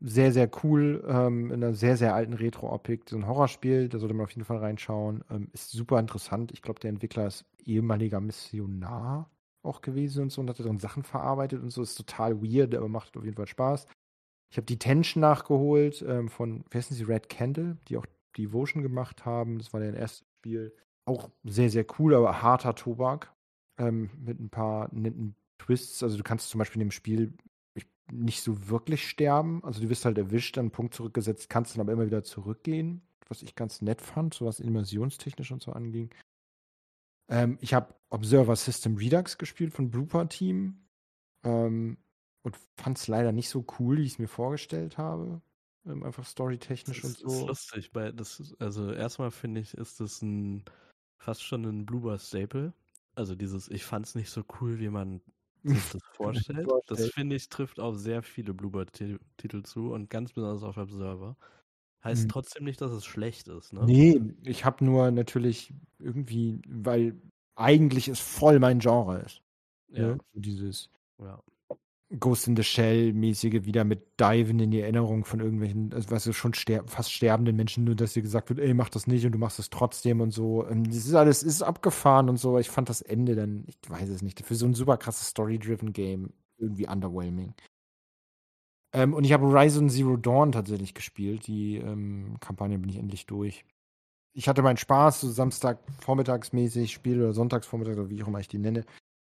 [0.00, 3.08] sehr, sehr cool, ähm, in einer sehr, sehr alten Retro-Optik.
[3.08, 5.24] So ein Horrorspiel, da sollte man auf jeden Fall reinschauen.
[5.30, 6.52] Ähm, ist super interessant.
[6.52, 9.30] Ich glaube, der Entwickler ist ehemaliger Missionar
[9.62, 11.82] auch gewesen und so und hat dann Sachen verarbeitet und so.
[11.82, 13.86] Ist total weird, aber macht auf jeden Fall Spaß.
[14.50, 18.06] Ich habe die Tension nachgeholt ähm, von, wie heißen sie, Red Candle, die auch
[18.36, 19.58] Devotion gemacht haben.
[19.58, 20.74] Das war der erste Spiel.
[21.04, 23.32] Auch sehr, sehr cool, aber harter Tobak.
[23.78, 26.02] Ähm, mit ein paar netten Twists.
[26.02, 27.34] Also du kannst zum Beispiel in dem Spiel
[28.12, 29.62] nicht so wirklich sterben.
[29.64, 33.02] Also du wirst halt erwischt, dann einen Punkt zurückgesetzt, kannst dann aber immer wieder zurückgehen,
[33.28, 36.10] was ich ganz nett fand, so was immersionstechnisch und so anging.
[37.28, 40.84] Ähm, ich habe Observer System Redux gespielt von Blooper Team
[41.44, 41.98] ähm,
[42.42, 45.40] und fand es leider nicht so cool, wie ich es mir vorgestellt habe.
[45.86, 47.26] Ähm, einfach storytechnisch und so.
[47.26, 50.64] Das ist lustig, weil das also erstmal finde ich, ist das ein
[51.18, 52.72] fast schon ein Blooper Staple.
[53.14, 55.20] Also dieses, ich fand es nicht so cool, wie man
[55.62, 56.68] sich das vorstellt.
[56.86, 61.36] das finde ich trifft auf sehr viele Bluebird-Titel zu und ganz besonders auf Observer.
[62.02, 62.28] Heißt hm.
[62.30, 63.84] trotzdem nicht, dass es schlecht ist, ne?
[63.84, 67.20] Nee, ich habe nur natürlich irgendwie, weil
[67.56, 69.42] eigentlich es voll mein Genre ist.
[69.88, 70.14] Ja.
[70.14, 70.18] Ne?
[70.32, 70.88] Dieses.
[71.18, 71.42] Ja.
[72.18, 76.32] Ghost in the Shell-mäßige wieder mit Diven in die Erinnerung von irgendwelchen, also weißt du,
[76.32, 79.32] schon ster fast sterbenden Menschen, nur dass dir gesagt wird, ey, mach das nicht und
[79.32, 80.66] du machst es trotzdem und so.
[80.66, 82.58] Ähm, das ist alles, ist abgefahren und so.
[82.58, 85.92] Ich fand das Ende dann, ich weiß es nicht, für so ein super krasses Story-driven
[85.92, 87.54] Game irgendwie underwhelming.
[88.92, 91.46] Ähm, und ich habe Horizon Zero Dawn tatsächlich gespielt.
[91.46, 93.64] Die ähm, Kampagne bin ich endlich durch.
[94.32, 98.48] Ich hatte meinen Spaß, so Samstag vormittagsmäßig Spiel oder Sonntagsvormittag oder wie auch immer ich
[98.48, 98.84] die nenne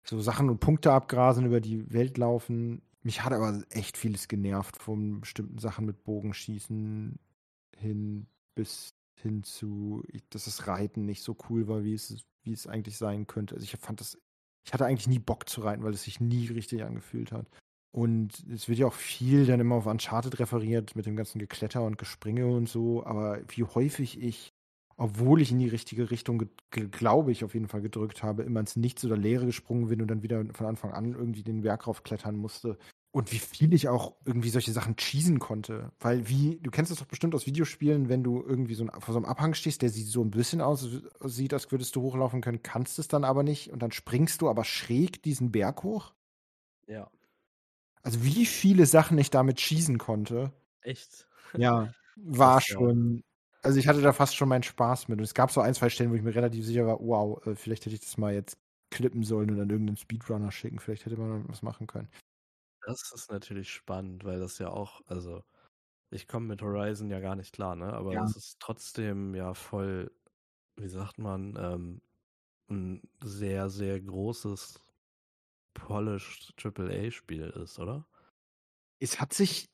[0.06, 2.82] so Sachen und Punkte abgrasen, über die Welt laufen.
[3.02, 7.19] Mich hat aber echt vieles genervt, von bestimmten Sachen mit Bogenschießen
[7.77, 12.68] hin bis hin zu, dass das Reiten nicht so cool war, wie es, wie es
[12.68, 13.56] eigentlich sein könnte.
[13.56, 14.18] Also ich fand das,
[14.65, 17.48] ich hatte eigentlich nie Bock zu reiten, weil es sich nie richtig angefühlt hat.
[17.91, 21.82] Und es wird ja auch viel dann immer auf Uncharted referiert mit dem ganzen Gekletter
[21.84, 24.53] und Gespringe und so, aber wie häufig ich
[24.98, 28.76] obwohl ich in die richtige Richtung, glaube ich, auf jeden Fall gedrückt habe, immer ins
[28.76, 32.36] Nichts oder Leere gesprungen bin und dann wieder von Anfang an irgendwie den Berg raufklettern
[32.36, 32.78] musste.
[33.12, 35.92] Und wie viel ich auch irgendwie solche Sachen cheesen konnte.
[36.00, 39.14] Weil wie, du kennst das doch bestimmt aus Videospielen, wenn du irgendwie so ein, vor
[39.14, 40.88] so einem Abhang stehst, der sieht so ein bisschen aus,
[41.24, 44.50] sieht, als würdest du hochlaufen können, kannst es dann aber nicht und dann springst du
[44.50, 46.14] aber schräg diesen Berg hoch.
[46.88, 47.10] Ja.
[48.02, 50.52] Also wie viele Sachen ich damit cheesen konnte.
[50.82, 51.28] Echt?
[51.58, 53.24] Ja, war schon.
[53.66, 55.18] Also ich hatte da fast schon meinen Spaß mit.
[55.18, 57.56] Und es gab so ein, zwei Stellen, wo ich mir relativ sicher war, wow, äh,
[57.56, 58.60] vielleicht hätte ich das mal jetzt
[58.92, 60.78] klippen sollen und an irgendeinen Speedrunner schicken.
[60.80, 62.10] Vielleicht hätte man was machen können.
[62.86, 65.44] Das ist natürlich spannend, weil das ja auch, also
[66.12, 67.94] ich komme mit Horizon ja gar nicht klar, ne?
[67.94, 68.20] Aber Ja.
[68.20, 70.12] das ist trotzdem ja voll,
[70.78, 72.02] wie sagt man, ähm,
[72.70, 74.82] ein sehr, sehr großes
[75.76, 78.08] polished AAA-Spiel ist, oder?
[79.02, 79.66] Es hat sich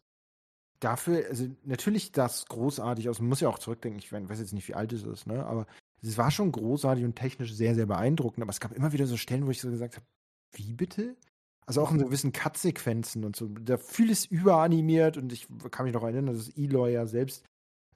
[0.81, 4.67] dafür, also natürlich das großartig aus, man muss ja auch zurückdenken, ich weiß jetzt nicht,
[4.67, 5.45] wie alt es ist, ne?
[5.45, 5.67] Aber
[6.01, 9.17] es war schon großartig und technisch sehr, sehr beeindruckend, aber es gab immer wieder so
[9.17, 10.05] Stellen, wo ich so gesagt habe,
[10.53, 11.15] wie bitte?
[11.65, 13.47] Also auch in gewissen Cut-Sequenzen und so.
[13.47, 17.45] Da vieles überanimiert und ich kann mich noch erinnern, dass Eloy ja selbst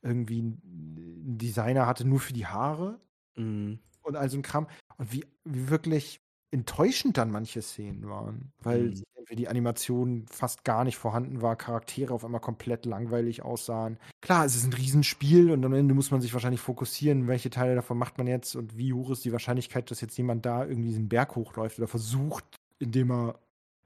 [0.03, 3.01] irgendwie einen Designer hatte nur für die Haare
[3.37, 3.79] Mhm.
[4.03, 4.67] und all so ein Kram.
[4.97, 6.21] Und wie, wie wirklich
[6.55, 9.03] enttäuschend dann manche Szenen waren, weil Mhm.
[9.33, 13.97] die Animation fast gar nicht vorhanden war, Charaktere auf einmal komplett langweilig aussahen.
[14.21, 17.75] Klar, es ist ein Riesenspiel und am Ende muss man sich wahrscheinlich fokussieren, welche Teile
[17.75, 20.89] davon macht man jetzt und wie hoch ist die Wahrscheinlichkeit, dass jetzt jemand da irgendwie
[20.89, 22.45] diesen Berg hochläuft oder versucht,
[22.79, 23.39] indem er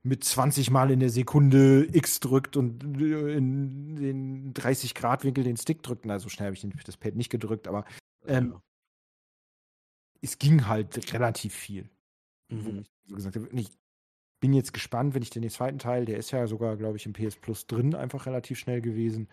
[0.03, 5.83] mit 20 Mal in der Sekunde X drückt und äh, in den 30-Grad-Winkel den Stick
[5.83, 6.05] drückt.
[6.05, 7.85] Na, so schnell habe ich das Pad nicht gedrückt, aber
[8.27, 8.61] ähm, Ja.
[10.21, 11.89] es ging halt relativ viel.
[12.51, 12.79] Wo Mhm.
[12.81, 13.69] ich so gesagt habe, ich
[14.41, 17.13] bin jetzt gespannt, wenn ich den zweiten Teil, der ist ja sogar, glaube ich, im
[17.13, 19.29] PS Plus drin, einfach relativ schnell gewesen,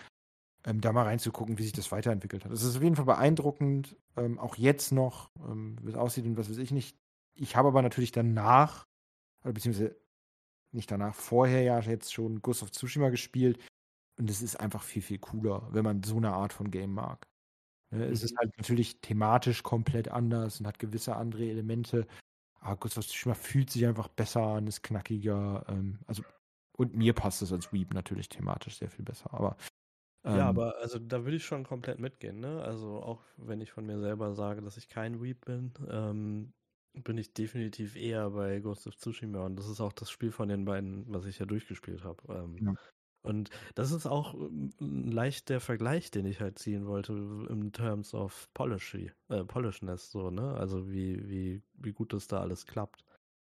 [0.67, 2.53] ähm, da mal reinzugucken, wie sich das weiterentwickelt hat.
[2.53, 6.37] Es ist auf jeden Fall beeindruckend, ähm, auch jetzt noch, ähm, wie es aussieht und
[6.39, 6.97] was weiß ich nicht.
[7.37, 8.87] Ich habe aber natürlich danach,
[9.45, 9.97] oder beziehungsweise
[10.73, 13.59] nicht danach, vorher ja jetzt schon Ghost of Tsushima gespielt
[14.19, 17.27] und es ist einfach viel, viel cooler, wenn man so eine Art von Game mag.
[17.93, 18.39] Ne, Es ist Mhm.
[18.39, 22.07] halt natürlich thematisch komplett anders und hat gewisse andere Elemente.
[22.75, 25.65] Ghost of Tsushima fühlt sich einfach besser an, ist knackiger.
[25.69, 26.23] Ähm, also,
[26.77, 29.33] und mir passt es als Weep natürlich thematisch sehr viel besser.
[29.35, 29.57] Aber
[30.25, 32.61] ähm, Ja, aber also da würde ich schon komplett mitgehen, ne?
[32.63, 36.53] Also auch wenn ich von mir selber sage, dass ich kein Weep bin, ähm,
[36.95, 40.49] bin ich definitiv eher bei Ghost of Tsushima und das ist auch das Spiel von
[40.49, 42.23] den beiden, was ich ja durchgespielt habe.
[42.35, 42.77] Ähm, Ja.
[43.27, 48.15] Und das ist auch ähm, leicht der Vergleich, den ich halt ziehen wollte in terms
[48.15, 50.55] of Polishy, äh, Polishness, so, ne?
[50.55, 53.05] Also wie, wie, wie gut das da alles klappt.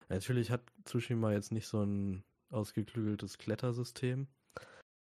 [0.09, 4.27] Natürlich hat Tsushima jetzt nicht so ein ausgeklügeltes Klettersystem.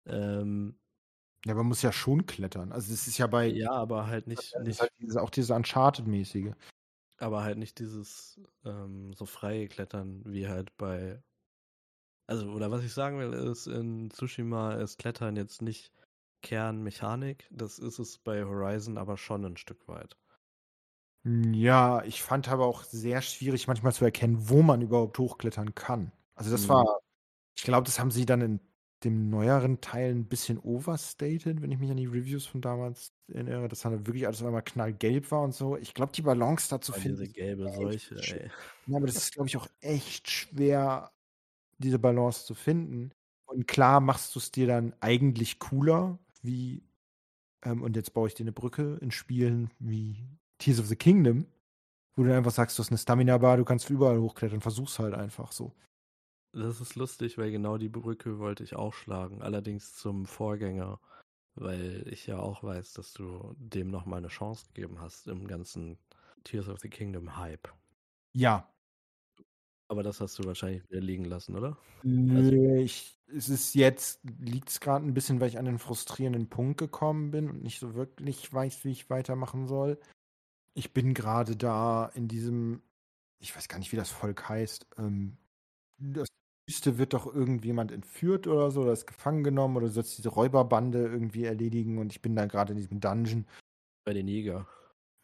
[0.07, 0.77] Ähm,
[1.45, 2.73] ja, man muss ja schon klettern.
[2.73, 3.47] Also, es ist ja bei.
[3.47, 6.53] ja, aber halt nicht, das ist nicht halt diese, auch diese Uncharted-mäßige.
[7.19, 11.23] Aber halt nicht dieses ähm, so freie Klettern wie halt bei.
[12.29, 15.93] Also, oder was ich sagen will, ist, in Tsushima ist Klettern jetzt nicht
[16.43, 17.47] Kernmechanik.
[17.51, 20.17] Das ist es bei Horizon aber schon ein Stück weit.
[21.27, 26.13] Ja, ich fand aber auch sehr schwierig, manchmal zu erkennen, wo man überhaupt hochklettern kann.
[26.35, 26.69] Also, das Mhm.
[26.69, 26.99] war.
[27.57, 28.61] Ich glaube, das haben sie dann in
[29.05, 33.69] dem neueren Teil ein bisschen overstated, wenn ich mich an die Reviews von damals erinnere,
[33.69, 35.77] dass dann wirklich alles auf einmal knallgelb war und so.
[35.79, 37.19] Ich glaube, die Balance da zu Weil finden.
[37.19, 38.51] diese gelbe Seuche, ey.
[38.87, 41.14] Ja, aber das ist, glaube ich, auch echt schwer,
[41.79, 43.13] diese Balance zu finden.
[43.47, 46.83] Und klar machst du es dir dann eigentlich cooler, wie,
[47.63, 50.17] ähm, und jetzt baue ich dir eine Brücke in Spielen wie
[50.59, 51.47] Tears of the Kingdom,
[52.17, 55.53] wo du einfach sagst, du hast eine Stamina-Bar, du kannst überall hochklettern, versuch's halt einfach
[55.53, 55.75] so.
[56.53, 59.43] Das ist lustig, weil genau die Brücke wollte ich auch schlagen.
[59.43, 61.01] Allerdings zum Vorgänger,
[61.57, 65.99] weil ich ja auch weiß, dass du dem nochmal eine Chance gegeben hast im ganzen
[66.45, 67.69] Tears of the Kingdom Hype.
[68.33, 68.69] Ja.
[69.89, 71.77] Aber das hast du wahrscheinlich wieder liegen lassen, oder?
[72.03, 76.49] Nö, ich, es ist jetzt, liegt es gerade ein bisschen, weil ich an den frustrierenden
[76.49, 79.99] Punkt gekommen bin und nicht so wirklich weiß, wie ich weitermachen soll.
[80.75, 82.83] Ich bin gerade da in diesem,
[83.41, 84.87] ich weiß gar nicht, wie das Volk heißt.
[84.99, 85.37] Ähm,
[85.99, 86.29] das
[86.67, 91.07] Wüste wird doch irgendjemand entführt oder so, oder ist gefangen genommen oder sollst diese Räuberbande
[91.07, 93.47] irgendwie erledigen und ich bin da gerade in diesem Dungeon.
[94.05, 94.67] Bei den Jäger.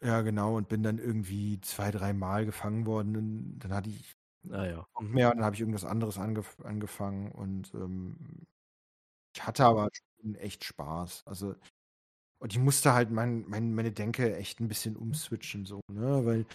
[0.03, 4.15] Ja, genau, und bin dann irgendwie zwei, drei Mal gefangen worden und dann hatte ich
[4.49, 4.85] Ah ja.
[4.99, 5.11] Mhm.
[5.11, 8.17] mehr, dann habe ich irgendwas anderes angef angefangen und ähm,
[9.35, 9.89] ich hatte aber
[10.21, 11.23] schon echt Spaß.
[11.25, 11.55] Also,
[12.39, 16.25] und ich musste halt mein, mein, meine Denke echt ein bisschen umswitchen, so, ne?
[16.25, 16.45] Weil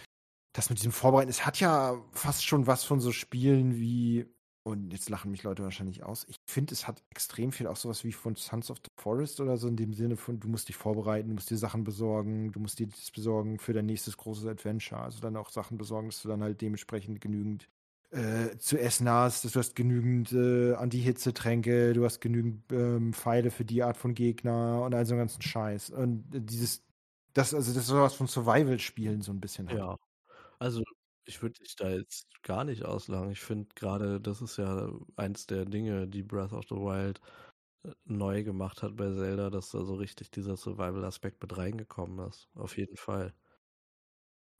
[0.53, 4.27] das mit diesem Vorbereiten, es hat ja fast schon was von so Spielen wie
[4.63, 6.25] und jetzt lachen mich Leute wahrscheinlich aus.
[6.29, 9.57] Ich finde, es hat extrem viel auch sowas wie von Sons of the Forest oder
[9.57, 12.59] so, in dem Sinne von, du musst dich vorbereiten, du musst dir Sachen besorgen, du
[12.59, 15.01] musst dir das besorgen für dein nächstes großes Adventure.
[15.01, 17.69] Also dann auch Sachen besorgen, dass du dann halt dementsprechend genügend
[18.11, 23.51] äh, zu essen hast, dass du hast genügend äh, Anti-Hitze-Tränke, du hast genügend ähm, Pfeile
[23.51, 25.89] für die Art von Gegner und all so einen ganzen Scheiß.
[25.89, 26.83] Und dieses,
[27.33, 29.69] das, also das ist sowas von Survival-Spielen so ein bisschen.
[29.69, 29.77] Hat.
[29.77, 29.97] Ja.
[30.59, 30.83] Also
[31.25, 33.31] ich würde dich da jetzt gar nicht auslachen.
[33.31, 37.19] Ich finde gerade, das ist ja eins der Dinge, die Breath of the Wild
[37.83, 42.47] äh, neu gemacht hat bei Zelda, dass da so richtig dieser Survival-Aspekt mit reingekommen ist.
[42.55, 43.33] Auf jeden Fall.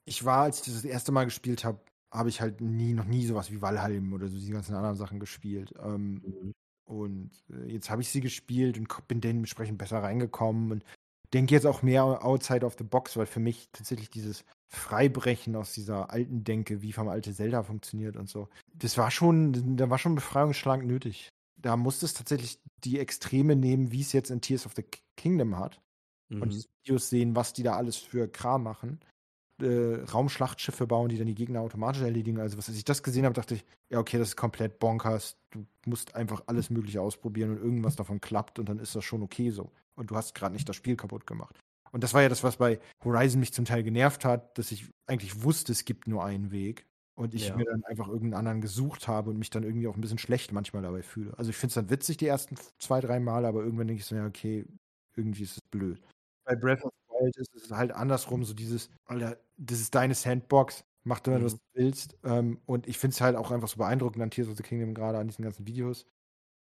[0.03, 1.79] Ich war, als ich das, das erste Mal gespielt habe,
[2.11, 5.19] habe ich halt nie, noch nie sowas wie Valheim oder so die ganzen anderen Sachen
[5.19, 5.73] gespielt.
[5.83, 6.53] Ähm, mhm.
[6.85, 10.85] Und äh, jetzt habe ich sie gespielt und bin dementsprechend besser reingekommen und
[11.33, 15.73] denke jetzt auch mehr outside of the box, weil für mich tatsächlich dieses Freibrechen aus
[15.73, 18.47] dieser alten Denke, wie vom alte Zelda funktioniert und so.
[18.73, 21.29] Das war schon, da war schon Befreiungsschlag nötig.
[21.57, 24.85] Da musste es tatsächlich die Extreme nehmen, wie es jetzt in Tears of the
[25.17, 25.81] Kingdom hat.
[26.29, 26.41] Mhm.
[26.41, 28.99] Und die Videos sehen, was die da alles für Kram machen.
[29.61, 32.39] Äh, Raumschlachtschiffe bauen, die dann die Gegner automatisch erledigen.
[32.39, 35.37] Also, was als ich das gesehen habe, dachte ich, ja, okay, das ist komplett bonkers.
[35.51, 39.23] Du musst einfach alles Mögliche ausprobieren und irgendwas davon klappt und dann ist das schon
[39.23, 39.71] okay so.
[39.95, 41.59] Und du hast gerade nicht das Spiel kaputt gemacht.
[41.91, 44.85] Und das war ja das, was bei Horizon mich zum Teil genervt hat, dass ich
[45.07, 46.85] eigentlich wusste, es gibt nur einen Weg.
[47.15, 47.55] Und ich ja.
[47.55, 50.51] mir dann einfach irgendeinen anderen gesucht habe und mich dann irgendwie auch ein bisschen schlecht
[50.51, 51.35] manchmal dabei fühle.
[51.35, 54.05] Also ich finde es dann witzig die ersten zwei, drei Male, aber irgendwann denke ich
[54.05, 54.65] so, ja, okay,
[55.15, 55.99] irgendwie ist es blöd.
[56.45, 60.15] Bei Breath of the Wild ist es halt andersrum, so dieses, Alter, das ist deine
[60.15, 61.45] Sandbox, mach damit, mhm.
[61.45, 62.17] was du willst.
[62.23, 64.93] Ähm, und ich finde es halt auch einfach so beeindruckend an Tears of the Kingdom,
[64.93, 66.05] gerade an diesen ganzen Videos,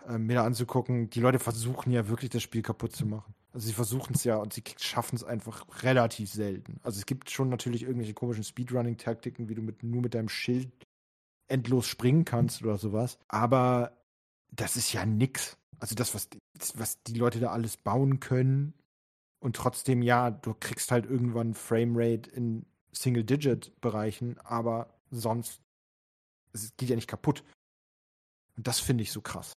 [0.08, 3.34] äh, mir da anzugucken, die Leute versuchen ja wirklich das Spiel kaputt zu machen.
[3.54, 6.80] Also sie versuchen es ja und sie schaffen es einfach relativ selten.
[6.84, 10.72] Also es gibt schon natürlich irgendwelche komischen Speedrunning-Taktiken, wie du mit, nur mit deinem Schild
[11.48, 13.18] endlos springen kannst oder sowas.
[13.28, 13.98] Aber
[14.52, 15.58] das ist ja nix.
[15.80, 16.30] Also das, was,
[16.76, 18.74] was die Leute da alles bauen können.
[19.40, 25.62] Und trotzdem, ja, du kriegst halt irgendwann Framerate in Single-Digit-Bereichen, aber sonst,
[26.54, 27.44] es geht ja nicht kaputt.
[28.56, 29.54] Und das finde ich so krass.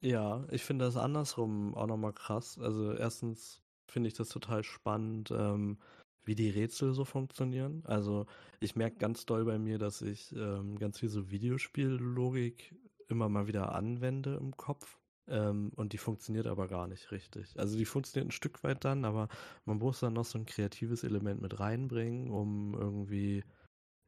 [0.00, 2.58] Ja, ich finde das andersrum auch nochmal krass.
[2.58, 5.78] Also erstens finde ich das total spannend, ähm,
[6.24, 7.82] wie die Rätsel so funktionieren.
[7.84, 8.26] Also
[8.60, 12.74] ich merke ganz doll bei mir, dass ich ähm, ganz viel so Videospiellogik
[13.08, 14.97] immer mal wieder anwende im Kopf.
[15.28, 17.58] Ähm, und die funktioniert aber gar nicht richtig.
[17.58, 19.28] Also die funktioniert ein Stück weit dann, aber
[19.66, 23.44] man muss dann noch so ein kreatives Element mit reinbringen, um irgendwie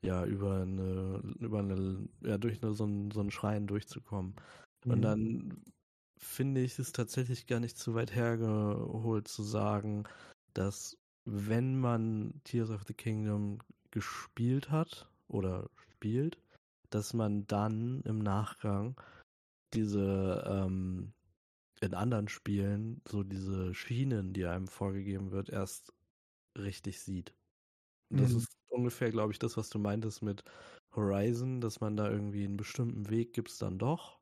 [0.02, 4.34] ja über eine, über eine, ja, durch eine, so, ein, so ein Schreien durchzukommen.
[4.84, 4.92] Mhm.
[4.92, 5.62] Und dann
[6.16, 10.04] finde ich es tatsächlich gar nicht zu weit hergeholt zu sagen,
[10.54, 13.58] dass wenn man Tears of the Kingdom
[13.90, 16.38] gespielt hat oder spielt,
[16.90, 18.96] dass man dann im Nachgang
[19.74, 21.12] diese ähm,
[21.80, 25.92] in anderen Spielen so diese Schienen, die einem vorgegeben wird, erst
[26.56, 27.34] richtig sieht.
[28.10, 28.38] Und das mhm.
[28.38, 30.44] ist ungefähr, glaube ich, das, was du meintest mit
[30.94, 34.20] Horizon, dass man da irgendwie einen bestimmten Weg gibt es dann doch.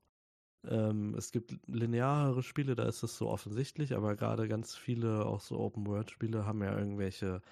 [0.66, 5.40] Ähm, es gibt lineare Spiele, da ist es so offensichtlich, aber gerade ganz viele, auch
[5.40, 7.42] so Open-World-Spiele, haben ja irgendwelche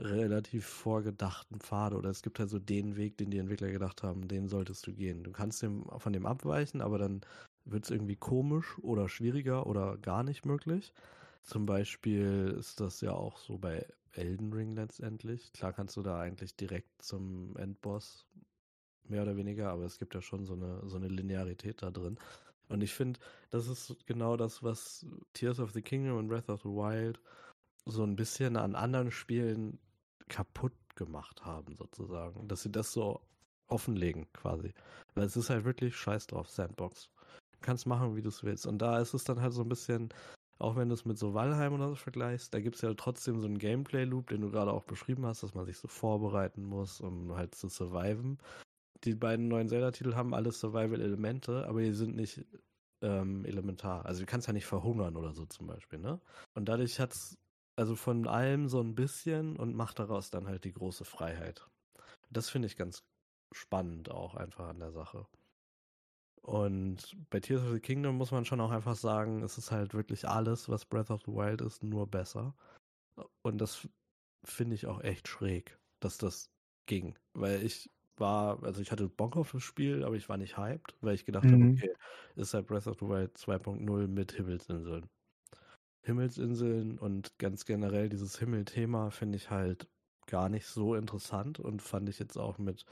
[0.00, 4.28] relativ vorgedachten Pfade oder es gibt halt so den Weg, den die Entwickler gedacht haben,
[4.28, 5.22] den solltest du gehen.
[5.22, 7.20] Du kannst dem, von dem abweichen, aber dann
[7.64, 10.92] wird es irgendwie komisch oder schwieriger oder gar nicht möglich.
[11.42, 15.52] Zum Beispiel ist das ja auch so bei Elden Ring letztendlich.
[15.52, 18.26] Klar kannst du da eigentlich direkt zum Endboss
[19.04, 22.18] mehr oder weniger, aber es gibt ja schon so eine, so eine Linearität da drin.
[22.68, 23.18] Und ich finde,
[23.50, 27.20] das ist genau das, was Tears of the Kingdom und Breath of the Wild
[27.84, 29.78] so ein bisschen an anderen Spielen
[30.28, 32.48] kaputt gemacht haben, sozusagen.
[32.48, 33.20] Dass sie das so
[33.68, 34.72] offenlegen, quasi.
[35.14, 37.10] Weil es ist halt wirklich scheiß drauf, Sandbox.
[37.52, 38.66] Du kannst machen, wie du es willst.
[38.66, 40.08] Und da ist es dann halt so ein bisschen,
[40.58, 43.40] auch wenn du es mit so Valheim oder so vergleichst, da gibt es ja trotzdem
[43.40, 47.00] so einen Gameplay-Loop, den du gerade auch beschrieben hast, dass man sich so vorbereiten muss,
[47.00, 48.38] um halt zu surviven
[49.04, 52.44] die beiden neuen Zelda-Titel haben alle Survival-Elemente, aber die sind nicht
[53.02, 54.04] ähm, elementar.
[54.04, 56.20] Also du kannst ja nicht verhungern oder so zum Beispiel, ne?
[56.54, 57.38] Und dadurch hat es
[57.80, 61.66] also von allem so ein bisschen und macht daraus dann halt die große Freiheit.
[62.28, 63.04] Das finde ich ganz
[63.52, 65.26] spannend auch einfach an der Sache.
[66.42, 69.94] Und bei Tears of the Kingdom muss man schon auch einfach sagen, es ist halt
[69.94, 72.54] wirklich alles, was Breath of the Wild ist, nur besser.
[73.40, 73.88] Und das
[74.44, 76.50] finde ich auch echt schräg, dass das
[76.84, 77.18] ging.
[77.32, 80.98] Weil ich war, also ich hatte Bock auf das Spiel, aber ich war nicht hyped,
[81.00, 81.52] weil ich gedacht mhm.
[81.52, 81.94] habe, okay,
[82.36, 85.08] ist halt Breath of the Wild 2.0 mit Himmelsinseln.
[86.02, 89.88] Himmelsinseln und ganz generell dieses Himmelthema finde ich halt
[90.26, 92.86] gar nicht so interessant und fand ich jetzt auch mit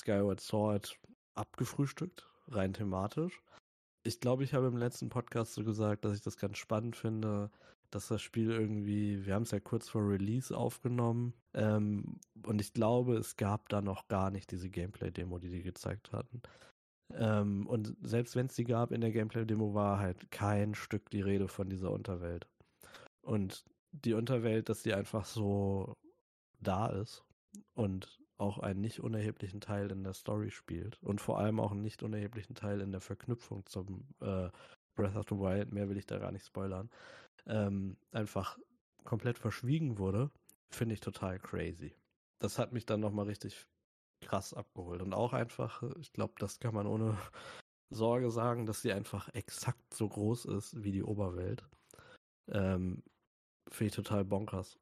[0.00, 0.98] Skyward Sword
[1.34, 2.26] abgefrühstückt.
[2.48, 3.42] rein thematisch.
[4.04, 7.50] Ich glaube, ich habe im letzten Podcast so gesagt, dass ich das ganz spannend finde,
[7.90, 12.72] dass das Spiel irgendwie, wir haben es ja kurz vor Release aufgenommen ähm, und ich
[12.72, 16.42] glaube, es gab da noch gar nicht diese Gameplay-Demo, die die gezeigt hatten.
[17.14, 21.22] Ähm, und selbst wenn es die gab in der Gameplay-Demo, war halt kein Stück die
[21.22, 22.46] Rede von dieser Unterwelt.
[23.22, 25.96] Und die Unterwelt, dass die einfach so
[26.60, 27.24] da ist
[27.74, 31.82] und auch einen nicht unerheblichen Teil in der Story spielt und vor allem auch einen
[31.82, 34.48] nicht unerheblichen Teil in der Verknüpfung zum äh,
[34.94, 36.90] Breath of the Wild, mehr will ich da gar nicht spoilern,
[37.46, 38.58] ähm, einfach
[39.04, 40.30] komplett verschwiegen wurde,
[40.70, 41.94] finde ich total crazy.
[42.38, 43.66] Das hat mich dann nochmal richtig
[44.20, 45.02] krass abgeholt.
[45.02, 47.16] Und auch einfach, ich glaube, das kann man ohne
[47.90, 51.64] Sorge sagen, dass sie einfach exakt so groß ist wie die Oberwelt.
[52.50, 53.02] Ähm,
[53.70, 54.78] finde ich total bonkers.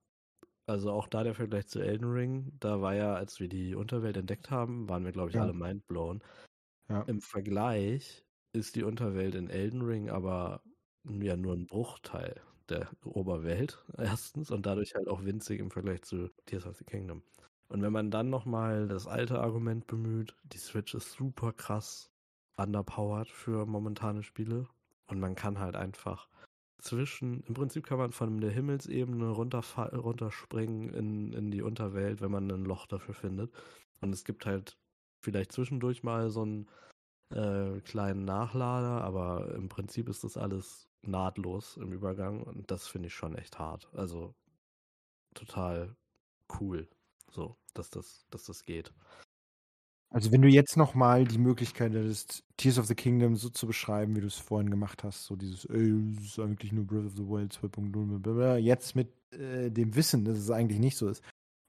[0.66, 4.16] Also auch da der Vergleich zu Elden Ring, da war ja, als wir die Unterwelt
[4.16, 5.42] entdeckt haben, waren wir, glaube ich, ja.
[5.42, 6.22] alle mindblown.
[6.88, 7.02] Ja.
[7.02, 10.62] Im Vergleich ist die Unterwelt in Elden Ring aber
[11.04, 16.30] ja nur ein Bruchteil der Oberwelt, erstens, und dadurch halt auch winzig im Vergleich zu
[16.46, 17.22] Tears of the Kingdom.
[17.68, 22.10] Und wenn man dann nochmal das alte Argument bemüht, die Switch ist super krass
[22.56, 24.68] underpowered für momentane Spiele
[25.08, 26.28] und man kann halt einfach
[26.78, 32.50] zwischen, im Prinzip kann man von der Himmelsebene runterspringen in, in die Unterwelt, wenn man
[32.50, 33.52] ein Loch dafür findet.
[34.00, 34.76] Und es gibt halt
[35.20, 36.68] vielleicht zwischendurch mal so einen
[37.30, 43.08] äh, kleinen Nachlader, aber im Prinzip ist das alles nahtlos im Übergang und das finde
[43.08, 43.88] ich schon echt hart.
[43.94, 44.34] Also
[45.34, 45.96] total
[46.60, 46.88] cool,
[47.36, 48.92] so, dass das, dass das geht.
[50.08, 54.16] Also wenn du jetzt nochmal die Möglichkeit hättest, Tears of the Kingdom so zu beschreiben,
[54.16, 57.16] wie du es vorhin gemacht hast, so dieses, ey, das ist eigentlich nur Breath of
[57.16, 61.22] the Wild 2.0, jetzt mit äh, dem Wissen, dass es eigentlich nicht so ist.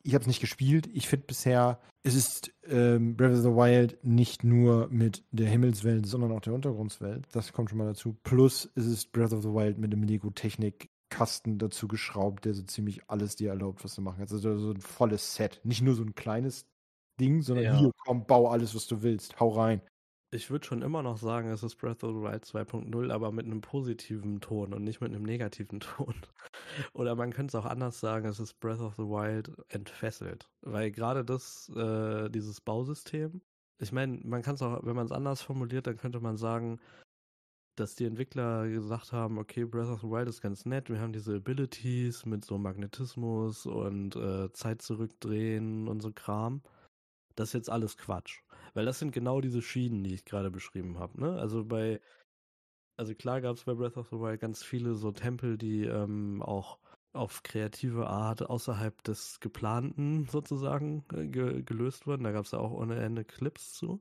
[0.03, 0.87] Ich habe es nicht gespielt.
[0.93, 6.05] Ich finde bisher, es ist ähm, Breath of the Wild nicht nur mit der Himmelswelt,
[6.05, 7.25] sondern auch der Untergrundswelt.
[7.33, 8.15] Das kommt schon mal dazu.
[8.23, 10.03] Plus es ist Breath of the Wild mit dem
[11.07, 14.33] Lego-Technik-Kasten dazu geschraubt, der so ziemlich alles dir erlaubt, was du machen kannst.
[14.33, 15.61] Also so ein volles Set.
[15.63, 16.65] Nicht nur so ein kleines
[17.19, 17.77] Ding, sondern ja.
[17.77, 19.39] hier, komm, bau alles, was du willst.
[19.39, 19.81] Hau rein.
[20.31, 23.45] Ich würde schon immer noch sagen, es ist Breath of the Wild 2.0, aber mit
[23.45, 26.15] einem positiven Ton und nicht mit einem negativen Ton.
[26.93, 30.49] Oder man könnte es auch anders sagen, es ist Breath of the Wild entfesselt.
[30.61, 33.41] Weil gerade das, äh, dieses Bausystem,
[33.79, 36.79] ich meine, man kann es auch, wenn man es anders formuliert, dann könnte man sagen,
[37.79, 41.13] dass die Entwickler gesagt haben, okay, Breath of the Wild ist ganz nett, wir haben
[41.13, 46.61] diese Abilities mit so Magnetismus und äh, Zeit zurückdrehen und so Kram
[47.37, 48.41] das ist jetzt alles Quatsch.
[48.73, 51.21] Weil das sind genau diese Schienen, die ich gerade beschrieben habe.
[51.21, 51.39] Ne?
[51.39, 52.01] Also bei,
[52.97, 56.41] also klar gab es bei Breath of the Wild ganz viele so Tempel, die ähm,
[56.41, 56.79] auch
[57.13, 62.23] auf kreative Art außerhalb des geplanten sozusagen äh, ge gelöst wurden.
[62.23, 63.99] Da gab es ja auch ohne Ende Clips zu.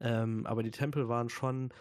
[0.00, 1.72] Ähm, aber die Tempel waren schon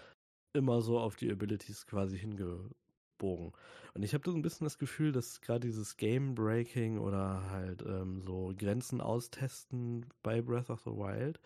[0.54, 3.52] immer so auf die Abilities quasi hingebogen.
[3.94, 7.84] Und ich habe so ein bisschen das Gefühl, dass gerade dieses Game Breaking oder halt
[7.84, 11.40] ähm, so Grenzen austesten bei Breath of the Wild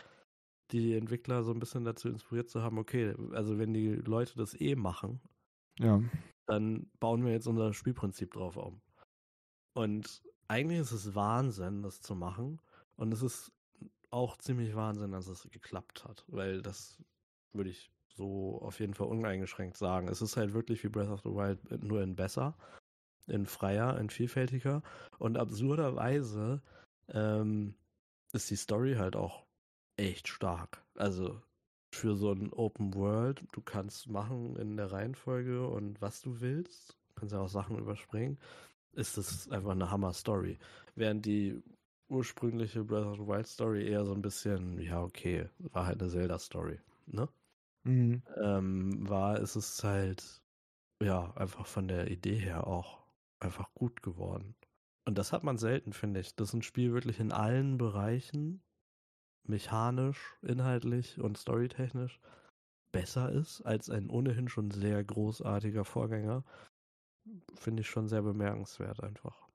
[0.71, 4.59] die Entwickler so ein bisschen dazu inspiriert zu haben, okay, also wenn die Leute das
[4.59, 5.19] eh machen,
[5.79, 6.01] ja.
[6.45, 8.81] dann bauen wir jetzt unser Spielprinzip drauf um.
[9.73, 12.59] Und eigentlich ist es Wahnsinn, das zu machen.
[12.95, 13.51] Und es ist
[14.09, 17.01] auch ziemlich Wahnsinn, dass es geklappt hat, weil das
[17.53, 17.91] würde ich
[18.21, 20.07] so auf jeden Fall uneingeschränkt sagen.
[20.07, 22.55] Es ist halt wirklich wie Breath of the Wild, nur in besser,
[23.27, 24.83] in freier, in vielfältiger.
[25.17, 26.61] Und absurderweise
[27.09, 27.73] ähm,
[28.31, 29.43] ist die Story halt auch
[29.97, 30.83] echt stark.
[30.95, 31.41] Also
[31.93, 36.97] für so ein Open World, du kannst machen in der Reihenfolge und was du willst,
[37.15, 38.37] kannst ja auch Sachen überspringen,
[38.93, 40.59] ist es einfach eine Hammer-Story.
[40.95, 41.61] Während die
[42.07, 46.11] ursprüngliche Breath of the Wild Story eher so ein bisschen, ja, okay, war halt eine
[46.11, 47.27] Zelda-Story, ne?
[47.83, 48.23] Mhm.
[48.41, 50.41] Ähm, war, ist es halt,
[51.01, 53.03] ja, einfach von der Idee her auch
[53.39, 54.55] einfach gut geworden.
[55.05, 58.63] Und das hat man selten, finde ich, dass ein Spiel wirklich in allen Bereichen,
[59.43, 62.19] mechanisch, inhaltlich und storytechnisch,
[62.91, 66.43] besser ist als ein ohnehin schon sehr großartiger Vorgänger,
[67.55, 69.47] finde ich schon sehr bemerkenswert einfach.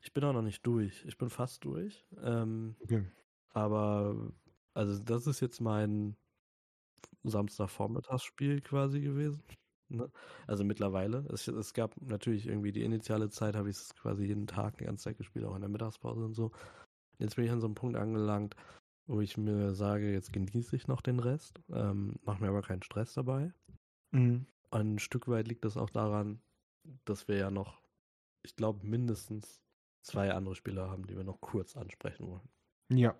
[0.00, 1.04] Ich bin auch noch nicht durch.
[1.04, 2.04] Ich bin fast durch.
[2.22, 3.04] Ähm, okay.
[3.50, 4.32] Aber,
[4.74, 6.16] also das ist jetzt mein
[7.24, 9.42] Samstagvormittagsspiel quasi gewesen.
[9.88, 10.10] Ne?
[10.46, 11.24] Also mittlerweile.
[11.32, 14.84] Es, es, gab natürlich irgendwie die initiale Zeit, habe ich es quasi jeden Tag die
[14.84, 16.50] ganze Zeit gespielt, auch in der Mittagspause und so.
[17.18, 18.56] Jetzt bin ich an so einem Punkt angelangt,
[19.06, 22.82] wo ich mir sage, jetzt genieße ich noch den Rest, ähm, mache mir aber keinen
[22.82, 23.52] Stress dabei.
[24.12, 24.46] Mhm.
[24.70, 26.40] Ein Stück weit liegt das auch daran,
[27.04, 27.82] dass wir ja noch,
[28.42, 29.60] ich glaube, mindestens
[30.02, 32.48] zwei andere Spieler haben, die wir noch kurz ansprechen wollen.
[32.90, 33.14] Ja.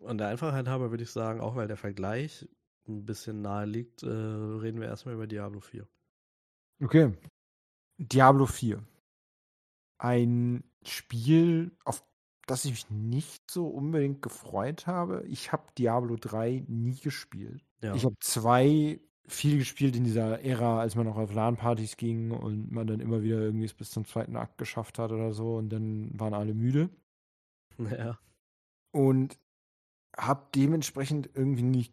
[0.00, 2.48] Und der Einfachheit halber würde ich sagen, auch weil der Vergleich
[2.88, 5.86] ein bisschen nahe liegt, äh, reden wir erstmal über Diablo 4.
[6.82, 7.12] Okay.
[7.98, 8.82] Diablo 4.
[9.98, 12.04] Ein Spiel, auf
[12.46, 15.24] das ich mich nicht so unbedingt gefreut habe.
[15.26, 17.64] Ich habe Diablo 3 nie gespielt.
[17.82, 17.94] Ja.
[17.94, 22.70] Ich habe zwei viel gespielt in dieser Ära, als man auch auf LAN-Partys ging und
[22.70, 25.70] man dann immer wieder irgendwie es bis zum zweiten Akt geschafft hat oder so und
[25.70, 26.90] dann waren alle müde.
[27.78, 28.18] Ja.
[28.90, 29.36] Und
[30.16, 31.92] habe dementsprechend irgendwie nicht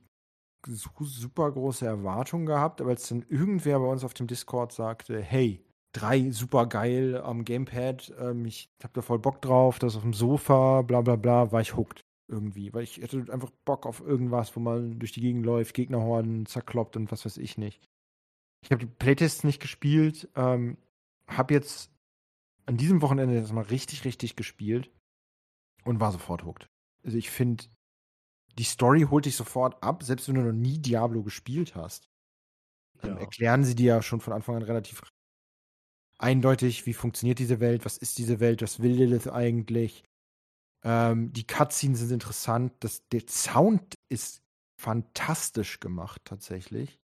[0.68, 5.64] super große Erwartungen gehabt, aber als dann irgendwer bei uns auf dem Discord sagte, hey,
[5.94, 10.14] drei super geil am Gamepad, ähm, ich hab da voll Bock drauf, das auf dem
[10.14, 14.56] Sofa, bla bla bla, war ich hooked irgendwie, weil ich hätte einfach Bock auf irgendwas,
[14.56, 17.82] wo man durch die Gegend läuft, Gegnerhorden zerkloppt und was weiß ich nicht.
[18.64, 20.78] Ich habe die Playtests nicht gespielt, ähm,
[21.28, 21.92] habe jetzt
[22.66, 24.90] an diesem Wochenende das mal richtig, richtig gespielt
[25.84, 26.70] und war sofort hooked.
[27.04, 27.66] Also ich finde,
[28.60, 32.10] die Story holt dich sofort ab, selbst wenn du noch nie Diablo gespielt hast.
[33.02, 33.18] Dann Ja.
[33.18, 35.02] erklären sie dir ja schon von Anfang an relativ
[36.18, 40.04] eindeutig, wie funktioniert diese Welt, was ist diese Welt, was will Lilith eigentlich.
[40.84, 44.44] Ähm, die Cutscenes sind interessant, das, der Sound ist
[44.80, 47.00] fantastisch gemacht tatsächlich.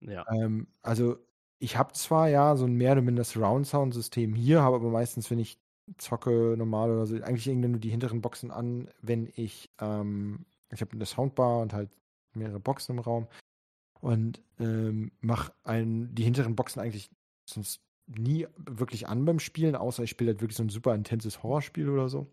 [0.00, 0.26] Ja.
[0.30, 1.18] Ähm, also
[1.58, 5.38] ich habe zwar ja so ein mehr oder minder Surround-Sound-System hier, habe aber meistens, wenn
[5.38, 5.60] ich
[5.98, 10.80] zocke normal oder so, eigentlich irgendwie nur die hinteren Boxen an, wenn ich, ähm, ich
[10.80, 11.90] habe eine Soundbar und halt
[12.34, 13.26] mehrere Boxen im Raum
[14.00, 17.10] und ähm, mache die hinteren Boxen eigentlich
[17.48, 21.42] sonst nie wirklich an beim Spielen, außer ich spiele halt wirklich so ein super intenses
[21.42, 22.30] Horrorspiel oder so.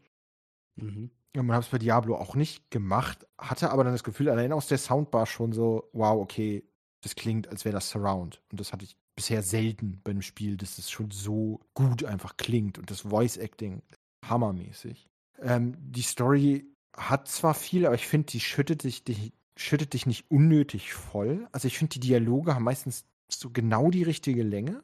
[0.75, 1.11] Mhm.
[1.35, 4.51] Und man hat es bei Diablo auch nicht gemacht, hatte aber dann das Gefühl, allein
[4.51, 6.63] aus der Soundbar schon so, wow, okay,
[7.01, 8.41] das klingt, als wäre das Surround.
[8.51, 12.37] Und das hatte ich bisher selten bei einem Spiel, dass es schon so gut einfach
[12.37, 12.79] klingt.
[12.79, 13.83] Und das Voice Acting
[14.25, 15.07] hammermäßig.
[15.39, 16.65] Ähm, die Story
[16.97, 21.47] hat zwar viel, aber ich finde, die schüttet dich, die schüttet dich nicht unnötig voll.
[21.51, 24.83] Also ich finde, die Dialoge haben meistens so genau die richtige Länge.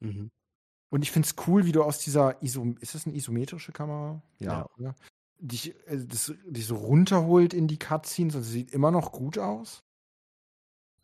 [0.00, 0.30] Mhm.
[0.90, 4.22] Und ich finde es cool, wie du aus dieser Iso ist das eine isometrische Kamera?
[4.38, 4.66] Ja.
[4.78, 4.94] Oder?
[5.38, 9.38] Dich, äh, das, dich so runterholt in die Cutscenes und sie sieht immer noch gut
[9.38, 9.84] aus.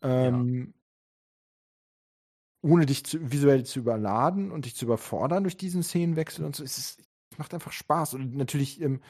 [0.01, 0.73] Ähm,
[2.61, 6.63] Ohne dich zu, visuell zu überladen und dich zu überfordern durch diesen Szenenwechsel und so.
[6.63, 6.99] Es, ist,
[7.31, 8.15] es macht einfach Spaß.
[8.15, 9.01] Und natürlich ähm,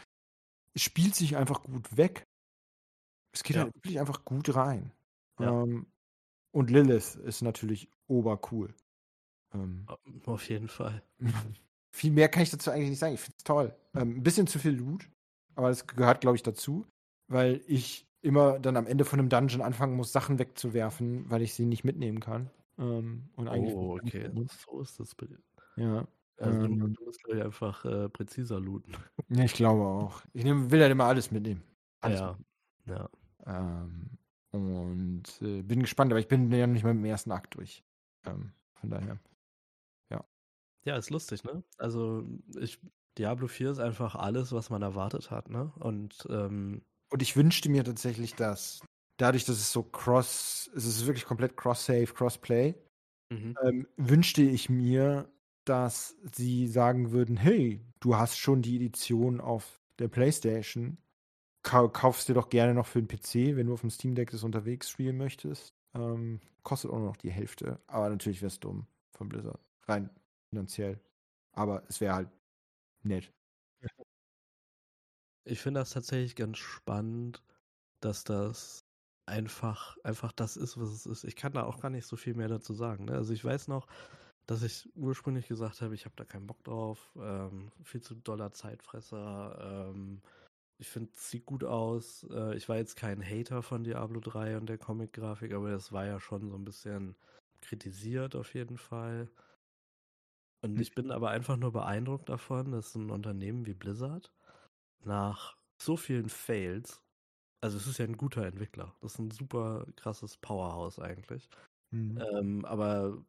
[0.75, 2.23] es spielt sich einfach gut weg.
[3.33, 3.63] Es geht Ja.
[3.63, 4.91] halt wirklich einfach gut rein.
[5.39, 5.63] Ja.
[5.63, 5.87] Ähm,
[6.51, 8.73] und Lilith ist natürlich obercool.
[9.53, 9.85] Ähm,
[10.25, 11.01] Auf jeden Fall.
[11.91, 13.13] viel mehr kann ich dazu eigentlich nicht sagen.
[13.15, 13.75] Ich finde es toll.
[13.93, 15.09] Ähm, ein bisschen zu viel Loot,
[15.55, 16.85] aber das gehört, glaube ich, dazu,
[17.27, 21.53] weil ich immer dann am Ende von einem Dungeon anfangen muss, Sachen wegzuwerfen, weil ich
[21.53, 22.49] sie nicht mitnehmen kann.
[22.77, 24.29] Ähm, und eigentlich Oh, okay.
[24.67, 25.15] So ist das.
[25.15, 25.39] bitte.
[25.77, 26.07] Ja.
[26.37, 26.93] Also du, Ähm.
[26.93, 28.93] du musst, glaube ich, einfach äh, präziser looten.
[29.29, 30.21] ja, ich glaube auch.
[30.33, 31.63] Ich nehm, will halt immer alles mitnehmen.
[32.01, 32.37] Alles ja.
[32.87, 33.09] Ja.
[33.45, 34.09] Ähm,
[34.51, 37.83] und äh, bin gespannt, aber ich bin ja noch nicht mal im ersten Akt durch.
[38.25, 39.19] Ähm, von daher.
[40.85, 41.63] Ja, ist lustig, ne?
[41.79, 42.23] Also
[42.59, 42.79] ich,
[43.17, 45.73] Diablo 4 ist einfach alles, was man erwartet hat, ne?
[45.79, 48.81] Und ähm, Und ich wünschte mir tatsächlich, dass
[49.17, 52.75] dadurch, dass es so cross, es ist wirklich komplett cross-save, cross-play,
[53.31, 53.57] mhm.
[53.63, 55.27] ähm, wünschte ich mir,
[55.65, 60.97] dass sie sagen würden, hey, du hast schon die Edition auf der Playstation,
[61.63, 64.29] Kau kaufst dir doch gerne noch für den PC, wenn du auf dem Steam Deck
[64.29, 65.73] das unterwegs spielen möchtest.
[65.95, 70.09] Ähm, kostet auch noch die Hälfte, aber natürlich wäre es dumm von Blizzard, rein
[70.49, 70.99] finanziell.
[71.53, 72.29] Aber es wäre halt
[73.03, 73.31] nett.
[75.45, 77.41] ich finde das tatsächlich ganz spannend,
[77.99, 78.85] dass das
[79.25, 81.23] einfach, einfach das ist, was es ist.
[81.23, 83.05] Ich kann da auch gar nicht so viel mehr dazu sagen.
[83.05, 83.13] Ne?
[83.13, 83.87] Also ich weiß noch,
[84.47, 88.51] dass ich ursprünglich gesagt habe, ich habe da keinen Bock drauf, ähm, viel zu doller
[88.53, 89.89] Zeitfresser.
[89.93, 90.21] Ähm,
[90.79, 92.25] ich finde, es sieht gut aus.
[92.31, 96.05] Äh, ich war jetzt kein Hater von Diablo 3 und der Comic-Grafik, aber das war
[96.05, 97.17] ja schon so ein bisschen
[97.61, 99.31] kritisiert auf jeden Fall.
[100.63, 100.81] Und Hm.
[100.81, 104.33] ich bin aber einfach nur beeindruckt davon, dass ein Unternehmen wie Blizzard
[105.03, 107.03] nach so vielen Fails,
[107.61, 111.49] also es ist ja ein guter Entwickler, das ist ein super krasses Powerhouse eigentlich.
[111.91, 112.25] Mhm.
[112.39, 113.25] Ähm, aber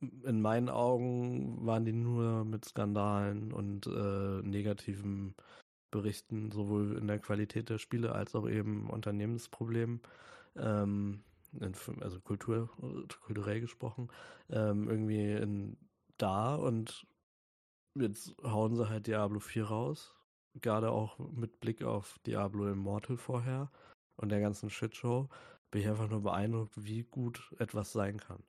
[0.00, 5.34] in meinen Augen waren die nur mit Skandalen und äh, negativen
[5.90, 10.00] Berichten, sowohl in der Qualität der Spiele als auch eben Unternehmensproblemen,
[10.56, 11.24] ähm,
[11.60, 12.68] in, also Kultur,
[13.24, 14.08] kulturell gesprochen,
[14.50, 15.76] ähm, irgendwie in,
[16.18, 17.06] da und
[17.94, 20.14] jetzt hauen sie halt Diablo 4 raus.
[20.60, 23.70] Gerade auch mit Blick auf Diablo Immortal vorher
[24.16, 25.28] und der ganzen Shitshow
[25.70, 28.42] bin ich einfach nur beeindruckt, wie gut etwas sein kann.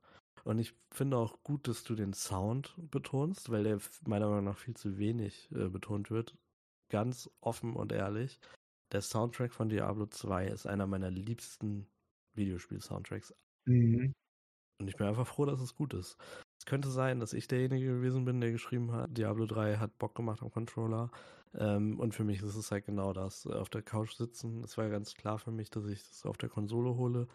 [0.44, 4.58] Und ich finde auch gut, dass du den Sound betonst, weil der meiner Meinung nach
[4.58, 6.36] viel zu wenig äh, betont wird.
[6.88, 8.40] Ganz offen und ehrlich.
[8.92, 11.86] Der Soundtrack von Diablo 2 ist einer meiner liebsten
[12.34, 13.34] Videospiel-Soundtracks.
[13.66, 14.14] Mhm.
[14.80, 16.16] Und ich bin einfach froh, dass es gut ist.
[16.58, 20.14] Es könnte sein, dass ich derjenige gewesen bin, der geschrieben hat, Diablo 3 hat Bock
[20.14, 21.10] gemacht am Controller.
[21.54, 24.64] Ähm, und für mich ist es halt genau das, auf der Couch sitzen.
[24.64, 27.28] Es war ganz klar für mich, dass ich das auf der Konsole hole,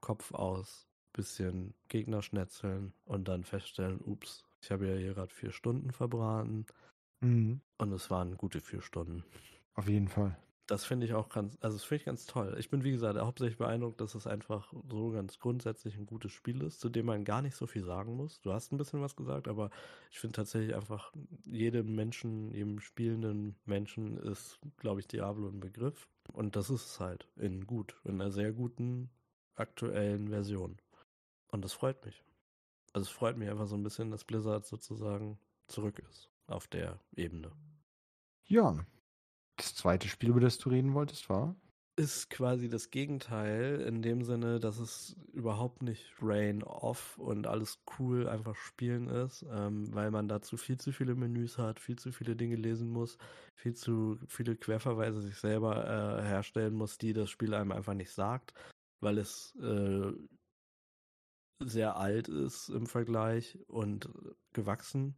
[0.00, 0.87] Kopf aus,
[1.18, 6.64] bisschen Gegner schnetzeln und dann feststellen, ups, ich habe ja hier gerade vier Stunden verbraten.
[7.20, 7.60] Mhm.
[7.76, 9.24] Und es waren gute vier Stunden.
[9.74, 10.36] Auf jeden Fall.
[10.68, 12.54] Das finde ich auch ganz, also das finde ich ganz toll.
[12.58, 16.60] Ich bin, wie gesagt, hauptsächlich beeindruckt, dass es einfach so ganz grundsätzlich ein gutes Spiel
[16.60, 18.40] ist, zu dem man gar nicht so viel sagen muss.
[18.42, 19.70] Du hast ein bisschen was gesagt, aber
[20.12, 21.12] ich finde tatsächlich einfach,
[21.46, 26.06] jedem Menschen, jedem spielenden Menschen ist, glaube ich, Diablo ein Begriff.
[26.32, 29.10] Und das ist es halt in gut, in einer sehr guten
[29.56, 30.76] aktuellen Version.
[31.50, 32.24] Und das freut mich.
[32.92, 36.98] Also es freut mich einfach so ein bisschen, dass Blizzard sozusagen zurück ist auf der
[37.14, 37.52] Ebene.
[38.46, 38.84] Ja.
[39.56, 41.56] Das zweite Spiel, über das du reden wolltest, war?
[41.96, 47.80] Ist quasi das Gegenteil in dem Sinne, dass es überhaupt nicht Rain off und alles
[47.98, 52.12] cool einfach spielen ist, ähm, weil man dazu viel zu viele Menüs hat, viel zu
[52.12, 53.18] viele Dinge lesen muss,
[53.56, 58.12] viel zu viele Querverweise sich selber äh, herstellen muss, die das Spiel einem einfach nicht
[58.12, 58.54] sagt,
[59.00, 60.12] weil es äh,
[61.64, 64.08] sehr alt ist im Vergleich und
[64.52, 65.16] gewachsen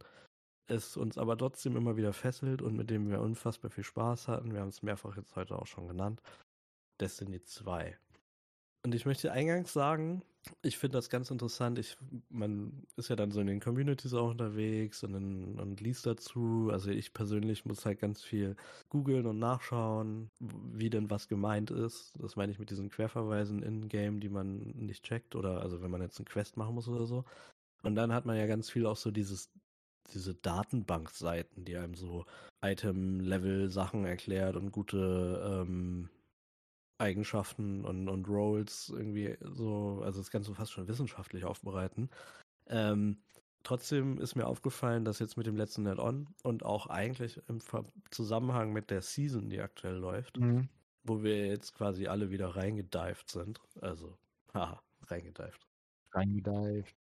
[0.71, 4.53] es uns aber trotzdem immer wieder fesselt und mit dem wir unfassbar viel Spaß hatten.
[4.53, 6.21] Wir haben es mehrfach jetzt heute auch schon genannt.
[6.99, 7.97] Destiny 2.
[8.83, 10.23] Und ich möchte eingangs sagen,
[10.61, 11.77] ich finde das ganz interessant.
[11.79, 11.97] Ich,
[12.29, 16.69] man ist ja dann so in den Communities auch unterwegs und, in, und liest dazu.
[16.71, 18.55] Also ich persönlich muss halt ganz viel
[18.89, 22.13] googeln und nachschauen, wie denn was gemeint ist.
[22.19, 26.01] Das meine ich mit diesen Querverweisen in-game, die man nicht checkt oder also wenn man
[26.01, 27.23] jetzt einen Quest machen muss oder so.
[27.83, 29.51] Und dann hat man ja ganz viel auch so dieses
[30.13, 32.25] diese Datenbankseiten, die einem so
[32.61, 36.09] Item-Level-Sachen erklärt und gute ähm,
[37.01, 42.09] Eigenschaften und, und Roles irgendwie so, also das Ganze fast schon wissenschaftlich aufbereiten.
[42.67, 43.17] Ähm,
[43.63, 47.59] trotzdem ist mir aufgefallen, dass jetzt mit dem letzten Add-on und auch eigentlich im
[48.11, 50.69] Zusammenhang mit der Season, die aktuell läuft, mhm.
[51.03, 54.17] wo wir jetzt quasi alle wieder reingedived sind, also,
[54.53, 55.67] haha, reingedived.
[56.13, 56.95] Reingedived.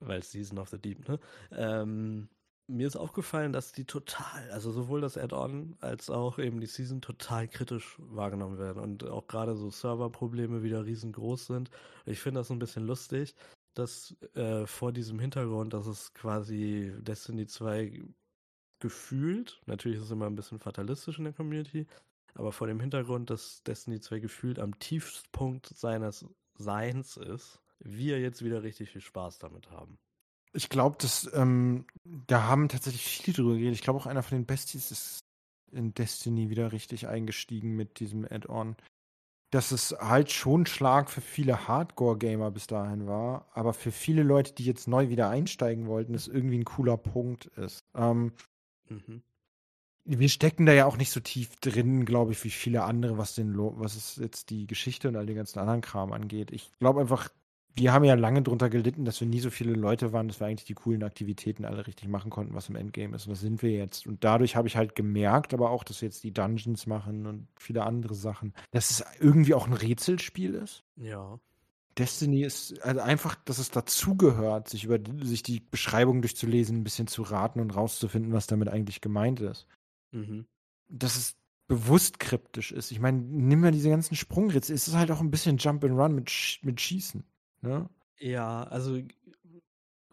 [0.00, 1.18] Weil Season of the Deep, ne?
[1.52, 2.28] Ähm,
[2.68, 7.00] mir ist aufgefallen, dass die total, also sowohl das Add-on als auch eben die Season
[7.00, 11.70] total kritisch wahrgenommen werden und auch gerade so Serverprobleme wieder riesengroß sind.
[12.04, 13.34] Ich finde das ein bisschen lustig,
[13.74, 18.02] dass äh, vor diesem Hintergrund, dass es quasi Destiny 2
[18.80, 21.86] gefühlt, natürlich ist es immer ein bisschen fatalistisch in der Community,
[22.34, 26.26] aber vor dem Hintergrund, dass Destiny 2 gefühlt am Tiefpunkt seines
[26.58, 29.98] Seins ist, wir jetzt wieder richtig viel Spaß damit haben.
[30.56, 33.74] Ich glaube, dass ähm, da haben tatsächlich viele drüber geredet.
[33.74, 35.20] Ich glaube auch einer von den Besties ist
[35.70, 38.76] in Destiny wieder richtig eingestiegen mit diesem Add-on.
[39.50, 44.22] Dass es halt schon ein Schlag für viele Hardcore-Gamer bis dahin war, aber für viele
[44.22, 47.84] Leute, die jetzt neu wieder einsteigen wollten, es irgendwie ein cooler Punkt ist.
[47.94, 48.32] Ähm,
[48.88, 49.22] mhm.
[50.04, 53.34] Wir stecken da ja auch nicht so tief drin, glaube ich, wie viele andere, was
[53.34, 56.50] den, was es jetzt die Geschichte und all den ganzen anderen Kram angeht.
[56.50, 57.28] Ich glaube einfach,
[57.76, 60.46] wir haben ja lange drunter gelitten, dass wir nie so viele Leute waren, dass wir
[60.46, 63.26] eigentlich die coolen Aktivitäten alle richtig machen konnten, was im Endgame ist.
[63.26, 64.06] Und das sind wir jetzt.
[64.06, 67.48] Und dadurch habe ich halt gemerkt, aber auch, dass wir jetzt die Dungeons machen und
[67.56, 70.84] viele andere Sachen, dass es irgendwie auch ein Rätselspiel ist.
[70.96, 71.38] Ja.
[71.98, 77.06] Destiny ist also einfach, dass es dazugehört, sich über sich die Beschreibung durchzulesen, ein bisschen
[77.06, 79.66] zu raten und rauszufinden, was damit eigentlich gemeint ist.
[80.12, 80.46] Mhm.
[80.88, 81.36] Dass es
[81.68, 82.90] bewusst kryptisch ist.
[82.90, 84.74] Ich meine, nimm mal diese ganzen Sprungrätsel.
[84.74, 87.24] Es ist halt auch ein bisschen Jump and Run mit, Sch mit Schießen.
[87.66, 87.88] Ne?
[88.18, 89.00] Ja, also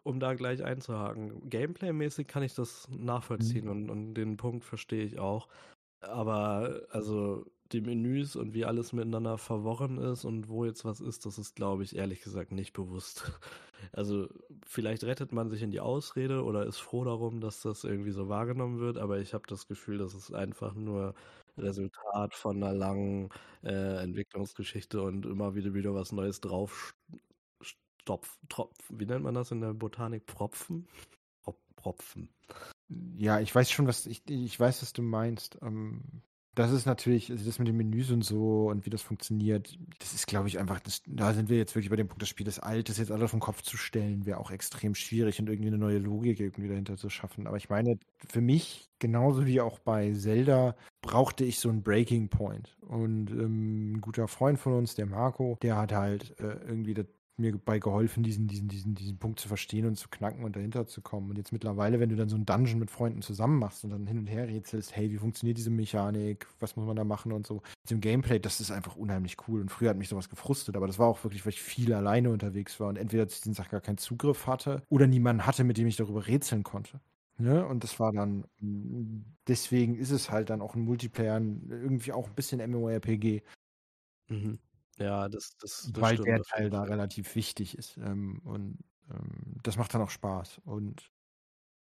[0.04, 3.72] um da gleich einzuhaken, Gameplay-mäßig kann ich das nachvollziehen mhm.
[3.72, 5.48] und, und den Punkt verstehe ich auch.
[6.02, 11.26] Aber also die Menüs und wie alles miteinander verworren ist und wo jetzt was ist,
[11.26, 13.32] das ist, glaube ich, ehrlich gesagt nicht bewusst.
[13.92, 14.30] Also
[14.66, 18.30] vielleicht rettet man sich in die Ausrede oder ist froh darum, dass das irgendwie so
[18.30, 21.14] wahrgenommen wird, aber ich habe das Gefühl, das ist einfach nur
[21.58, 23.28] Resultat von einer langen
[23.62, 26.96] äh, Entwicklungsgeschichte und immer wieder wieder was Neues drauf
[28.04, 30.26] Stopf, Tropf, wie nennt man das in der Botanik?
[30.26, 30.88] Propfen?
[31.76, 32.30] Propfen.
[33.18, 35.58] Ja, ich weiß schon, was ich, ich weiß, was du meinst.
[35.62, 36.02] Ähm,
[36.56, 40.14] das ist natürlich, also das mit den Menüs und so und wie das funktioniert, das
[40.14, 42.48] ist, glaube ich, einfach, das, da sind wir jetzt wirklich bei dem Punkt, das Spiel
[42.48, 45.70] ist alt, das jetzt alles vom Kopf zu stellen, wäre auch extrem schwierig und irgendwie
[45.70, 47.48] eine neue Logik irgendwie dahinter zu schaffen.
[47.48, 47.98] Aber ich meine,
[48.28, 52.78] für mich, genauso wie auch bei Zelda, brauchte ich so einen Breaking Point.
[52.82, 57.08] Und ähm, ein guter Freund von uns, der Marco, der hat halt äh, irgendwie das
[57.38, 60.86] mir dabei geholfen, diesen, diesen, diesen, diesen Punkt zu verstehen und zu knacken und dahinter
[60.86, 61.30] zu kommen.
[61.30, 64.06] Und jetzt mittlerweile, wenn du dann so einen Dungeon mit Freunden zusammen machst und dann
[64.06, 67.48] hin und her rätselst, hey, wie funktioniert diese Mechanik, was muss man da machen und
[67.48, 67.56] so.
[67.56, 69.62] Mit dem Gameplay, das ist einfach unheimlich cool.
[69.62, 72.30] Und früher hat mich sowas gefrustet, aber das war auch wirklich, weil ich viel alleine
[72.30, 75.78] unterwegs war und entweder zu diesen Sachen gar keinen Zugriff hatte oder niemanden hatte, mit
[75.78, 77.00] dem ich darüber rätseln konnte.
[77.38, 77.66] Ne?
[77.66, 78.46] Und das war dann,
[79.48, 83.42] deswegen ist es halt dann auch ein Multiplayer, irgendwie auch ein bisschen MMORPG.
[84.30, 84.60] Mhm.
[84.98, 87.98] Ja, das, das, das weil stimmt der Teil da relativ wichtig ist.
[87.98, 88.80] Ähm, und
[89.10, 90.62] ähm, das macht dann auch Spaß.
[90.66, 91.12] Und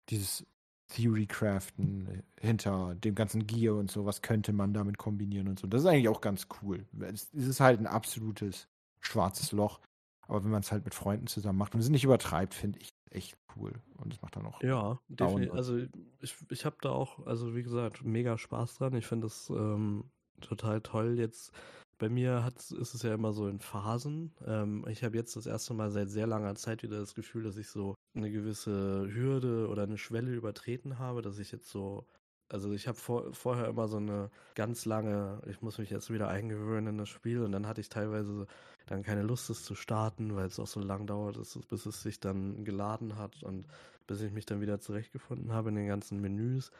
[0.08, 0.46] dieses
[0.88, 5.82] Theory-Craften hinter dem ganzen Gear und so, was könnte man damit kombinieren und so, das
[5.82, 6.86] ist eigentlich auch ganz cool.
[7.00, 8.68] Es, es ist halt ein absolutes
[9.00, 9.80] schwarzes Loch.
[10.26, 12.94] Aber wenn man es halt mit Freunden zusammen macht und es nicht übertreibt, finde ich
[13.10, 13.72] echt cool.
[13.98, 15.52] Und es macht dann auch Ja, definitiv.
[15.52, 15.78] Also
[16.20, 18.94] ich, ich habe da auch, also wie gesagt, mega Spaß dran.
[18.94, 20.10] Ich finde das ähm,
[20.40, 21.18] total toll.
[21.18, 21.52] Jetzt
[21.98, 24.32] bei mir hat, ist es ja immer so in Phasen.
[24.46, 27.56] Ähm, ich habe jetzt das erste Mal seit sehr langer Zeit wieder das Gefühl, dass
[27.56, 32.06] ich so eine gewisse Hürde oder eine Schwelle übertreten habe, dass ich jetzt so,
[32.48, 36.28] also ich habe vor, vorher immer so eine ganz lange, ich muss mich jetzt wieder
[36.28, 38.46] eingewöhnen in das Spiel und dann hatte ich teilweise
[38.86, 41.86] dann keine Lust, es zu starten, weil es auch so lang dauert, bis es- bis
[41.86, 43.66] es sich dann geladen hat und
[44.06, 46.70] bis ich mich dann wieder zurechtgefunden habe in den ganzen Menüs,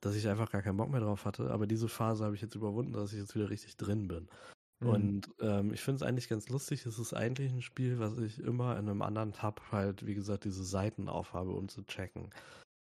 [0.00, 1.50] dass ich einfach gar keinen Bock mehr drauf hatte.
[1.50, 4.28] Aber diese Phase habe ich jetzt überwunden, dass ich jetzt wieder richtig drin bin.
[4.82, 4.88] Mhm.
[4.88, 6.84] Und ähm, ich finde es eigentlich ganz lustig.
[6.86, 10.44] Es ist eigentlich ein Spiel, was ich immer in einem anderen Tab halt, wie gesagt,
[10.44, 12.30] diese Seiten aufhabe, um zu checken.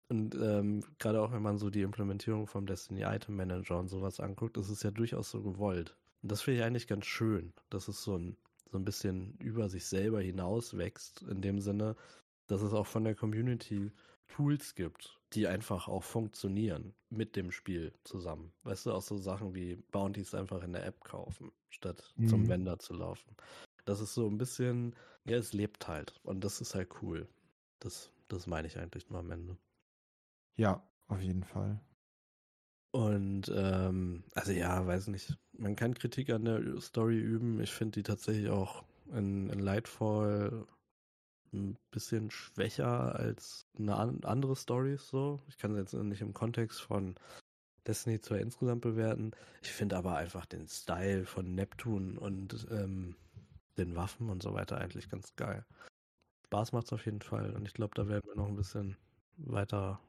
[0.09, 4.21] Und ähm, gerade auch wenn man so die Implementierung vom Destiny Item Manager und sowas
[4.21, 5.97] anguckt, ist es ja durchaus so gewollt.
[6.23, 8.37] Und das finde ich eigentlich ganz schön, dass es so ein,
[8.71, 11.97] so ein bisschen über sich selber hinaus wächst, in dem Sinne,
[12.47, 13.91] dass es auch von der Community
[14.29, 18.53] Tools gibt, die einfach auch funktionieren mit dem Spiel zusammen.
[18.63, 22.49] Weißt du, auch so Sachen wie Bounties einfach in der App kaufen, statt zum Mhm.
[22.49, 23.37] Vendor zu laufen.
[23.85, 26.21] Das ist so ein bisschen, ja, es lebt halt.
[26.25, 27.29] Und das ist halt cool.
[27.81, 29.57] Das, das meine ich eigentlich nur am Ende.
[30.57, 31.79] Ja, auf jeden Fall.
[32.91, 35.39] Und ähm, also ja, weiß nicht.
[35.53, 37.61] Man kann Kritik an der Story üben.
[37.61, 40.67] Ich finde die tatsächlich auch in, in Lightfall
[41.53, 45.41] ein bisschen schwächer als eine an, andere Stories so.
[45.49, 47.15] Ich kann sie jetzt nicht im Kontext von
[47.87, 49.33] Destiny 2 insgesamt bewerten.
[49.63, 53.17] Ich finde aber einfach den Style von Neptun und ähm,
[53.77, 55.65] den Waffen und so weiter eigentlich ganz geil.
[56.47, 58.97] Spaß macht's auf jeden Fall und ich glaube, da werden wir noch ein bisschen
[59.39, 60.01] weiter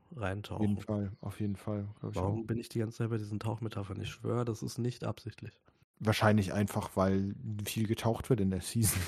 [0.49, 0.78] Auf jeden reintauchen.
[0.78, 1.88] Fall, auf jeden Fall.
[1.98, 2.48] ich Warum auch.
[2.48, 3.99] bin ich die ganze Zeit bei diesen Tauchmetaphern?
[4.02, 5.57] Ich schwöre, das ist nicht absichtlich.
[5.99, 7.34] Wahrscheinlich einfach, weil
[7.65, 9.02] viel getaucht wird in der Season.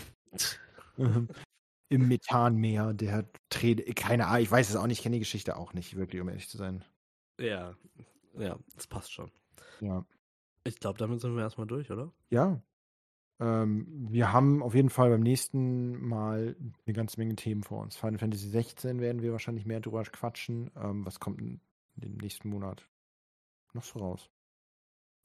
[1.90, 5.56] Im Methanmeer, der Träne, keine Ahnung, ich weiß es auch nicht, ich kenne die Geschichte
[5.56, 6.84] auch nicht, wirklich, um ehrlich zu sein.
[7.40, 7.76] Ja,
[8.38, 9.32] ja, das passt schon.
[9.82, 10.06] Ja.
[10.64, 12.12] Ich glaube, damit sind wir erstmal durch, oder?
[12.30, 12.62] Ja.
[13.40, 16.56] Ähm, wir haben auf jeden Fall beim nächsten Mal
[16.86, 17.96] eine ganze Menge Themen vor uns.
[17.96, 20.72] Final Fantasy 16 werden wir wahrscheinlich mehr drüber quatschen.
[20.76, 21.60] Ähm, was kommt in
[21.96, 22.88] dem nächsten Monat
[23.74, 24.30] noch so raus?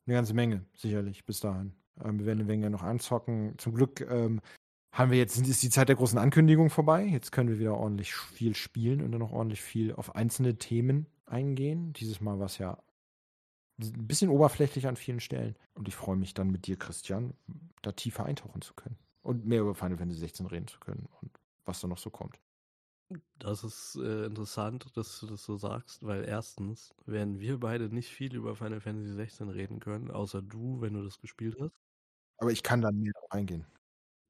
[0.07, 1.73] Eine ganze Menge, sicherlich, bis dahin.
[2.03, 3.55] Ähm, wir werden eine Menge noch anzocken.
[3.59, 4.41] Zum Glück ähm,
[4.93, 7.05] haben wir jetzt, ist die Zeit der großen Ankündigung vorbei.
[7.05, 11.07] Jetzt können wir wieder ordentlich viel spielen und dann noch ordentlich viel auf einzelne Themen
[11.27, 11.93] eingehen.
[11.93, 12.83] Dieses Mal war es ja
[13.81, 15.57] ein bisschen oberflächlich an vielen Stellen.
[15.75, 17.35] Und ich freue mich dann mit dir, Christian,
[17.83, 18.99] da tiefer eintauchen zu können.
[19.23, 21.31] Und mehr über Final Fantasy 16 reden zu können und
[21.65, 22.41] was da noch so kommt.
[23.39, 28.09] Das ist äh, interessant, dass du das so sagst, weil erstens werden wir beide nicht
[28.09, 31.75] viel über Final Fantasy 16 reden können, außer du, wenn du das gespielt hast.
[32.39, 33.67] Aber ich kann dann mehr eingehen.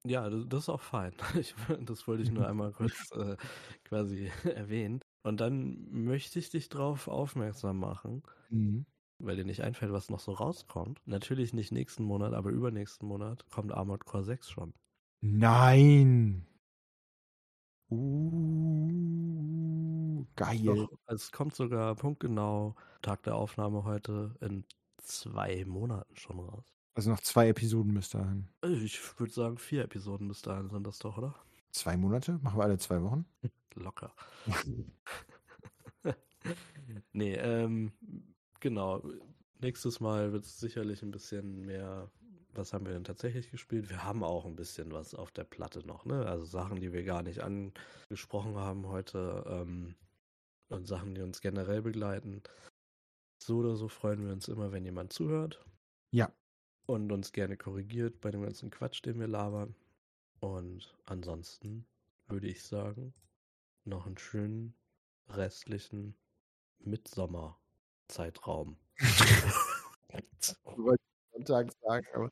[0.06, 1.12] Ja, das, ist auch fein.
[1.38, 3.36] Ich, das wollte ich nur einmal kurz äh,
[3.84, 5.00] quasi erwähnen.
[5.22, 8.84] Und dann möchte ich dich darauf aufmerksam machen, Mhm.
[9.18, 11.00] weil dir nicht einfällt, was noch so rauskommt.
[11.06, 14.74] Natürlich nicht nächsten Monat, aber übernächsten Monat kommt Armored Core 6 schon.
[15.22, 16.44] Nein.
[17.90, 19.16] Uh,
[20.36, 20.60] geil.
[20.64, 24.64] Doch, es kommt sogar punktgenau, Tag der Aufnahme heute, in
[24.98, 26.79] zwei Monaten schon raus.
[27.00, 28.46] Also noch zwei Episoden bis dahin.
[28.60, 31.34] Also Ich würde sagen, vier Episoden bis dahin sind das doch, oder?
[31.72, 32.38] Zwei Monate?
[32.42, 33.24] Machen wir alle zwei Wochen?
[33.74, 34.12] Locker.
[37.14, 37.90] nee, ähm,
[38.60, 39.02] genau.
[39.62, 42.10] Nächstes Mal wird es sicherlich ein bisschen mehr.
[42.52, 43.88] Was haben wir denn tatsächlich gespielt?
[43.88, 46.26] Wir haben auch ein bisschen was auf der Platte noch, ne?
[46.26, 49.94] Also Sachen, die wir gar nicht angesprochen haben heute ähm,
[50.68, 52.42] und Sachen, die uns generell begleiten.
[53.42, 55.64] So oder so freuen wir uns immer, wenn jemand zuhört
[56.10, 56.30] Ja.
[56.86, 59.74] Und uns gerne korrigiert bei dem ganzen Quatsch, den wir labern.
[60.40, 61.86] Und ansonsten
[62.28, 63.14] würde ich sagen,
[63.84, 64.74] noch einen schönen
[65.28, 66.16] restlichen
[66.80, 68.78] Mitsommerzeitraum.
[70.42, 71.02] Ich wollte
[71.32, 72.30] Sonntag sagen, aber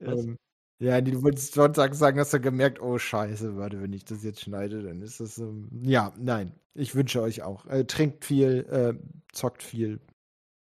[0.00, 0.38] ähm,
[0.80, 4.40] Ja, du wolltest Sonntag sagen, hast du gemerkt, oh Scheiße, warte, wenn ich das jetzt
[4.42, 5.54] schneide, dann ist das so.
[5.82, 7.66] Ja, nein, ich wünsche euch auch.
[7.66, 8.94] Äh, trinkt viel, äh,
[9.32, 10.00] zockt viel,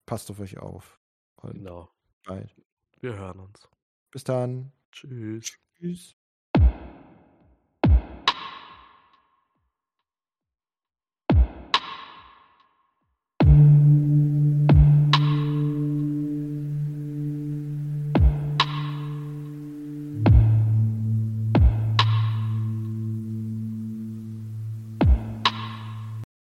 [0.06, 1.00] passt auf euch auf.
[1.36, 1.90] Und genau.
[2.24, 2.54] Bald.
[3.00, 3.68] Wir hören uns.
[4.10, 4.72] Bis dann.
[4.92, 5.58] Tschüss.
[5.74, 6.16] Tschüss.